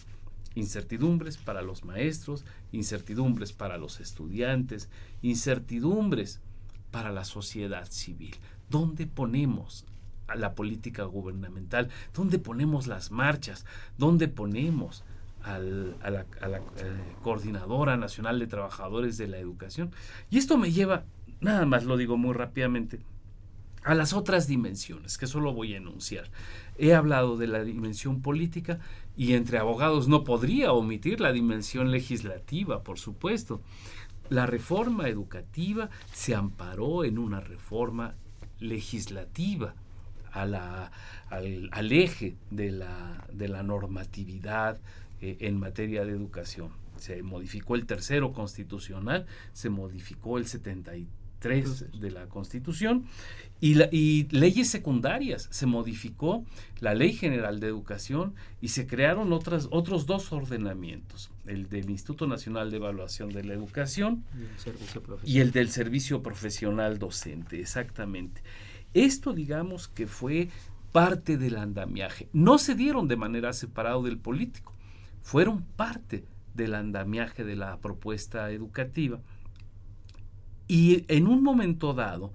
Incertidumbres 0.54 1.36
para 1.36 1.62
los 1.62 1.84
maestros, 1.84 2.44
incertidumbres 2.72 3.52
para 3.52 3.78
los 3.78 4.00
estudiantes, 4.00 4.88
incertidumbres 5.22 6.40
para 6.90 7.12
la 7.12 7.24
sociedad 7.24 7.88
civil. 7.90 8.34
¿Dónde 8.68 9.06
ponemos 9.06 9.84
la 10.34 10.54
política 10.54 11.04
gubernamental, 11.04 11.88
dónde 12.14 12.38
ponemos 12.38 12.86
las 12.86 13.10
marchas, 13.10 13.64
dónde 13.98 14.28
ponemos 14.28 15.04
a 15.42 15.58
la, 15.58 16.26
eh, 16.30 17.16
Coordinadora 17.22 17.96
Nacional 17.96 18.38
de 18.38 18.46
Trabajadores 18.46 19.16
de 19.16 19.28
la 19.28 19.38
Educación. 19.38 19.90
Y 20.30 20.38
esto 20.38 20.58
me 20.58 20.72
lleva, 20.72 21.04
nada 21.40 21.66
más 21.66 21.84
lo 21.84 21.96
digo 21.96 22.16
muy 22.16 22.34
rápidamente, 22.34 23.00
a 23.82 23.94
las 23.94 24.12
otras 24.12 24.46
dimensiones, 24.46 25.16
que 25.16 25.26
solo 25.26 25.54
voy 25.54 25.74
a 25.74 25.78
enunciar. 25.78 26.30
He 26.76 26.94
hablado 26.94 27.36
de 27.36 27.46
la 27.46 27.64
dimensión 27.64 28.20
política 28.20 28.78
y 29.16 29.32
entre 29.34 29.58
abogados 29.58 30.08
no 30.08 30.24
podría 30.24 30.72
omitir 30.72 31.20
la 31.20 31.32
dimensión 31.32 31.90
legislativa, 31.90 32.82
por 32.82 32.98
supuesto. 32.98 33.62
La 34.28 34.46
reforma 34.46 35.08
educativa 35.08 35.88
se 36.12 36.34
amparó 36.34 37.04
en 37.04 37.18
una 37.18 37.40
reforma 37.40 38.14
legislativa 38.58 39.74
al, 40.32 41.92
eje 41.92 42.36
de 42.50 42.70
la, 42.70 43.26
de 43.32 43.48
la 43.48 43.62
normatividad 43.62 44.78
eh, 45.20 45.36
en 45.40 45.58
materia 45.58 46.04
de 46.04 46.12
educación. 46.12 46.70
Se 46.96 47.22
modificó 47.22 47.76
el 47.76 47.86
tercero 47.86 48.32
constitucional, 48.32 49.26
se 49.52 49.70
modificó 49.70 50.38
el 50.38 50.46
73 50.46 51.00
de 51.98 52.10
la 52.10 52.26
Constitución 52.26 53.06
y, 53.60 53.74
la, 53.74 53.88
y, 53.90 54.28
leyes 54.30 54.68
secundarias. 54.68 55.48
Se 55.50 55.66
modificó 55.66 56.44
la 56.80 56.94
Ley 56.94 57.12
General 57.12 57.58
de 57.60 57.68
Educación 57.68 58.34
y 58.60 58.68
se 58.68 58.86
crearon 58.86 59.32
otras, 59.32 59.68
otros 59.70 60.06
dos 60.06 60.32
ordenamientos, 60.32 61.30
el 61.46 61.68
del 61.68 61.90
Instituto 61.90 62.26
Nacional 62.26 62.70
de 62.70 62.76
Evaluación 62.76 63.30
de 63.30 63.44
la 63.44 63.54
Educación 63.54 64.24
y 65.24 65.40
el 65.40 65.52
del 65.52 65.70
Servicio 65.70 66.22
Profesional 66.22 66.98
Docente, 66.98 67.60
exactamente. 67.60 68.42
Esto 68.94 69.32
digamos 69.32 69.88
que 69.88 70.06
fue 70.06 70.48
parte 70.92 71.36
del 71.36 71.56
andamiaje. 71.56 72.28
No 72.32 72.58
se 72.58 72.74
dieron 72.74 73.08
de 73.08 73.16
manera 73.16 73.52
separada 73.52 74.00
del 74.02 74.18
político, 74.18 74.74
fueron 75.22 75.62
parte 75.62 76.24
del 76.54 76.74
andamiaje 76.74 77.44
de 77.44 77.56
la 77.56 77.78
propuesta 77.78 78.50
educativa. 78.50 79.20
Y 80.66 81.04
en 81.08 81.26
un 81.26 81.42
momento 81.42 81.94
dado, 81.94 82.32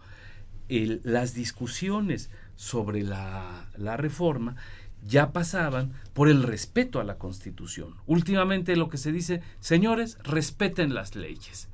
las 0.68 1.34
discusiones 1.34 2.30
sobre 2.56 3.04
la, 3.04 3.70
la 3.78 3.98
reforma 3.98 4.56
ya 5.04 5.32
pasaban 5.34 5.94
por 6.14 6.30
el 6.30 6.44
respeto 6.44 7.00
a 7.00 7.04
la 7.04 7.18
Constitución. 7.18 7.96
Últimamente 8.08 8.76
lo 8.76 8.90
que 8.90 8.98
se 8.98 9.12
dice, 9.12 9.42
señores, 9.60 10.18
respeten 10.24 10.94
las 10.94 11.16
leyes 11.16 11.70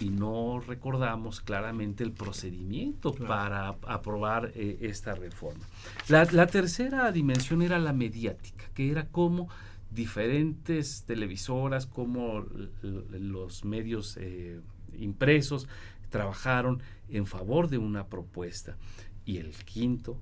y 0.00 0.10
no 0.10 0.60
recordamos 0.60 1.40
claramente 1.40 2.04
el 2.04 2.12
procedimiento 2.12 3.14
para 3.14 3.68
aprobar 3.86 4.52
eh, 4.54 4.78
esta 4.82 5.14
reforma. 5.14 5.64
La, 6.08 6.46
tercera 6.46 7.10
dimensión 7.12 7.62
era 7.62 7.78
la 7.78 7.92
mediática, 7.92 8.64
que 8.74 8.90
era 8.90 9.06
como 9.08 9.48
diferentes 9.90 11.04
televisoras, 11.06 11.86
como 11.86 12.44
los 12.82 13.64
medios 13.64 14.16
eh, 14.18 14.60
impresos 14.98 15.68
trabajaron 16.10 16.82
en 17.08 17.26
favor 17.26 17.68
de 17.68 17.78
una 17.78 18.06
propuesta. 18.06 18.76
Y 19.24 19.38
el 19.38 19.52
quinto, 19.64 20.20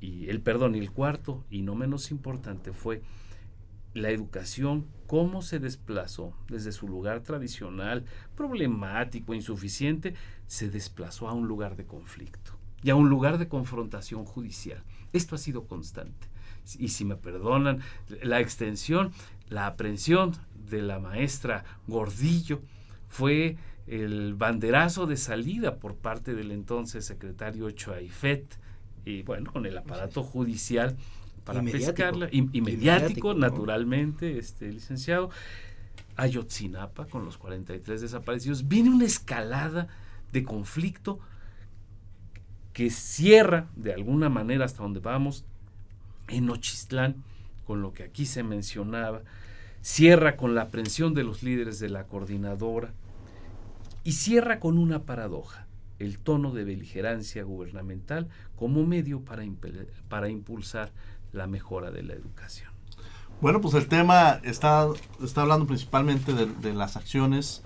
y 0.00 0.28
el 0.28 0.40
perdón, 0.40 0.74
y 0.74 0.78
el 0.78 0.90
cuarto, 0.90 1.44
y 1.50 1.62
no 1.62 1.74
menos 1.74 2.10
importante, 2.10 2.72
fue 2.72 3.02
la 3.96 4.10
educación, 4.10 4.86
cómo 5.06 5.40
se 5.40 5.58
desplazó 5.58 6.34
desde 6.48 6.72
su 6.72 6.86
lugar 6.86 7.22
tradicional, 7.22 8.04
problemático, 8.36 9.34
insuficiente, 9.34 10.14
se 10.46 10.68
desplazó 10.68 11.28
a 11.28 11.32
un 11.32 11.48
lugar 11.48 11.76
de 11.76 11.86
conflicto 11.86 12.52
y 12.82 12.90
a 12.90 12.94
un 12.94 13.08
lugar 13.08 13.38
de 13.38 13.48
confrontación 13.48 14.26
judicial. 14.26 14.82
Esto 15.12 15.34
ha 15.34 15.38
sido 15.38 15.66
constante. 15.66 16.28
Y 16.78 16.88
si 16.88 17.04
me 17.04 17.16
perdonan, 17.16 17.80
la 18.22 18.40
extensión, 18.40 19.12
la 19.48 19.66
aprehensión 19.66 20.32
de 20.68 20.82
la 20.82 20.98
maestra 20.98 21.64
Gordillo 21.86 22.60
fue 23.08 23.56
el 23.86 24.34
banderazo 24.34 25.06
de 25.06 25.16
salida 25.16 25.76
por 25.76 25.94
parte 25.94 26.34
del 26.34 26.50
entonces 26.50 27.04
secretario 27.06 27.70
Choaifet 27.70 28.58
y 29.04 29.22
bueno, 29.22 29.52
con 29.52 29.64
el 29.64 29.78
aparato 29.78 30.22
judicial 30.22 30.96
para 31.46 31.62
pescarla, 31.62 32.28
y, 32.32 32.42
mediático, 32.60 33.32
naturalmente, 33.32 34.36
este 34.36 34.70
licenciado, 34.72 35.30
Ayotzinapa 36.16 37.06
con 37.06 37.24
los 37.24 37.38
43 37.38 38.00
desaparecidos, 38.00 38.66
viene 38.66 38.90
una 38.90 39.04
escalada 39.04 39.86
de 40.32 40.42
conflicto 40.42 41.20
que 42.72 42.90
cierra 42.90 43.68
de 43.76 43.94
alguna 43.94 44.28
manera 44.28 44.64
hasta 44.64 44.82
donde 44.82 44.98
vamos 44.98 45.44
en 46.26 46.50
Ochistlán, 46.50 47.22
con 47.64 47.80
lo 47.80 47.92
que 47.92 48.02
aquí 48.02 48.26
se 48.26 48.42
mencionaba, 48.42 49.22
cierra 49.82 50.36
con 50.36 50.56
la 50.56 50.62
aprehensión 50.62 51.14
de 51.14 51.22
los 51.22 51.44
líderes 51.44 51.78
de 51.78 51.90
la 51.90 52.04
coordinadora 52.04 52.92
y 54.02 54.12
cierra 54.12 54.58
con 54.58 54.78
una 54.78 55.04
paradoja, 55.04 55.68
el 56.00 56.18
tono 56.18 56.52
de 56.52 56.64
beligerancia 56.64 57.44
gubernamental 57.44 58.28
como 58.56 58.84
medio 58.84 59.20
para, 59.20 59.44
para 60.08 60.28
impulsar 60.28 60.90
la 61.36 61.46
mejora 61.46 61.90
de 61.90 62.02
la 62.02 62.14
educación. 62.14 62.70
Bueno, 63.40 63.60
pues 63.60 63.74
el 63.74 63.86
tema 63.86 64.40
está, 64.44 64.88
está 65.22 65.42
hablando 65.42 65.66
principalmente 65.66 66.32
de, 66.32 66.74
las 66.74 66.96
acciones, 66.96 67.62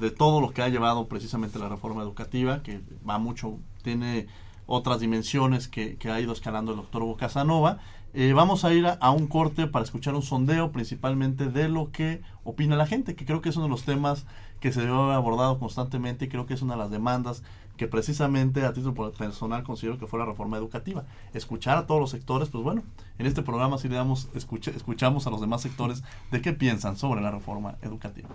de 0.00 0.10
todo 0.10 0.40
lo 0.40 0.52
que 0.52 0.62
ha 0.62 0.68
llevado 0.68 1.06
precisamente 1.06 1.58
la 1.58 1.68
reforma 1.68 2.02
educativa, 2.02 2.62
que 2.62 2.80
va 3.08 3.18
mucho, 3.18 3.58
tiene 3.82 4.26
otras 4.66 5.00
dimensiones 5.00 5.68
que, 5.68 5.98
ha 6.10 6.18
ido 6.18 6.32
escalando 6.32 6.72
el 6.72 6.78
doctor 6.78 7.02
Hugo 7.02 7.18
Casanova. 7.18 7.78
Eh, 8.14 8.32
vamos 8.32 8.64
a 8.64 8.72
ir 8.72 8.86
a, 8.86 9.10
un 9.10 9.26
corte 9.26 9.66
para 9.66 9.84
escuchar 9.84 10.14
un 10.14 10.22
sondeo 10.22 10.72
principalmente 10.72 11.46
de 11.46 11.68
lo 11.68 11.92
que 11.92 12.22
opina 12.42 12.76
la 12.76 12.86
gente, 12.86 13.14
que 13.14 13.26
creo 13.26 13.42
que 13.42 13.50
es 13.50 13.56
uno 13.56 13.66
de 13.66 13.70
los 13.70 13.84
temas 13.84 14.24
que 14.60 14.72
se 14.72 14.80
debe 14.80 14.94
haber 14.94 15.14
abordado 15.14 15.58
constantemente 15.58 16.24
y 16.24 16.28
creo 16.28 16.46
que 16.46 16.54
es 16.54 16.62
una 16.62 16.74
de 16.74 16.80
las 16.80 16.90
demandas 16.90 17.42
que 17.76 17.88
precisamente 17.88 18.64
a 18.64 18.72
título 18.72 19.12
personal 19.12 19.62
considero 19.62 19.98
que 19.98 20.06
fue 20.06 20.18
la 20.18 20.26
reforma 20.26 20.56
educativa. 20.56 21.04
Escuchar 21.34 21.76
a 21.76 21.86
todos 21.86 22.00
los 22.00 22.10
sectores, 22.10 22.48
pues 22.48 22.62
bueno, 22.62 22.82
en 23.18 23.26
este 23.26 23.42
programa 23.42 23.78
sí 23.78 23.88
le 23.88 23.96
damos, 23.96 24.28
escuchamos 24.34 25.26
a 25.26 25.30
los 25.30 25.40
demás 25.40 25.62
sectores 25.62 26.02
de 26.30 26.40
qué 26.40 26.52
piensan 26.52 26.96
sobre 26.96 27.20
la 27.20 27.30
reforma 27.30 27.76
educativa. 27.82 28.28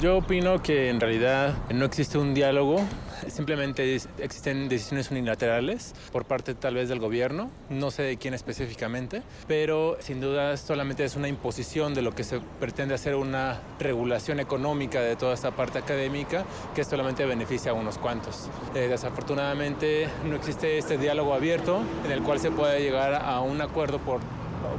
Yo 0.00 0.18
opino 0.18 0.62
que 0.62 0.90
en 0.90 1.00
realidad 1.00 1.54
no 1.72 1.86
existe 1.86 2.18
un 2.18 2.34
diálogo, 2.34 2.84
simplemente 3.28 3.96
existen 4.18 4.68
decisiones 4.68 5.10
unilaterales 5.10 5.94
por 6.12 6.26
parte 6.26 6.54
tal 6.54 6.74
vez 6.74 6.90
del 6.90 6.98
gobierno, 7.00 7.50
no 7.70 7.90
sé 7.90 8.02
de 8.02 8.18
quién 8.18 8.34
específicamente, 8.34 9.22
pero 9.48 9.96
sin 10.00 10.20
duda 10.20 10.58
solamente 10.58 11.02
es 11.02 11.16
una 11.16 11.28
imposición 11.28 11.94
de 11.94 12.02
lo 12.02 12.12
que 12.12 12.24
se 12.24 12.40
pretende 12.60 12.94
hacer 12.94 13.14
una 13.14 13.62
regulación 13.80 14.38
económica 14.38 15.00
de 15.00 15.16
toda 15.16 15.32
esta 15.32 15.52
parte 15.52 15.78
académica 15.78 16.44
que 16.74 16.84
solamente 16.84 17.24
beneficia 17.24 17.70
a 17.70 17.74
unos 17.74 17.96
cuantos. 17.96 18.50
Eh, 18.74 18.88
desafortunadamente 18.88 20.08
no 20.26 20.36
existe 20.36 20.76
este 20.76 20.98
diálogo 20.98 21.32
abierto 21.32 21.80
en 22.04 22.12
el 22.12 22.22
cual 22.22 22.38
se 22.38 22.50
pueda 22.50 22.78
llegar 22.78 23.14
a 23.14 23.40
un 23.40 23.62
acuerdo 23.62 23.98
por 23.98 24.20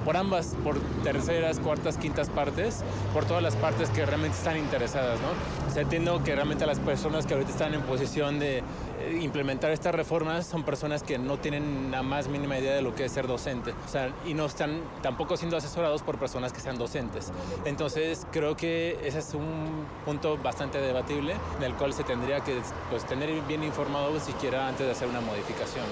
por 0.06 0.18
ambas, 0.18 0.56
por 0.64 0.80
terceras, 1.04 1.60
cuartas, 1.60 1.98
quintas 1.98 2.30
partes, 2.30 2.84
por 3.14 3.26
todas 3.26 3.44
las 3.44 3.56
partes 3.56 3.90
que 3.90 4.06
realmente 4.06 4.38
están 4.38 4.58
interesadas, 4.58 5.20
¿no? 5.22 5.30
O 5.68 5.74
sea, 5.74 5.82
entiendo 5.82 6.24
que 6.24 6.36
realmente 6.36 6.66
las 6.66 6.80
personas 6.80 7.26
que 7.26 7.34
ahorita 7.34 7.52
están 7.52 7.74
en 7.74 7.82
posición 7.82 8.40
de 8.40 8.60
eh, 8.60 9.20
implementar 9.22 9.72
estas 9.72 9.94
reformas 9.94 10.46
son 10.48 10.64
personas 10.64 11.04
que 11.04 11.18
no 11.18 11.38
tienen 11.38 11.92
la 11.92 12.04
más 12.04 12.28
mínima 12.28 12.58
idea 12.58 12.76
de 12.76 12.82
lo 12.82 12.96
que 12.96 13.06
es 13.06 13.12
ser 13.12 13.28
docente, 13.28 13.74
o 13.86 13.90
sea, 13.90 14.12
y 14.26 14.34
no 14.34 14.46
están 14.46 14.82
tampoco 15.02 15.38
siendo 15.38 15.58
asesorados 15.58 16.02
por 16.02 16.18
personas 16.18 16.54
que 16.54 16.60
sean 16.60 16.78
docentes. 16.78 17.32
Entonces, 17.66 18.26
creo 18.32 18.56
que 18.56 19.00
ese 19.04 19.20
es 19.20 19.34
un 19.34 19.86
punto 20.06 20.38
bastante 20.38 20.80
debatible 20.80 21.36
en 21.58 21.64
el 21.64 21.74
cual 21.74 21.94
se 21.94 22.04
tendría 22.04 22.40
que 22.42 22.60
pues, 22.90 23.06
tener 23.06 23.30
bien 23.42 23.64
informado 23.64 24.20
siquiera 24.20 24.68
antes 24.68 24.86
de 24.86 24.92
hacer 24.92 25.08
una 25.08 25.22
modificación. 25.22 25.86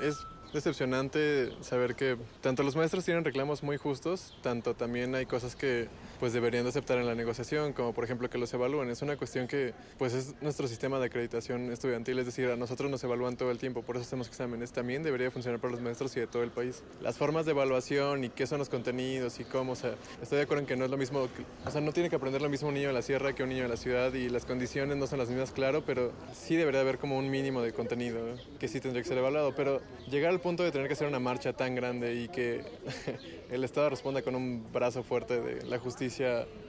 Es 0.00 0.26
decepcionante 0.56 1.52
saber 1.60 1.94
que 1.94 2.16
tanto 2.40 2.62
los 2.62 2.74
maestros 2.74 3.04
tienen 3.04 3.24
reclamos 3.24 3.62
muy 3.62 3.76
justos, 3.76 4.36
tanto 4.42 4.74
también 4.74 5.14
hay 5.14 5.26
cosas 5.26 5.54
que 5.54 5.88
pues 6.18 6.32
deberían 6.32 6.64
de 6.64 6.70
aceptar 6.70 6.98
en 6.98 7.06
la 7.06 7.14
negociación, 7.14 7.72
como 7.72 7.92
por 7.92 8.04
ejemplo 8.04 8.28
que 8.30 8.38
los 8.38 8.52
evalúen. 8.54 8.90
Es 8.90 9.02
una 9.02 9.16
cuestión 9.16 9.46
que 9.46 9.74
pues 9.98 10.14
es 10.14 10.34
nuestro 10.40 10.68
sistema 10.68 10.98
de 10.98 11.06
acreditación 11.06 11.70
estudiantil, 11.70 12.18
es 12.18 12.26
decir, 12.26 12.48
a 12.50 12.56
nosotros 12.56 12.90
nos 12.90 13.02
evalúan 13.04 13.36
todo 13.36 13.50
el 13.50 13.58
tiempo, 13.58 13.82
por 13.82 13.96
eso 13.96 14.04
hacemos 14.04 14.28
exámenes. 14.28 14.72
También 14.72 15.02
debería 15.02 15.30
funcionar 15.30 15.60
para 15.60 15.72
los 15.72 15.80
maestros 15.80 16.16
y 16.16 16.20
de 16.20 16.26
todo 16.26 16.42
el 16.42 16.50
país. 16.50 16.82
Las 17.00 17.16
formas 17.16 17.46
de 17.46 17.52
evaluación 17.52 18.24
y 18.24 18.30
qué 18.30 18.46
son 18.46 18.58
los 18.58 18.68
contenidos 18.68 19.40
y 19.40 19.44
cómo, 19.44 19.72
o 19.72 19.76
sea, 19.76 19.94
estoy 20.22 20.38
de 20.38 20.44
acuerdo 20.44 20.62
en 20.62 20.66
que 20.66 20.76
no 20.76 20.84
es 20.84 20.90
lo 20.90 20.96
mismo, 20.96 21.28
o 21.64 21.70
sea, 21.70 21.80
no 21.80 21.92
tiene 21.92 22.08
que 22.08 22.16
aprender 22.16 22.40
lo 22.42 22.48
mismo 22.48 22.68
un 22.68 22.74
niño 22.74 22.88
de 22.88 22.94
la 22.94 23.02
sierra 23.02 23.34
que 23.34 23.42
un 23.42 23.50
niño 23.50 23.62
de 23.62 23.68
la 23.68 23.76
ciudad 23.76 24.12
y 24.14 24.28
las 24.28 24.44
condiciones 24.44 24.96
no 24.96 25.06
son 25.06 25.18
las 25.18 25.28
mismas, 25.28 25.52
claro, 25.52 25.84
pero 25.84 26.12
sí 26.32 26.56
debería 26.56 26.80
haber 26.80 26.98
como 26.98 27.18
un 27.18 27.30
mínimo 27.30 27.62
de 27.62 27.72
contenido 27.72 28.20
que 28.58 28.68
sí 28.68 28.80
tendría 28.80 29.02
que 29.02 29.08
ser 29.08 29.18
evaluado, 29.18 29.54
pero 29.54 29.80
llegar 30.10 30.30
al 30.30 30.40
punto 30.40 30.62
de 30.62 30.72
tener 30.72 30.86
que 30.86 30.94
hacer 30.94 31.08
una 31.08 31.20
marcha 31.20 31.52
tan 31.52 31.74
grande 31.74 32.14
y 32.14 32.28
que 32.28 32.64
el 33.50 33.64
Estado 33.64 33.90
responda 33.90 34.22
con 34.22 34.34
un 34.34 34.66
brazo 34.72 35.02
fuerte 35.02 35.40
de 35.40 35.62
la 35.66 35.78
justicia 35.78 36.05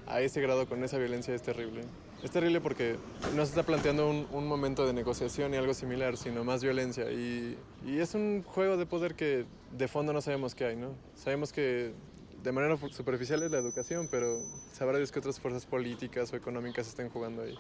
a 0.08 0.22
ese 0.22 0.42
grado 0.42 0.68
con 0.68 0.84
esa 0.84 0.98
violencia 0.98 1.34
es 1.34 1.42
terrible. 1.42 1.84
Es 2.24 2.32
terrible 2.32 2.62
porque 2.62 2.96
no 3.36 3.46
se 3.46 3.50
está 3.52 3.64
planteando 3.64 4.10
un, 4.10 4.48
momento 4.48 4.88
de 4.88 4.94
negociación 4.94 5.54
y 5.54 5.58
algo 5.58 5.74
similar, 5.74 6.18
sino 6.18 6.44
más 6.44 6.64
violencia. 6.64 7.12
Y, 7.12 7.58
y, 7.86 8.00
es 8.00 8.16
un 8.16 8.44
juego 8.44 8.76
de 8.76 8.88
poder 8.88 9.14
que 9.14 9.46
de 9.72 9.88
fondo 9.88 10.14
no 10.14 10.22
sabemos 10.22 10.56
qué 10.56 10.66
hay, 10.66 10.76
¿no? 10.76 10.96
Sabemos 11.16 11.54
que 11.54 11.94
de 12.42 12.52
manera 12.52 12.76
superficial 12.92 13.44
es 13.44 13.52
la 13.52 13.60
educación, 13.60 14.08
pero 14.10 14.40
sabrá 14.74 14.98
Dios 14.98 15.12
que 15.12 15.20
otras 15.20 15.40
fuerzas 15.40 15.66
políticas 15.66 16.34
o 16.34 16.36
económicas 16.36 16.88
estén 16.88 17.10
jugando 17.10 17.44
ahí. 17.44 17.56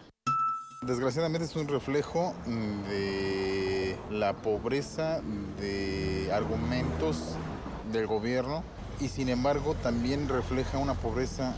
Desgraciadamente 0.82 1.46
es 1.46 1.56
un 1.56 1.68
reflejo 1.68 2.36
de 2.90 3.96
la 4.12 4.34
pobreza 4.42 5.22
de 5.60 6.32
argumentos 6.32 7.36
del 7.92 8.08
gobierno 8.08 8.64
y 9.00 9.10
sin 9.10 9.30
embargo 9.30 9.76
también 9.76 10.28
refleja 10.28 10.78
una 10.78 10.95
pobreza 10.95 11.54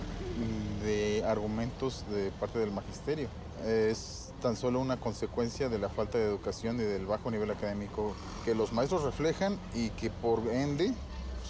de 0.84 1.24
argumentos 1.26 2.06
de 2.10 2.32
parte 2.32 2.60
del 2.60 2.72
magisterio. 2.72 3.30
Es 3.66 4.32
tan 4.42 4.56
solo 4.56 4.80
una 4.80 4.98
consecuencia 4.98 5.70
de 5.70 5.80
la 5.80 5.90
falta 5.90 6.18
de 6.18 6.26
educación 6.26 6.78
y 6.78 6.84
del 6.84 7.06
bajo 7.06 7.30
nivel 7.30 7.52
académico 7.52 8.14
que 8.46 8.56
los 8.56 8.72
maestros 8.72 9.04
reflejan 9.04 9.58
y 9.74 9.90
que 9.92 10.10
por 10.10 10.48
ende 10.48 10.94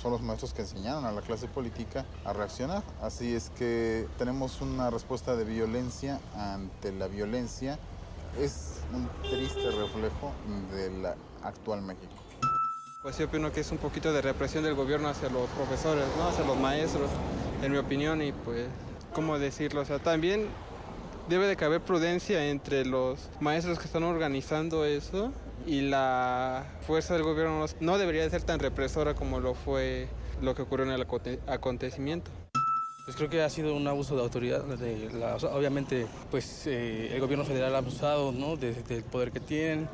son 0.02 0.12
los 0.12 0.22
maestros 0.22 0.54
que 0.54 0.62
enseñaron 0.62 1.06
a 1.06 1.12
la 1.12 1.22
clase 1.22 1.48
política 1.48 2.06
a 2.24 2.34
reaccionar. 2.34 2.84
Así 3.02 3.36
es 3.36 3.50
que 3.52 4.08
tenemos 4.18 4.62
una 4.62 4.90
respuesta 4.90 5.36
de 5.36 5.44
violencia 5.44 6.20
ante 6.36 6.92
la 6.92 7.08
violencia. 7.08 7.78
Es 8.40 8.76
un 8.94 9.10
triste 9.30 9.70
reflejo 9.72 10.32
del 10.74 11.06
actual 11.44 11.82
México. 11.82 12.19
Pues 13.10 13.18
yo 13.18 13.26
opino 13.26 13.52
que 13.52 13.62
es 13.62 13.72
un 13.72 13.80
poquito 13.80 14.14
de 14.14 14.22
represión 14.22 14.64
del 14.64 14.76
gobierno 14.76 15.08
hacia 15.08 15.30
los 15.30 15.50
profesores, 15.50 16.06
¿no? 16.16 16.28
hacia 16.28 16.46
los 16.46 16.60
maestros, 16.60 17.10
en 17.64 17.72
mi 17.72 17.80
opinión, 17.80 18.22
y 18.22 18.32
pues, 18.32 18.68
¿cómo 19.16 19.40
decirlo? 19.40 19.82
O 19.82 19.86
sea, 19.86 19.98
también 19.98 20.46
debe 21.28 21.48
de 21.48 21.56
caber 21.56 21.82
prudencia 21.82 22.46
entre 22.46 22.86
los 22.86 23.32
maestros 23.40 23.80
que 23.80 23.86
están 23.86 24.04
organizando 24.04 24.86
eso 24.86 25.32
y 25.66 25.82
la 25.82 26.66
fuerza 26.86 27.16
del 27.16 27.24
gobierno 27.24 27.66
no 27.80 27.98
debería 27.98 28.22
de 28.22 28.30
ser 28.30 28.44
tan 28.44 28.60
represora 28.60 29.16
como 29.16 29.40
lo 29.40 29.56
fue 29.56 30.08
lo 30.40 30.54
que 30.54 30.62
ocurrió 30.62 30.86
en 30.86 30.92
el 30.92 31.08
acontecimiento. 31.48 32.30
Pues 33.06 33.18
creo 33.18 33.28
que 33.28 33.42
ha 33.42 33.50
sido 33.50 33.76
un 33.76 33.88
abuso 33.88 34.16
de 34.16 34.22
autoridad. 34.22 34.64
obviamente, 35.52 36.06
pues 36.30 36.68
eh, 36.68 37.10
el 37.12 37.20
gobierno 37.20 37.44
federal 37.44 37.74
ha 37.74 37.80
abusado 37.80 38.32
¿no? 38.32 38.56
del 38.56 39.04
poder 39.12 39.32
que 39.32 39.40
tienen 39.40 39.90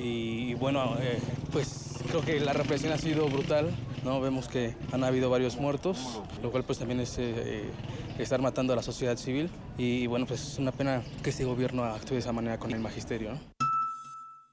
y, 0.00 0.54
bueno, 0.54 0.96
eh, 1.00 1.18
pues 1.52 1.98
creo 2.08 2.22
que 2.22 2.40
la 2.40 2.52
represión 2.52 2.92
ha 2.92 2.98
sido 2.98 3.28
brutal, 3.28 3.70
¿no? 4.04 4.20
Vemos 4.20 4.48
que 4.48 4.74
han 4.92 5.04
habido 5.04 5.28
varios 5.28 5.56
muertos, 5.56 6.20
lo 6.42 6.50
cual 6.50 6.64
pues 6.64 6.78
también 6.78 7.00
es 7.00 7.16
eh, 7.18 7.70
estar 8.18 8.40
matando 8.40 8.72
a 8.72 8.76
la 8.76 8.82
sociedad 8.82 9.16
civil 9.16 9.50
y 9.76 10.06
bueno, 10.06 10.26
pues 10.26 10.40
es 10.40 10.58
una 10.58 10.72
pena 10.72 11.02
que 11.22 11.30
este 11.30 11.44
gobierno 11.44 11.84
actúe 11.84 12.14
de 12.14 12.20
esa 12.20 12.32
manera 12.32 12.58
con 12.58 12.72
el 12.72 12.80
magisterio, 12.80 13.32
¿no? 13.32 13.40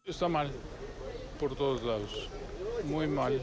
Está 0.06 0.28
mal, 0.28 0.52
por 1.40 1.56
todos 1.56 1.84
lados, 1.84 2.30
muy 2.86 3.08
mal. 3.08 3.42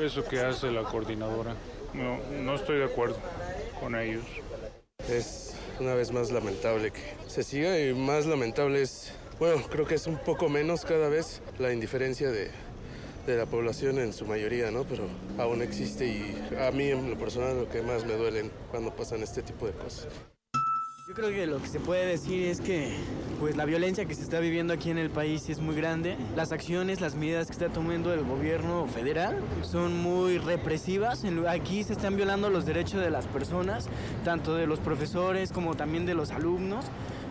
Eso 0.00 0.24
que 0.24 0.40
hace 0.40 0.70
la 0.70 0.82
coordinadora, 0.82 1.54
no, 1.94 2.18
no 2.42 2.54
estoy 2.54 2.78
de 2.78 2.84
acuerdo 2.84 3.16
con 3.80 3.96
ellos. 3.96 4.24
Es 5.08 5.54
una 5.80 5.94
vez 5.94 6.12
más 6.12 6.30
lamentable 6.30 6.90
que 6.90 7.02
se 7.26 7.42
siga 7.42 7.78
y 7.80 7.94
más 7.94 8.26
lamentable 8.26 8.82
es 8.82 9.12
bueno, 9.38 9.62
creo 9.70 9.86
que 9.86 9.94
es 9.94 10.06
un 10.06 10.16
poco 10.16 10.48
menos 10.48 10.84
cada 10.84 11.08
vez 11.08 11.40
la 11.58 11.72
indiferencia 11.72 12.30
de, 12.30 12.50
la 13.26 13.44
población 13.44 13.98
en 13.98 14.14
su 14.14 14.24
mayoría, 14.24 14.70
¿no? 14.70 14.84
Pero 14.84 15.04
aún 15.36 15.60
existe 15.60 16.06
y 16.06 16.38
a 16.58 16.70
mí 16.70 16.88
en 16.88 17.10
lo 17.10 17.18
personal 17.18 17.58
lo 17.58 17.68
que 17.68 17.82
más 17.82 18.06
me 18.06 18.14
duele 18.14 18.50
cuando 18.70 18.90
pasan 18.90 19.22
este 19.22 19.42
tipo 19.42 19.66
de 19.66 19.72
cosas. 19.72 20.08
Yo 21.06 21.14
creo 21.14 21.28
que 21.28 21.46
lo 21.46 21.60
que 21.60 21.68
se 21.68 21.78
puede 21.78 22.06
decir 22.06 22.46
es 22.46 22.60
que 22.60 22.90
pues 23.38 23.56
la 23.56 23.66
violencia 23.66 24.06
que 24.06 24.14
se 24.14 24.22
está 24.22 24.40
viviendo 24.40 24.72
aquí 24.72 24.90
en 24.90 24.96
el 24.96 25.10
país 25.10 25.48
es 25.48 25.58
muy 25.60 25.74
grande. 25.74 26.16
Las 26.36 26.52
acciones, 26.52 27.02
las 27.02 27.14
medidas 27.14 27.46
que 27.48 27.52
está 27.52 27.68
tomando 27.68 28.14
el 28.14 28.24
gobierno 28.24 28.86
federal 28.86 29.38
son 29.62 29.96
muy 29.96 30.38
represivas. 30.38 31.24
Aquí 31.48 31.84
se 31.84 31.92
están 31.92 32.16
violando 32.16 32.48
los 32.48 32.64
derechos 32.64 33.02
de 33.02 33.10
las 33.10 33.26
personas, 33.26 33.88
tanto 34.24 34.54
de 34.54 34.66
los 34.66 34.80
profesores 34.80 35.52
como 35.52 35.76
también 35.76 36.06
de 36.06 36.14
los 36.14 36.30
alumnos 36.30 36.86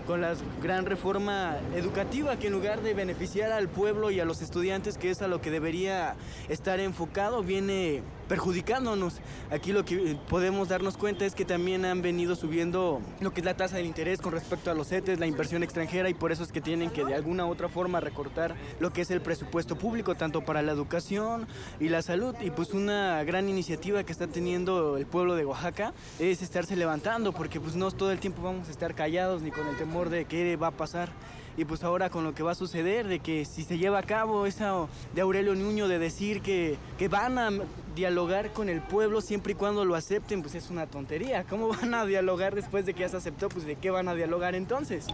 con 0.07 0.21
la 0.21 0.33
gran 0.63 0.85
reforma 0.85 1.57
educativa 1.75 2.39
que 2.39 2.47
en 2.47 2.53
lugar 2.53 2.81
de 2.81 2.93
beneficiar 2.93 3.51
al 3.51 3.67
pueblo 3.67 4.09
y 4.09 4.21
a 4.21 4.25
los 4.25 4.41
estudiantes, 4.41 4.97
que 4.97 5.11
es 5.11 5.21
a 5.21 5.27
lo 5.27 5.41
que 5.41 5.51
debería 5.51 6.15
estar 6.47 6.79
enfocado, 6.79 7.43
viene 7.43 8.01
perjudicándonos. 8.27 9.15
Aquí 9.51 9.71
lo 9.71 9.85
que 9.85 10.17
podemos 10.29 10.69
darnos 10.69 10.97
cuenta 10.97 11.25
es 11.25 11.35
que 11.35 11.45
también 11.45 11.85
han 11.85 12.01
venido 12.01 12.35
subiendo 12.35 13.01
lo 13.19 13.33
que 13.33 13.41
es 13.41 13.45
la 13.45 13.55
tasa 13.55 13.77
de 13.77 13.83
interés 13.83 14.21
con 14.21 14.33
respecto 14.33 14.71
a 14.71 14.73
los 14.73 14.89
CETES, 14.89 15.19
la 15.19 15.27
inversión 15.27 15.63
extranjera 15.63 16.09
y 16.09 16.13
por 16.13 16.31
eso 16.31 16.43
es 16.43 16.51
que 16.51 16.61
tienen 16.61 16.89
que 16.89 17.05
de 17.05 17.15
alguna 17.15 17.45
u 17.45 17.49
otra 17.49 17.69
forma 17.69 17.99
recortar 17.99 18.55
lo 18.79 18.91
que 18.91 19.01
es 19.01 19.11
el 19.11 19.21
presupuesto 19.21 19.77
público 19.77 20.15
tanto 20.15 20.41
para 20.41 20.61
la 20.61 20.71
educación 20.71 21.47
y 21.79 21.89
la 21.89 22.01
salud 22.01 22.35
y 22.41 22.51
pues 22.51 22.73
una 22.73 23.23
gran 23.23 23.49
iniciativa 23.49 24.03
que 24.03 24.11
está 24.11 24.27
teniendo 24.27 24.97
el 24.97 25.05
pueblo 25.05 25.35
de 25.35 25.45
Oaxaca 25.45 25.93
es 26.19 26.41
estarse 26.41 26.75
levantando 26.75 27.31
porque 27.31 27.59
pues 27.59 27.75
no 27.75 27.91
todo 27.91 28.11
el 28.11 28.19
tiempo 28.19 28.41
vamos 28.41 28.67
a 28.67 28.71
estar 28.71 28.95
callados 28.95 29.41
ni 29.41 29.51
con 29.51 29.67
el 29.67 29.77
temor 29.77 30.09
de 30.09 30.25
qué 30.25 30.55
va 30.57 30.67
a 30.67 30.71
pasar 30.71 31.09
y 31.57 31.65
pues 31.65 31.83
ahora 31.83 32.09
con 32.09 32.23
lo 32.23 32.35
que 32.35 32.43
va 32.43 32.51
a 32.51 32.55
suceder, 32.55 33.07
de 33.07 33.19
que 33.19 33.43
si 33.43 33.63
se 33.63 33.79
lleva 33.79 33.97
a 33.97 34.03
cabo 34.03 34.45
esa 34.45 34.87
de 35.15 35.21
Aurelio 35.21 35.55
Nuño 35.55 35.87
de 35.87 35.97
decir 35.97 36.41
que, 36.41 36.77
que 36.99 37.07
van 37.07 37.39
a 37.39 37.49
dialogar 37.97 38.53
con 38.53 38.69
el 38.69 38.79
pueblo 38.79 39.21
siempre 39.21 39.53
y 39.53 39.55
cuando 39.55 39.83
lo 39.83 39.95
acepten, 39.95 40.41
pues 40.43 40.55
es 40.55 40.69
una 40.69 40.85
tontería. 40.85 41.43
¿Cómo 41.43 41.67
van 41.67 41.93
a 41.95 42.05
dialogar 42.05 42.55
después 42.55 42.85
de 42.85 42.93
que 42.93 43.01
ya 43.01 43.09
se 43.09 43.17
aceptó? 43.17 43.49
Pues 43.49 43.65
de 43.65 43.75
qué 43.75 43.89
van 43.89 44.07
a 44.07 44.13
dialogar 44.13 44.55
entonces. 44.55 45.07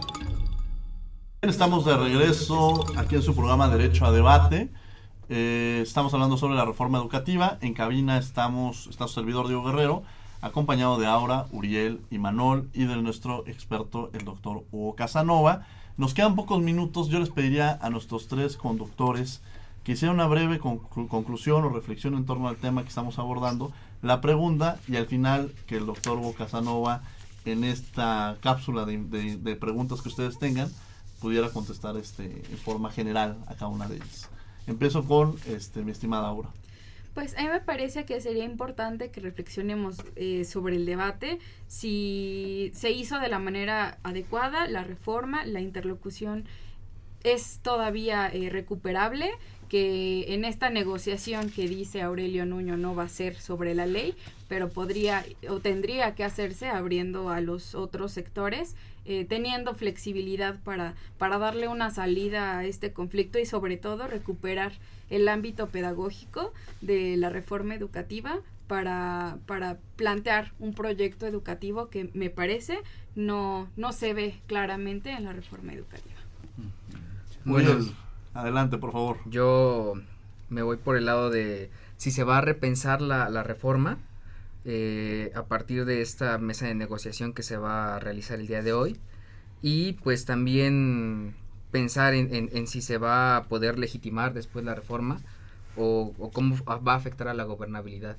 Estamos 1.40 1.84
de 1.84 1.96
regreso 1.96 2.84
aquí 2.96 3.16
en 3.16 3.22
su 3.22 3.34
programa 3.34 3.68
Derecho 3.68 4.04
a 4.04 4.12
Debate. 4.12 4.70
Eh, 5.30 5.80
estamos 5.82 6.12
hablando 6.12 6.36
sobre 6.36 6.54
la 6.54 6.64
reforma 6.66 6.98
educativa. 6.98 7.58
En 7.62 7.72
cabina 7.72 8.18
estamos, 8.18 8.86
está 8.86 9.08
su 9.08 9.14
servidor 9.14 9.48
Diego 9.48 9.64
Guerrero, 9.64 10.02
acompañado 10.42 10.98
de 10.98 11.06
Aura, 11.06 11.46
Uriel 11.52 12.02
y 12.10 12.18
Manol 12.18 12.68
y 12.74 12.84
de 12.84 12.96
nuestro 12.96 13.46
experto, 13.46 14.10
el 14.12 14.26
doctor 14.26 14.64
Hugo 14.70 14.94
Casanova. 14.94 15.66
Nos 15.96 16.12
quedan 16.12 16.34
pocos 16.34 16.60
minutos. 16.60 17.08
Yo 17.08 17.18
les 17.18 17.30
pediría 17.30 17.78
a 17.80 17.88
nuestros 17.88 18.28
tres 18.28 18.58
conductores 18.58 19.40
que 19.84 19.92
hicieran 19.92 20.16
una 20.16 20.26
breve 20.26 20.58
conclusión 20.58 21.64
o 21.64 21.68
reflexión 21.68 22.14
en 22.14 22.24
torno 22.24 22.48
al 22.48 22.56
tema 22.56 22.82
que 22.82 22.88
estamos 22.88 23.18
abordando, 23.18 23.72
la 24.02 24.20
pregunta 24.20 24.80
y 24.88 24.96
al 24.96 25.06
final 25.06 25.52
que 25.66 25.76
el 25.76 25.86
doctor 25.86 26.18
Hugo 26.18 26.32
Casanova 26.32 27.02
en 27.44 27.64
esta 27.64 28.38
cápsula 28.40 28.86
de, 28.86 29.56
preguntas 29.56 30.00
que 30.00 30.08
ustedes 30.08 30.38
tengan 30.38 30.70
pudiera 31.20 31.50
contestar 31.50 31.96
este 31.96 32.24
en 32.24 32.58
forma 32.58 32.90
general 32.90 33.36
a 33.46 33.54
cada 33.54 33.68
una 33.68 33.86
de 33.86 33.96
ellas. 33.96 34.30
Empiezo 34.66 35.04
con 35.04 35.36
este 35.46 35.82
mi 35.82 35.92
estimada 35.92 36.28
Aura. 36.28 36.48
Pues 37.12 37.36
a 37.38 37.42
mí 37.42 37.48
me 37.48 37.60
parece 37.60 38.04
que 38.06 38.20
sería 38.20 38.44
importante 38.44 39.10
que 39.10 39.20
reflexionemos 39.20 40.02
eh, 40.16 40.44
sobre 40.44 40.76
el 40.76 40.84
debate, 40.84 41.38
si 41.68 42.72
se 42.74 42.90
hizo 42.90 43.20
de 43.20 43.28
la 43.28 43.38
manera 43.38 43.98
adecuada 44.02 44.66
la 44.66 44.82
reforma, 44.82 45.44
la 45.44 45.60
interlocución 45.60 46.44
es 47.24 47.60
todavía 47.62 48.28
eh, 48.28 48.50
recuperable, 48.50 49.30
que 49.68 50.34
en 50.34 50.44
esta 50.44 50.70
negociación 50.70 51.50
que 51.50 51.68
dice 51.68 52.02
Aurelio 52.02 52.46
Nuño 52.46 52.76
no 52.76 52.94
va 52.94 53.04
a 53.04 53.08
ser 53.08 53.36
sobre 53.36 53.74
la 53.74 53.86
ley, 53.86 54.14
pero 54.48 54.68
podría 54.68 55.24
o 55.48 55.60
tendría 55.60 56.14
que 56.14 56.24
hacerse 56.24 56.68
abriendo 56.68 57.30
a 57.30 57.40
los 57.40 57.74
otros 57.74 58.12
sectores, 58.12 58.76
eh, 59.04 59.24
teniendo 59.24 59.74
flexibilidad 59.74 60.60
para, 60.62 60.94
para 61.18 61.38
darle 61.38 61.68
una 61.68 61.90
salida 61.90 62.58
a 62.58 62.64
este 62.64 62.92
conflicto 62.92 63.38
y 63.38 63.46
sobre 63.46 63.76
todo 63.76 64.06
recuperar 64.06 64.72
el 65.10 65.28
ámbito 65.28 65.68
pedagógico 65.68 66.52
de 66.80 67.16
la 67.16 67.28
reforma 67.30 67.74
educativa 67.74 68.40
para, 68.66 69.38
para 69.46 69.78
plantear 69.96 70.52
un 70.58 70.74
proyecto 70.74 71.26
educativo 71.26 71.88
que 71.88 72.10
me 72.14 72.30
parece 72.30 72.78
no, 73.14 73.68
no 73.76 73.92
se 73.92 74.14
ve 74.14 74.40
claramente 74.46 75.10
en 75.10 75.24
la 75.24 75.32
reforma 75.32 75.72
educativa. 75.72 76.14
Bueno, 77.44 77.78
adelante, 78.34 78.78
por 78.78 78.92
favor. 78.92 79.18
Yo 79.26 79.94
me 80.50 80.62
voy 80.62 80.76
por 80.76 80.96
el 80.96 81.06
lado 81.06 81.30
de 81.30 81.70
si 81.96 82.10
se 82.10 82.24
va 82.24 82.38
a 82.38 82.40
repensar 82.40 83.00
la, 83.00 83.28
la 83.30 83.42
reforma 83.42 83.98
eh, 84.66 85.30
a 85.34 85.44
partir 85.44 85.84
de 85.84 86.00
esta 86.00 86.38
mesa 86.38 86.66
de 86.66 86.74
negociación 86.74 87.34
que 87.34 87.42
se 87.42 87.58
va 87.58 87.96
a 87.96 88.00
realizar 88.00 88.40
el 88.40 88.46
día 88.46 88.62
de 88.62 88.72
hoy 88.72 88.98
y 89.60 89.92
pues 89.94 90.24
también 90.24 91.34
pensar 91.70 92.14
en, 92.14 92.66
si 92.66 92.80
se 92.80 92.96
va 92.96 93.36
a 93.36 93.44
poder 93.44 93.78
legitimar 93.78 94.32
después 94.32 94.64
la 94.64 94.74
reforma 94.74 95.20
o, 95.76 96.14
cómo 96.32 96.56
va 96.64 96.92
a 96.92 96.96
afectar 96.96 97.28
a 97.28 97.34
la 97.34 97.44
gobernabilidad. 97.44 98.16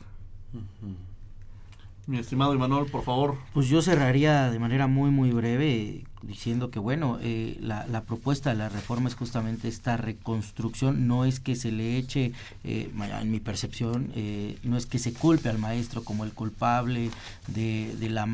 Mi 2.08 2.20
estimado 2.20 2.54
Imanol, 2.54 2.86
por 2.86 3.04
favor. 3.04 3.36
Pues 3.54 3.68
yo 3.68 3.82
cerraría 3.82 4.52
de 4.52 4.60
manera 4.60 4.86
muy, 4.86 5.10
muy 5.10 5.32
breve 5.32 6.04
diciendo 6.22 6.70
que, 6.70 6.78
bueno, 6.78 7.18
eh, 7.22 7.58
la, 7.62 7.88
la, 7.88 8.02
propuesta 8.02 8.52
de 8.52 8.58
la 8.58 8.70
reforma 8.70 9.10
es 9.10 9.16
justamente 9.16 9.68
esta 9.68 9.98
reconstrucción, 9.98 11.08
no 11.08 11.26
es 11.26 11.40
que 11.40 11.56
se 11.56 11.72
le 11.72 11.98
eche, 11.98 12.32
eh, 12.64 12.92
en 13.22 13.32
mi 13.32 13.40
percepción, 13.40 14.12
eh, 14.16 14.58
no 14.64 14.78
es 14.78 14.86
que 14.86 15.00
se 15.00 15.14
culpe 15.14 15.50
al 15.50 15.58
maestro 15.58 16.04
como 16.04 16.24
el 16.24 16.32
culpable 16.32 17.10
de, 17.48 17.96
de 18.00 18.10
la 18.10 18.28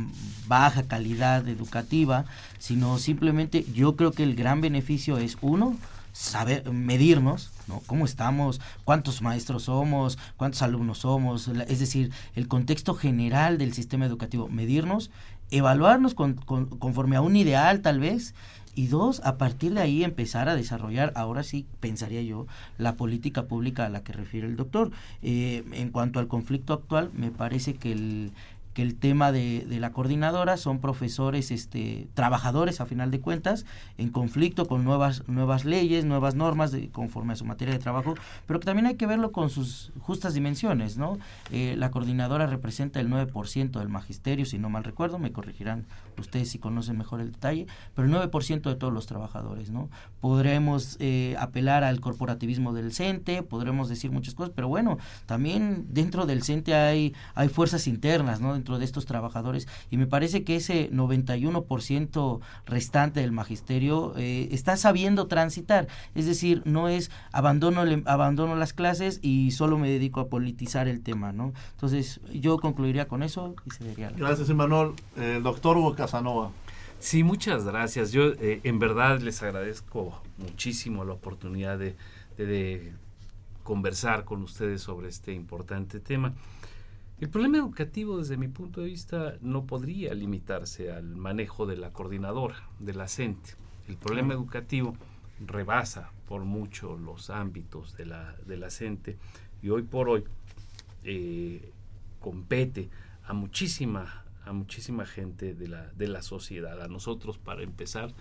baja 0.48 0.84
calidad 0.84 1.48
educativa, 1.48 2.26
sino 2.60 2.98
simplemente 2.98 3.66
yo 3.74 3.96
creo 3.96 4.12
que 4.12 4.24
el 4.24 4.36
gran 4.36 4.60
beneficio 4.60 5.18
es, 5.18 5.38
uno, 5.42 5.78
saber 6.12 6.70
medirnos, 6.72 7.51
¿no? 7.68 7.82
¿Cómo 7.88 8.05
estamos? 8.05 8.62
¿Cuántos 8.84 9.22
maestros 9.22 9.64
somos? 9.64 10.18
¿Cuántos 10.38 10.62
alumnos 10.62 10.99
somos? 10.99 11.47
Es 11.47 11.80
decir, 11.80 12.12
el 12.36 12.47
contexto 12.47 12.95
general 12.95 13.57
del 13.57 13.74
sistema 13.74 14.05
educativo, 14.05 14.47
medirnos, 14.49 15.12
evaluarnos 15.51 16.14
con, 16.14 16.36
conforme 16.36 17.16
a 17.16 17.22
un 17.22 17.36
ideal 17.36 17.82
tal 17.82 17.99
vez, 17.99 18.34
y 18.74 18.88
dos, 18.88 19.22
a 19.26 19.38
partir 19.38 19.74
de 19.74 19.82
ahí 19.82 20.03
empezar 20.03 20.47
a 20.47 20.55
desarrollar, 20.55 21.12
ahora 21.16 21.43
sí 21.43 21.66
pensaría 21.80 22.22
yo, 22.22 22.47
la 22.78 22.95
política 22.95 23.43
pública 23.43 23.86
a 23.86 23.89
la 23.89 24.03
que 24.03 24.14
refiere 24.14 24.47
el 24.47 24.55
doctor. 24.55 24.91
Eh, 25.22 25.64
en 25.74 25.89
cuanto 25.89 26.20
al 26.20 26.28
conflicto 26.28 26.74
actual, 26.74 27.12
me 27.14 27.32
parece 27.32 27.74
que 27.74 27.91
el, 27.91 28.32
que 28.74 28.82
el 28.82 28.96
tema 28.96 29.32
de, 29.32 29.66
de, 29.68 29.80
la 29.80 29.92
coordinadora 29.92 30.58
son 30.58 30.80
profesores, 30.80 31.52
este, 31.52 32.08
trabajadores 32.14 32.82
a 32.82 32.86
final 32.86 33.12
de 33.12 33.20
cuentas, 33.20 33.66
en 33.98 34.10
conflicto 34.10 34.68
con 34.68 34.84
nuevas, 34.84 35.28
nuevas 35.28 35.66
leyes, 35.66 36.06
nuevas 36.06 36.36
normas 36.36 36.72
de, 36.72 36.90
conforme 36.90 37.34
a 37.34 37.36
su 37.36 37.46
materia 37.46 37.74
de 37.74 37.80
trabajo, 37.80 38.16
pero 38.46 38.60
que 38.60 38.66
también 38.66 38.86
hay 38.86 38.96
que 38.96 39.08
verlo 39.08 39.32
con 39.32 39.50
sus 39.50 39.92
justas 40.00 40.34
dimensiones, 40.34 40.98
¿no? 40.98 41.18
Eh, 41.52 41.76
la 41.78 41.92
coordinadora 41.92 42.48
representa 42.48 43.00
el 43.00 43.10
9% 43.10 43.80
del 43.80 43.90
magisterio, 43.90 44.46
si 44.46 44.58
no 44.58 44.70
mal 44.70 44.84
recuerdo, 44.84 45.20
me 45.20 45.32
corregirán 45.32 45.86
ustedes 46.18 46.49
si 46.49 46.59
conocen 46.59 46.97
mejor 46.97 47.22
el 47.22 47.32
detalle, 47.32 47.68
pero 47.95 48.07
el 48.07 48.14
9% 48.14 48.62
de 48.62 48.76
todos 48.76 48.93
los 48.93 49.05
trabajadores, 49.05 49.72
¿no? 49.72 49.89
Podremos 50.20 50.97
eh, 50.99 51.36
apelar 51.39 51.84
al 51.84 51.99
corporativismo 51.99 52.74
del 52.74 52.93
CENTE, 52.93 53.43
podremos 53.43 53.89
decir 53.89 54.12
muchas 54.12 54.36
cosas, 54.36 54.53
pero 54.55 54.68
bueno, 54.68 54.97
también 55.26 55.88
dentro 55.89 56.26
del 56.26 56.43
CENTE 56.43 56.76
hay, 56.76 57.14
hay 57.36 57.49
fuerzas 57.49 57.88
internas, 57.88 58.41
¿no? 58.41 58.53
Dentro 58.53 58.80
de 58.80 58.86
estos 58.86 59.05
trabajadores, 59.05 59.68
y 59.89 59.97
me 59.97 60.07
parece 60.07 60.43
que 60.43 60.57
ese 60.57 60.91
91% 60.91 62.39
restante 62.66 63.22
del 63.22 63.32
magisterio 63.32 64.14
eh, 64.18 64.49
está 64.51 64.78
sabiendo 64.78 65.28
transitar, 65.28 65.88
es 66.16 66.26
decir, 66.26 66.62
no 66.66 66.88
es 66.89 67.12
abandono, 67.32 67.84
abandono 68.05 68.55
las 68.55 68.74
clases 68.74 69.20
y 69.22 69.51
solo 69.51 69.78
me 69.78 69.89
dedico 69.89 70.20
a 70.20 70.30
politizar 70.30 70.88
el 70.88 71.01
tema, 71.01 71.32
¿no? 71.32 71.53
Entonces, 71.72 72.22
yo 72.34 72.57
concluiría 72.59 73.07
con 73.07 73.24
eso 73.24 73.55
y 73.66 73.72
se 73.72 73.84
diría. 73.88 74.12
Gracias, 74.16 74.49
Emanuel. 74.49 74.93
El 75.16 75.43
doctor 75.43 75.78
Hugo 75.78 75.95
Casanova. 76.02 76.49
Sí, 76.97 77.24
muchas 77.24 77.64
gracias. 77.64 78.12
Yo 78.12 78.34
eh, 78.39 78.60
en 78.64 78.80
verdad 78.80 79.20
les 79.20 79.43
agradezco 79.43 80.20
muchísimo 80.39 81.06
la 81.06 81.14
oportunidad 81.14 81.78
de, 81.78 81.95
de, 82.38 82.91
conversar 83.64 84.26
con 84.26 84.41
ustedes 84.41 84.82
sobre 84.82 85.10
este 85.10 85.32
importante 85.32 85.99
tema. 85.99 86.34
El 87.20 87.30
problema 87.30 87.60
educativo 87.60 88.18
desde 88.18 88.36
mi 88.36 88.47
punto 88.47 88.82
de 88.82 88.88
vista 88.88 89.36
no 89.41 89.68
podría 89.68 90.16
limitarse 90.16 90.91
al 90.91 91.16
manejo 91.16 91.68
de 91.68 91.78
la 91.78 91.91
coordinadora, 91.91 92.56
de 92.80 92.95
la 92.95 93.08
CENTE. 93.08 93.52
El 93.88 93.97
problema 93.97 94.34
educativo 94.34 94.95
rebasa 95.45 96.12
por 96.28 96.45
mucho 96.45 96.97
los 96.97 97.30
ámbitos 97.30 97.95
de 97.95 98.08
la, 98.08 98.36
de 98.47 98.58
la 98.58 98.72
CENTE 98.72 99.20
y 99.62 99.70
hoy 99.70 99.84
por 99.84 100.10
hoy 100.10 100.24
eh, 101.04 101.72
compete 102.20 102.89
a 103.24 103.34
muchísima 103.34 104.21
a 104.46 104.54
muchísima 104.54 105.06
gente 105.06 105.54
de 105.54 105.68
la, 105.68 105.92
de 105.94 106.08
la 106.08 106.22
sociedad, 106.22 106.82
a 106.82 106.88
nosotros 106.88 107.38
para 107.38 107.64
empezar 107.64 108.14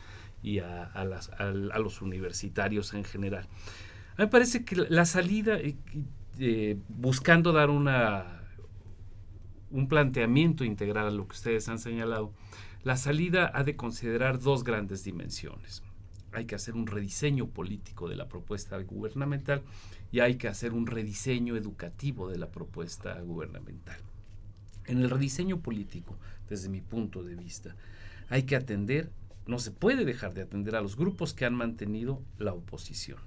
y 0.42 0.58
a, 0.58 0.84
a, 0.84 1.78
los 1.78 2.02
universitarios 2.02 2.94
en 2.94 3.04
general. 3.04 3.44
A 3.44 4.22
mí 4.22 4.24
me 4.24 4.26
parece 4.28 4.64
que 4.64 4.76
la 4.76 5.04
salida, 5.04 5.58
eh, 6.38 6.78
buscando 6.88 7.52
dar 7.52 7.70
una, 7.70 8.40
un 9.70 9.88
planteamiento 9.88 10.64
integral 10.64 11.06
a 11.06 11.10
lo 11.10 11.26
que 11.26 11.34
ustedes 11.34 11.68
han 11.68 11.78
señalado, 11.78 12.32
La 12.82 12.96
salida 12.96 13.50
ha 13.52 13.62
de 13.62 13.76
considerar 13.76 14.38
dos 14.38 14.64
grandes 14.64 15.04
dimensiones. 15.04 15.82
Hay 16.32 16.46
que 16.46 16.54
hacer 16.54 16.74
un 16.74 16.86
rediseño 16.86 17.48
político 17.48 18.08
de 18.08 18.16
la 18.16 18.26
propuesta 18.26 18.78
gubernamental 18.78 19.62
y 20.10 20.20
hay 20.20 20.36
que 20.36 20.48
hacer 20.48 20.72
un 20.72 20.86
rediseño 20.86 21.56
educativo 21.56 22.30
de 22.30 22.38
la 22.38 22.50
propuesta 22.50 23.20
gubernamental. 23.20 24.00
En 24.86 24.98
el 24.98 25.10
rediseño 25.10 25.60
político, 25.60 26.18
desde 26.48 26.68
mi 26.68 26.80
punto 26.80 27.22
de 27.22 27.34
vista, 27.34 27.76
hay 28.28 28.44
que 28.44 28.56
atender, 28.56 29.10
no 29.46 29.58
se 29.58 29.70
puede 29.70 30.04
dejar 30.04 30.34
de 30.34 30.42
atender 30.42 30.76
a 30.76 30.80
los 30.80 30.96
grupos 30.96 31.34
que 31.34 31.44
han 31.44 31.54
mantenido 31.54 32.22
la 32.38 32.52
oposición. 32.52 33.18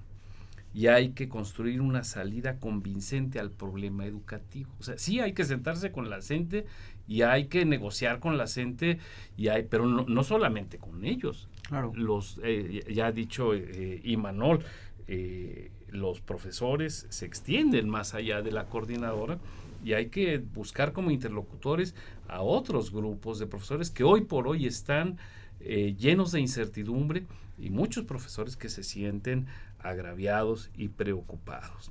Y 0.72 0.88
hay 0.88 1.10
que 1.10 1.28
construir 1.28 1.80
una 1.80 2.02
salida 2.02 2.58
convincente 2.58 3.38
al 3.38 3.52
problema 3.52 4.06
educativo. 4.06 4.74
O 4.80 4.82
sea, 4.82 4.98
sí 4.98 5.20
hay 5.20 5.32
que 5.32 5.44
sentarse 5.44 5.92
con 5.92 6.10
la 6.10 6.20
gente 6.20 6.66
y 7.06 7.22
hay 7.22 7.46
que 7.46 7.64
negociar 7.64 8.18
con 8.18 8.36
la 8.36 8.48
gente, 8.48 8.98
y 9.36 9.48
hay, 9.48 9.64
pero 9.64 9.86
no, 9.86 10.24
solamente 10.24 10.78
con 10.78 11.04
ellos. 11.04 11.48
Claro. 11.68 11.92
Los, 11.94 12.40
eh, 12.42 12.82
ya 12.92 13.06
ha 13.06 13.12
dicho 13.12 13.54
eh, 13.54 14.00
Imanol, 14.02 14.64
eh, 15.06 15.70
los 15.88 16.20
profesores 16.20 17.06
se 17.10 17.26
extienden 17.26 17.88
más 17.88 18.14
allá 18.14 18.42
de 18.42 18.50
la 18.50 18.66
coordinadora 18.66 19.38
y 19.84 19.92
hay 19.92 20.06
que 20.06 20.38
buscar 20.38 20.92
como 20.92 21.10
interlocutores 21.10 21.94
a 22.26 22.40
otros 22.40 22.90
grupos 22.90 23.38
de 23.38 23.46
profesores 23.46 23.90
que 23.90 24.02
hoy 24.02 24.22
por 24.22 24.48
hoy 24.48 24.66
están 24.66 25.18
eh, 25.60 25.94
llenos 25.98 26.32
de 26.32 26.40
incertidumbre 26.40 27.26
y 27.58 27.68
muchos 27.68 28.04
profesores 28.04 28.56
que 28.56 28.70
se 28.70 28.82
sienten 28.82 29.46
agraviados 29.78 30.70
y 30.74 30.88
preocupados. 30.88 31.90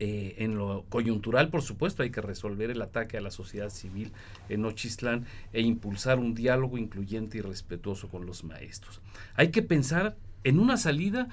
Eh, 0.00 0.36
en 0.38 0.56
lo 0.56 0.86
coyuntural, 0.88 1.50
por 1.50 1.60
supuesto, 1.60 2.02
hay 2.02 2.10
que 2.10 2.22
resolver 2.22 2.70
el 2.70 2.80
ataque 2.80 3.18
a 3.18 3.20
la 3.20 3.30
sociedad 3.30 3.68
civil 3.68 4.12
en 4.48 4.64
Ochistlán 4.64 5.26
e 5.52 5.60
impulsar 5.60 6.18
un 6.18 6.34
diálogo 6.34 6.78
incluyente 6.78 7.36
y 7.36 7.40
respetuoso 7.42 8.08
con 8.08 8.24
los 8.24 8.44
maestros. 8.44 9.02
Hay 9.34 9.50
que 9.50 9.60
pensar 9.60 10.16
en 10.44 10.58
una 10.58 10.78
salida 10.78 11.28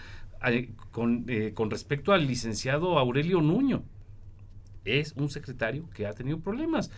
eh, 0.46 0.72
con, 0.92 1.28
con 1.54 1.72
respecto 1.72 2.12
al 2.12 2.28
licenciado 2.28 3.00
Aurelio 3.00 3.40
Nuño, 3.40 3.84
es 4.86 5.14
un 5.18 5.30
secretario 5.30 5.90
que 5.94 6.08
ha 6.08 6.14
tenido 6.14 6.40
problemas. 6.40 6.92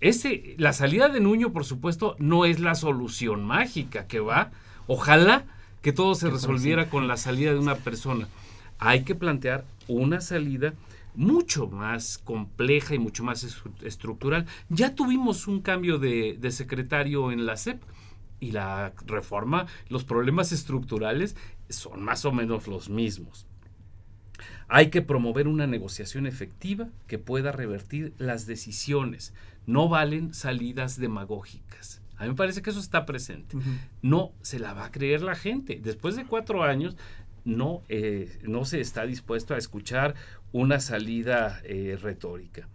Ese, 0.00 0.54
la 0.58 0.72
salida 0.72 1.08
de 1.08 1.20
Nuño, 1.20 1.52
por 1.52 1.64
supuesto, 1.64 2.14
no 2.18 2.44
es 2.44 2.60
la 2.60 2.74
solución 2.74 3.44
mágica 3.44 4.06
que 4.06 4.20
va. 4.20 4.50
Ojalá 4.86 5.46
que 5.82 5.92
todo 5.92 6.14
se 6.14 6.30
resolviera 6.30 6.88
con 6.88 7.08
la 7.08 7.16
salida 7.16 7.52
de 7.52 7.58
una 7.58 7.76
persona. 7.76 8.28
Hay 8.78 9.04
que 9.04 9.14
plantear 9.14 9.64
una 9.88 10.20
salida 10.20 10.74
mucho 11.14 11.68
más 11.68 12.18
compleja 12.18 12.94
y 12.94 12.98
mucho 12.98 13.24
más 13.24 13.46
estructural. 13.82 14.46
Ya 14.68 14.94
tuvimos 14.94 15.46
un 15.46 15.60
cambio 15.62 15.98
de, 15.98 16.36
de 16.38 16.50
secretario 16.50 17.30
en 17.32 17.46
la 17.46 17.56
SEP 17.56 17.82
y 18.40 18.52
la 18.52 18.92
reforma, 19.06 19.66
los 19.88 20.04
problemas 20.04 20.52
estructurales 20.52 21.36
son 21.68 22.02
más 22.02 22.24
o 22.24 22.32
menos 22.32 22.66
los 22.66 22.90
mismos. 22.90 23.46
Hay 24.68 24.90
que 24.90 25.02
promover 25.02 25.48
una 25.48 25.66
negociación 25.66 26.26
efectiva 26.26 26.88
que 27.06 27.18
pueda 27.18 27.52
revertir 27.52 28.14
las 28.18 28.46
decisiones. 28.46 29.34
No 29.66 29.88
valen 29.88 30.34
salidas 30.34 30.98
demagógicas. 30.98 32.02
A 32.16 32.24
mí 32.24 32.30
me 32.30 32.36
parece 32.36 32.62
que 32.62 32.70
eso 32.70 32.80
está 32.80 33.06
presente. 33.06 33.56
No 34.02 34.32
se 34.42 34.58
la 34.58 34.72
va 34.72 34.86
a 34.86 34.90
creer 34.90 35.22
la 35.22 35.34
gente. 35.34 35.80
Después 35.82 36.16
de 36.16 36.24
cuatro 36.24 36.62
años, 36.62 36.96
no, 37.44 37.82
eh, 37.88 38.38
no 38.42 38.64
se 38.64 38.80
está 38.80 39.04
dispuesto 39.06 39.54
a 39.54 39.58
escuchar 39.58 40.14
una 40.52 40.80
salida 40.80 41.60
eh, 41.64 41.98
retórica. 42.00 42.68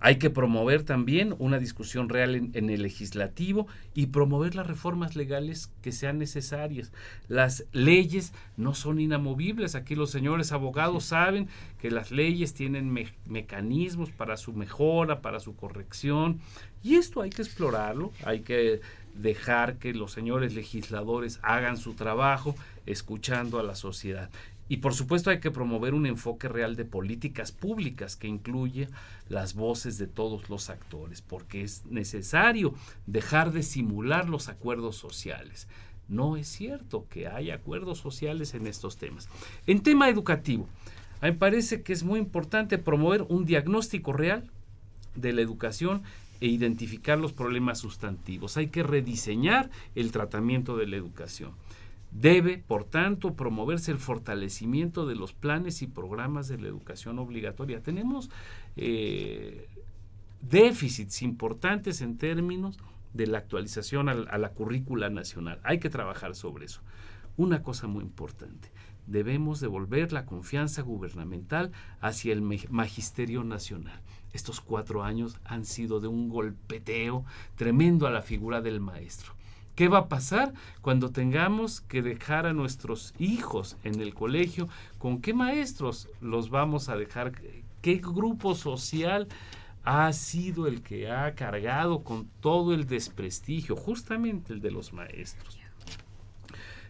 Hay 0.00 0.16
que 0.16 0.30
promover 0.30 0.82
también 0.82 1.34
una 1.38 1.58
discusión 1.58 2.08
real 2.08 2.34
en, 2.34 2.70
el 2.70 2.82
legislativo 2.82 3.66
y 3.94 4.06
promover 4.06 4.54
las 4.54 4.66
reformas 4.66 5.16
legales 5.16 5.70
que 5.82 5.92
sean 5.92 6.18
necesarias. 6.18 6.92
Las 7.28 7.64
leyes 7.72 8.32
no 8.56 8.74
son 8.74 9.00
inamovibles. 9.00 9.74
Aquí 9.74 9.94
los 9.94 10.10
señores 10.10 10.52
abogados 10.52 11.04
saben 11.04 11.48
que 11.80 11.90
las 11.90 12.10
leyes 12.10 12.54
tienen 12.54 12.94
mecanismos 13.26 14.10
para 14.10 14.36
su 14.36 14.52
mejora, 14.52 15.22
para 15.22 15.40
su 15.40 15.56
corrección. 15.56 16.40
Y 16.82 16.96
esto 16.96 17.22
hay 17.22 17.30
que 17.30 17.42
explorarlo, 17.42 18.12
hay 18.24 18.40
que 18.40 18.80
dejar 19.14 19.78
que 19.78 19.94
los 19.94 20.12
señores 20.12 20.54
legisladores 20.54 21.40
hagan 21.42 21.78
su 21.78 21.94
trabajo 21.94 22.54
escuchando 22.84 23.58
a 23.58 23.62
la 23.62 23.74
sociedad. 23.74 24.30
Y 24.68 24.78
por 24.78 24.94
supuesto 24.94 25.30
hay 25.30 25.40
que 25.40 25.50
promover 25.50 25.94
un 25.94 26.06
enfoque 26.06 26.48
real 26.48 26.76
de 26.76 26.84
políticas 26.84 27.52
públicas 27.52 28.16
que 28.16 28.26
incluye 28.26 28.88
las 29.28 29.54
voces 29.54 29.98
de 29.98 30.06
todos 30.06 30.48
los 30.50 30.70
actores, 30.70 31.22
porque 31.22 31.62
es 31.62 31.86
necesario 31.86 32.74
dejar 33.06 33.52
de 33.52 33.62
simular 33.62 34.28
los 34.28 34.48
acuerdos 34.48 34.96
sociales. 34.96 35.68
No 36.08 36.36
es 36.36 36.48
cierto 36.48 37.06
que 37.08 37.26
haya 37.26 37.54
acuerdos 37.54 37.98
sociales 37.98 38.54
en 38.54 38.66
estos 38.66 38.96
temas. 38.96 39.28
En 39.66 39.82
tema 39.82 40.08
educativo, 40.08 40.68
a 41.20 41.26
mí 41.26 41.32
me 41.32 41.38
parece 41.38 41.82
que 41.82 41.92
es 41.92 42.04
muy 42.04 42.18
importante 42.18 42.78
promover 42.78 43.22
un 43.22 43.44
diagnóstico 43.44 44.12
real 44.12 44.50
de 45.14 45.32
la 45.32 45.40
educación 45.40 46.02
e 46.40 46.46
identificar 46.46 47.18
los 47.18 47.32
problemas 47.32 47.78
sustantivos. 47.78 48.56
Hay 48.56 48.68
que 48.68 48.82
rediseñar 48.82 49.70
el 49.94 50.12
tratamiento 50.12 50.76
de 50.76 50.86
la 50.86 50.96
educación. 50.96 51.52
Debe, 52.18 52.56
por 52.56 52.84
tanto, 52.84 53.34
promoverse 53.34 53.90
el 53.90 53.98
fortalecimiento 53.98 55.04
de 55.04 55.16
los 55.16 55.34
planes 55.34 55.82
y 55.82 55.86
programas 55.86 56.48
de 56.48 56.56
la 56.56 56.66
educación 56.66 57.18
obligatoria. 57.18 57.82
Tenemos 57.82 58.30
eh, 58.74 59.68
déficits 60.40 61.20
importantes 61.20 62.00
en 62.00 62.16
términos 62.16 62.78
de 63.12 63.26
la 63.26 63.36
actualización 63.36 64.08
a, 64.08 64.14
la 64.14 64.52
currícula 64.52 65.10
nacional. 65.10 65.60
Hay 65.62 65.78
que 65.78 65.90
trabajar 65.90 66.34
sobre 66.34 66.64
eso. 66.64 66.80
Una 67.36 67.62
cosa 67.62 67.86
muy 67.86 68.02
importante, 68.02 68.70
debemos 69.06 69.60
devolver 69.60 70.10
la 70.14 70.24
confianza 70.24 70.80
gubernamental 70.80 71.70
hacia 72.00 72.32
el 72.32 72.40
magisterio 72.40 73.44
nacional. 73.44 74.00
Estos 74.32 74.62
cuatro 74.62 75.02
años 75.02 75.38
han 75.44 75.66
sido 75.66 76.00
de 76.00 76.08
un 76.08 76.30
golpeteo 76.30 77.26
tremendo 77.56 78.06
a 78.06 78.10
la 78.10 78.22
figura 78.22 78.62
del 78.62 78.80
maestro. 78.80 79.35
¿Qué 79.76 79.88
va 79.88 79.98
a 79.98 80.08
pasar 80.08 80.54
cuando 80.80 81.10
tengamos 81.10 81.82
que 81.82 82.00
dejar 82.00 82.46
a 82.46 82.54
nuestros 82.54 83.12
hijos 83.18 83.76
en 83.84 84.00
el 84.00 84.14
colegio? 84.14 84.70
¿Con 84.96 85.20
qué 85.20 85.34
maestros 85.34 86.08
los 86.22 86.48
vamos 86.48 86.88
a 86.88 86.96
dejar? 86.96 87.32
¿Qué 87.82 87.96
grupo 87.96 88.54
social 88.54 89.28
ha 89.84 90.10
sido 90.14 90.66
el 90.66 90.80
que 90.80 91.10
ha 91.10 91.34
cargado 91.34 92.02
con 92.04 92.26
todo 92.40 92.72
el 92.72 92.86
desprestigio? 92.86 93.76
Justamente 93.76 94.54
el 94.54 94.62
de 94.62 94.70
los 94.70 94.94
maestros. 94.94 95.58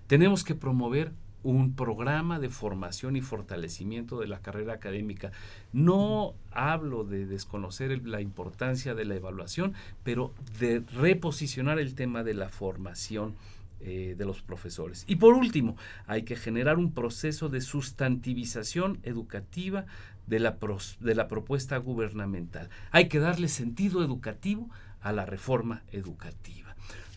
Tenemos 0.07 0.45
que 0.45 0.55
promover 0.55 1.13
un 1.51 1.75
programa 1.75 2.41
de 2.41 2.49
formación 2.49 3.15
y 3.15 3.21
fortalecimiento 3.21 4.19
de 4.19 4.27
la 4.27 4.41
carrera 4.41 4.75
académica. 4.75 5.31
No 5.73 6.35
hablo 6.51 7.05
de 7.05 7.27
desconocer 7.27 8.07
la 8.07 8.21
importancia 8.21 8.95
de 8.95 9.05
la 9.05 9.15
evaluación, 9.15 9.75
pero 10.03 10.35
de 10.59 10.83
reposicionar 10.95 11.79
el 11.79 11.95
tema 11.95 12.25
de 12.25 12.35
la 12.35 12.49
formación 12.49 13.35
eh, 13.81 14.17
de 14.19 14.25
los 14.25 14.43
profesores. 14.43 15.05
Y 15.07 15.17
por 15.17 15.35
último, 15.35 15.77
hay 16.07 16.23
que 16.23 16.35
generar 16.35 16.79
un 16.79 16.93
proceso 16.93 17.49
de 17.49 17.61
sustantivización 17.61 18.99
educativa 19.05 19.87
de 20.27 20.41
la, 20.41 20.57
de 20.99 21.15
la 21.15 21.29
propuesta 21.29 21.77
gubernamental. 21.77 22.71
Hay 22.91 23.07
que 23.09 23.21
darle 23.21 23.47
sentido 23.47 24.03
educativo 24.03 24.69
a 25.01 25.13
la 25.13 25.27
reforma 25.27 25.85
educativa. 25.93 26.67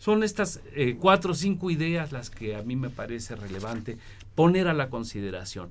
Son 0.00 0.22
estas 0.22 0.60
eh, 0.74 0.96
cuatro 0.98 1.32
o 1.32 1.34
cinco 1.34 1.70
ideas 1.70 2.10
las 2.10 2.30
que 2.30 2.56
a 2.56 2.62
mí 2.62 2.74
me 2.74 2.88
parece 2.88 3.36
relevante 3.36 3.98
poner 4.34 4.68
a 4.68 4.74
la 4.74 4.90
consideración. 4.90 5.70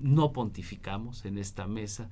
No 0.00 0.32
pontificamos 0.32 1.24
en 1.24 1.38
esta 1.38 1.66
mesa, 1.66 2.08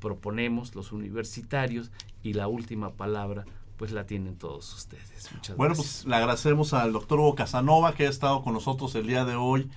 proponemos 0.00 0.74
los 0.74 0.92
universitarios 0.92 1.90
y 2.22 2.32
la 2.32 2.48
última 2.48 2.90
palabra 2.92 3.44
pues 3.76 3.92
la 3.92 4.06
tienen 4.06 4.36
todos 4.36 4.74
ustedes. 4.74 5.30
Muchas 5.32 5.56
bueno, 5.56 5.74
pues 5.74 6.04
le 6.04 6.16
agradecemos 6.16 6.74
al 6.74 6.92
doctor 6.92 7.20
Hugo 7.20 7.34
Casanova 7.36 7.94
que 7.94 8.06
ha 8.06 8.10
estado 8.10 8.42
con 8.42 8.54
nosotros 8.54 8.94
el 8.96 9.06
día 9.06 9.24
de 9.24 9.36
hoy 9.36 9.70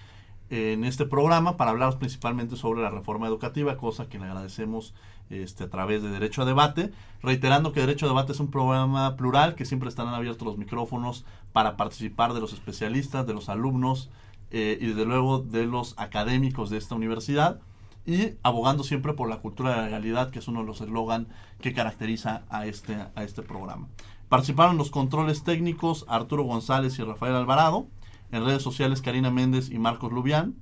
en 0.52 0.84
este 0.84 1.06
programa 1.06 1.56
para 1.56 1.72
hablar 1.72 1.98
principalmente 1.98 2.58
sobre 2.58 2.82
la 2.82 2.90
reforma 2.90 3.28
educativa, 3.28 3.78
cosa 3.78 4.10
que 4.10 4.20
le 4.20 4.26
agradecemos 4.26 4.94
este, 5.30 5.64
a 5.64 5.70
través 5.70 6.04
de 6.04 6.10
Derecho 6.10 6.42
a 6.42 6.46
Debate, 6.46 6.92
reiterando 7.22 7.72
que 7.72 7.80
Derecho 7.80 8.06
a 8.06 8.10
Debate 8.10 8.34
es 8.34 8.40
un 8.42 8.52
programa 8.52 9.16
plural, 9.16 9.56
que 9.56 9.64
siempre 9.64 9.88
estarán 9.88 10.14
abiertos 10.14 10.46
los 10.46 10.58
micrófonos 10.58 11.24
para 11.54 11.78
participar 11.78 12.34
de 12.34 12.42
los 12.42 12.52
especialistas, 12.52 13.26
de 13.26 13.34
los 13.34 13.48
alumnos, 13.48 14.10
eh, 14.52 14.78
y 14.80 14.88
desde 14.88 15.06
luego 15.06 15.40
de 15.40 15.66
los 15.66 15.94
académicos 15.98 16.70
de 16.70 16.78
esta 16.78 16.96
universidad 16.96 17.60
y 18.06 18.34
abogando 18.44 18.84
siempre 18.84 19.14
por 19.14 19.30
la 19.30 19.38
cultura 19.38 19.72
de 19.72 19.78
la 19.78 19.86
legalidad, 19.86 20.32
que 20.32 20.40
es 20.40 20.48
uno 20.48 20.62
de 20.62 20.66
los 20.66 20.82
eslogan 20.82 21.28
que 21.62 21.74
caracteriza 21.74 22.44
a 22.50 22.66
este, 22.66 22.96
a 23.16 23.24
este 23.24 23.44
programa. 23.44 23.88
Participaron 24.30 24.78
los 24.78 24.92
controles 24.92 25.44
técnicos 25.44 26.06
Arturo 26.08 26.44
González 26.44 26.98
y 26.98 27.04
Rafael 27.04 27.36
Alvarado, 27.36 27.88
en 28.32 28.46
redes 28.46 28.64
sociales 28.64 29.02
Karina 29.02 29.30
Méndez 29.30 29.70
y 29.70 29.78
Marcos 29.78 30.12
Lubián, 30.12 30.56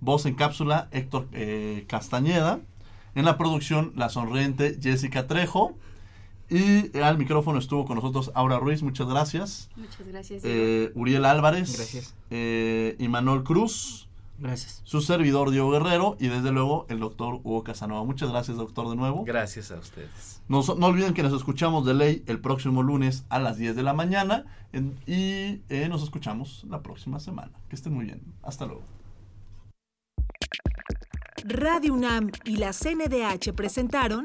voz 0.00 0.26
en 0.26 0.34
cápsula 0.34 0.88
Héctor 0.90 1.28
eh, 1.32 1.84
Castañeda, 1.88 2.60
en 3.14 3.24
la 3.24 3.38
producción 3.38 3.92
la 3.94 4.08
sonriente 4.08 4.78
Jessica 4.80 5.26
Trejo, 5.26 5.76
Y 6.52 6.98
al 6.98 7.16
micrófono 7.16 7.58
estuvo 7.58 7.86
con 7.86 7.96
nosotros 7.96 8.30
Aura 8.34 8.58
Ruiz, 8.58 8.82
muchas 8.82 9.08
gracias. 9.08 9.70
Muchas 9.74 10.06
gracias. 10.06 10.42
Eh, 10.44 10.92
Uriel 10.94 11.24
Álvarez. 11.24 11.74
Gracias. 11.76 12.14
Eh, 12.28 12.94
Imanol 12.98 13.42
Cruz. 13.42 14.06
Gracias. 14.38 14.82
Su 14.84 15.00
servidor 15.00 15.50
Diego 15.50 15.70
Guerrero 15.70 16.16
y 16.20 16.26
desde 16.28 16.50
luego 16.52 16.84
el 16.90 16.98
doctor 17.00 17.36
Hugo 17.44 17.62
Casanova. 17.64 18.04
Muchas 18.04 18.28
gracias, 18.30 18.56
doctor, 18.58 18.90
de 18.90 18.96
nuevo. 18.96 19.24
Gracias 19.24 19.70
a 19.70 19.76
ustedes. 19.78 20.42
No, 20.48 20.62
no 20.76 20.86
olviden 20.86 21.14
que 21.14 21.22
nos 21.22 21.32
escuchamos 21.32 21.86
de 21.86 21.94
ley 21.94 22.22
el 22.26 22.38
próximo 22.40 22.82
lunes 22.82 23.24
a 23.30 23.38
las 23.38 23.56
10 23.56 23.74
de 23.76 23.82
la 23.84 23.94
mañana 23.94 24.44
en- 24.72 24.98
y 25.06 25.62
eh, 25.72 25.86
nos 25.88 26.02
escuchamos 26.02 26.64
la 26.68 26.82
próxima 26.82 27.18
semana. 27.20 27.52
Que 27.70 27.76
estén 27.76 27.94
muy 27.94 28.04
bien. 28.04 28.20
Hasta 28.42 28.66
luego. 28.66 28.82
Radio 31.44 31.94
UNAM 31.94 32.30
y 32.44 32.56
la 32.56 32.72
CNDH 32.72 33.52
presentaron 33.54 34.24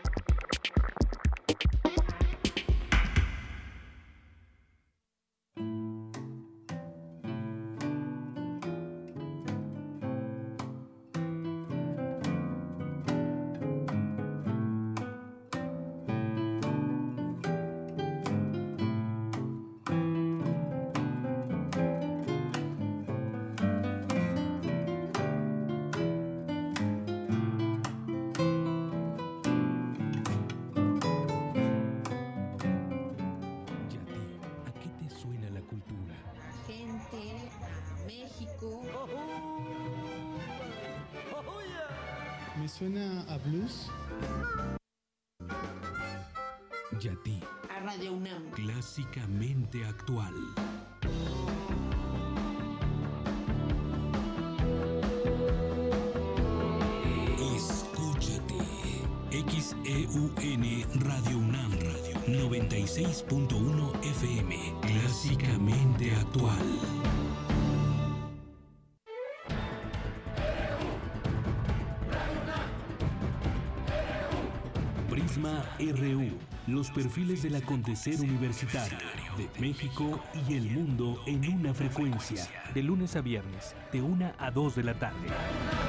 Los 76.81 76.89
perfiles 76.89 77.43
del 77.43 77.53
acontecer 77.53 78.19
universitario 78.21 78.97
de 79.37 79.47
México 79.61 80.19
y 80.49 80.55
el 80.55 80.63
mundo 80.71 81.21
en 81.27 81.47
una 81.53 81.75
frecuencia. 81.75 82.47
De 82.73 82.81
lunes 82.81 83.15
a 83.15 83.21
viernes, 83.21 83.75
de 83.93 84.01
1 84.01 84.33
a 84.35 84.49
2 84.49 84.75
de 84.77 84.83
la 84.85 84.97
tarde. 84.97 85.27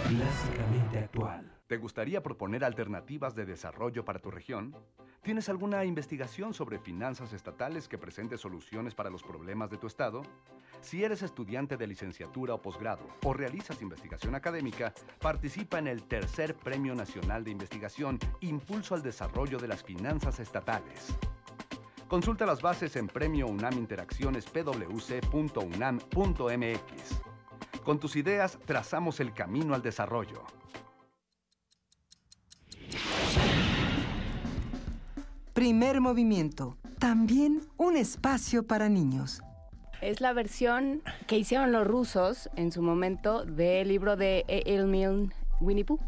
Clásicamente 0.07 0.99
actual. 0.99 1.51
¿Te 1.73 1.79
gustaría 1.79 2.23
proponer 2.23 2.65
alternativas 2.65 3.35
de 3.35 3.47
desarrollo 3.47 4.05
para 4.05 4.19
tu 4.19 4.31
región? 4.31 4.77
¿Tienes 5.23 5.49
alguna 5.49 5.87
investigación 5.87 6.53
sobre 6.53 6.79
finanzas 6.79 7.33
estatales 7.33 7.89
que 7.89 7.97
presente 7.97 8.37
soluciones 8.37 8.95
para 8.95 9.09
los 9.09 9.23
problemas 9.23 9.71
de 9.71 9.79
tu 9.79 9.87
estado? 9.87 10.21
Si 10.83 11.03
eres 11.03 11.23
estudiante 11.23 11.79
de 11.79 11.87
licenciatura 11.87 12.53
o 12.53 12.61
posgrado 12.61 13.09
o 13.25 13.33
realizas 13.33 13.81
investigación 13.81 14.35
académica, 14.35 14.93
participa 15.19 15.79
en 15.79 15.87
el 15.87 16.03
tercer 16.03 16.55
Premio 16.55 16.95
Nacional 16.95 17.43
de 17.43 17.53
Investigación 17.53 18.19
Impulso 18.41 18.95
al 18.95 19.03
Desarrollo 19.03 19.59
de 19.59 19.69
las 19.69 19.83
Finanzas 19.83 20.41
Estatales. 20.41 21.17
Consulta 22.07 22.45
las 22.45 22.61
bases 22.61 22.97
en 22.97 23.07
Premio 23.07 23.47
UNAM 23.47 23.79
Interacciones 23.79 24.45
pwc.unam.mx. 24.45 25.23
Con 27.83 27.99
tus 27.99 28.17
ideas 28.17 28.59
trazamos 28.67 29.21
el 29.21 29.33
camino 29.33 29.75
al 29.75 29.81
desarrollo. 29.81 30.45
Primer 35.53 36.01
movimiento. 36.01 36.79
También 36.99 37.61
un 37.77 37.99
espacio 37.99 38.67
para 38.67 38.89
niños. 38.89 39.43
Es 40.01 40.23
la 40.23 40.33
versión 40.33 41.03
que 41.27 41.37
hicieron 41.37 41.73
los 41.73 41.87
rusos 41.87 42.49
en 42.57 42.73
su 42.73 42.81
momento 42.81 43.45
del 43.45 43.89
libro 43.89 44.17
de 44.17 44.45
Emil 44.49 45.31
Winnie 45.61 45.85
Pooh. 45.85 46.01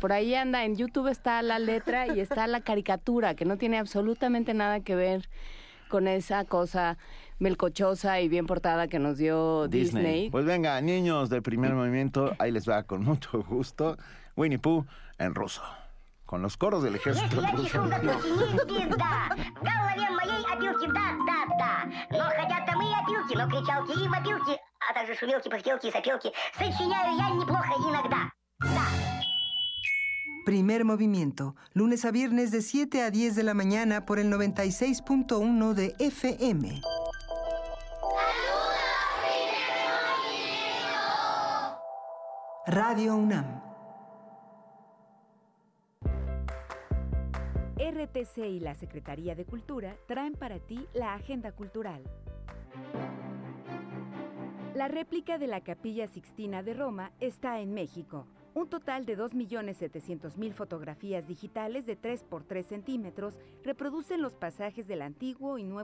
Por 0.00 0.14
ahí 0.14 0.34
anda, 0.34 0.64
en 0.64 0.76
YouTube 0.76 1.08
está 1.08 1.42
la 1.42 1.58
letra 1.58 2.06
y 2.14 2.20
está 2.20 2.46
la 2.46 2.62
caricatura, 2.62 3.34
que 3.34 3.44
no 3.44 3.58
tiene 3.58 3.78
absolutamente 3.78 4.54
nada 4.54 4.80
que 4.80 4.94
ver 4.94 5.28
con 5.90 6.08
esa 6.08 6.46
cosa 6.46 6.96
melcochosa 7.38 8.22
y 8.22 8.28
bien 8.28 8.46
portada 8.46 8.88
que 8.88 8.98
nos 8.98 9.18
dio 9.18 9.68
Disney. 9.68 10.30
Pues 10.30 10.46
venga, 10.46 10.80
niños 10.80 11.28
del 11.28 11.42
primer 11.42 11.74
movimiento, 11.74 12.34
ahí 12.38 12.52
les 12.52 12.66
va 12.66 12.84
con 12.84 13.04
mucho 13.04 13.42
gusto. 13.42 13.98
Winnie 14.34 14.58
Pooh 14.58 14.86
en 15.18 15.34
ruso 15.34 15.62
Con 16.29 16.41
los 16.41 16.57
coros 16.57 16.81
del 16.83 16.95
ejército 16.95 17.39
Я 17.41 17.51
ruso. 17.51 17.63
пишу 17.63 17.81
в 17.83 18.65
песне 18.67 18.87
да. 18.97 19.29
В 19.55 19.63
голове 19.63 20.09
моей 20.11 20.43
опилки, 20.53 20.87
да, 20.87 21.07
да, 21.29 21.55
да. 21.59 21.75
Но 22.09 22.23
хотят 22.29 22.65
там 22.65 22.81
и 22.81 22.91
опилки, 22.93 23.37
но 23.37 23.47
кричалки 23.47 24.03
и 24.03 24.07
вопилки, 24.07 24.59
а 24.89 24.93
также 24.93 25.15
шумелки, 25.15 25.49
пыхтелки 25.49 25.87
и 25.87 25.91
сопелки. 25.91 26.31
Сочиняю 26.57 27.15
я 27.17 27.29
неплохо 27.29 27.73
иногда. 27.77 28.31
Primer 30.47 30.83
movimiento. 30.83 31.55
Lunes 31.73 32.05
a 32.05 32.11
viernes 32.11 32.51
de 32.51 32.61
7 32.61 33.01
a 33.03 33.09
10 33.09 33.35
de 33.35 33.43
la 33.43 33.53
mañana 33.55 34.05
por 34.05 34.19
el 34.19 34.31
96.1 34.31 35.73
de 35.73 35.95
FM. 35.99 36.81
Radio 42.67 43.15
UNAM. 43.15 43.61
RTC 47.90 48.38
y 48.38 48.60
la 48.60 48.74
Secretaría 48.74 49.34
de 49.34 49.44
Cultura 49.44 49.96
traen 50.06 50.34
para 50.34 50.60
ti 50.60 50.86
la 50.94 51.14
Agenda 51.14 51.50
Cultural. 51.52 52.02
La 54.74 54.86
réplica 54.86 55.38
de 55.38 55.48
la 55.48 55.62
Capilla 55.62 56.06
Sixtina 56.06 56.62
de 56.62 56.74
Roma 56.74 57.10
está 57.18 57.60
en 57.60 57.74
México. 57.74 58.28
Un 58.54 58.68
total 58.68 59.04
de 59.06 59.18
2.700.000 59.18 60.52
fotografías 60.52 61.26
digitales 61.26 61.86
de 61.86 61.96
3 61.96 62.22
por 62.24 62.44
3 62.44 62.64
centímetros 62.64 63.36
reproducen 63.64 64.22
los 64.22 64.36
pasajes 64.36 64.86
del 64.86 65.02
antiguo 65.02 65.58
y 65.58 65.64
nuevo 65.64 65.78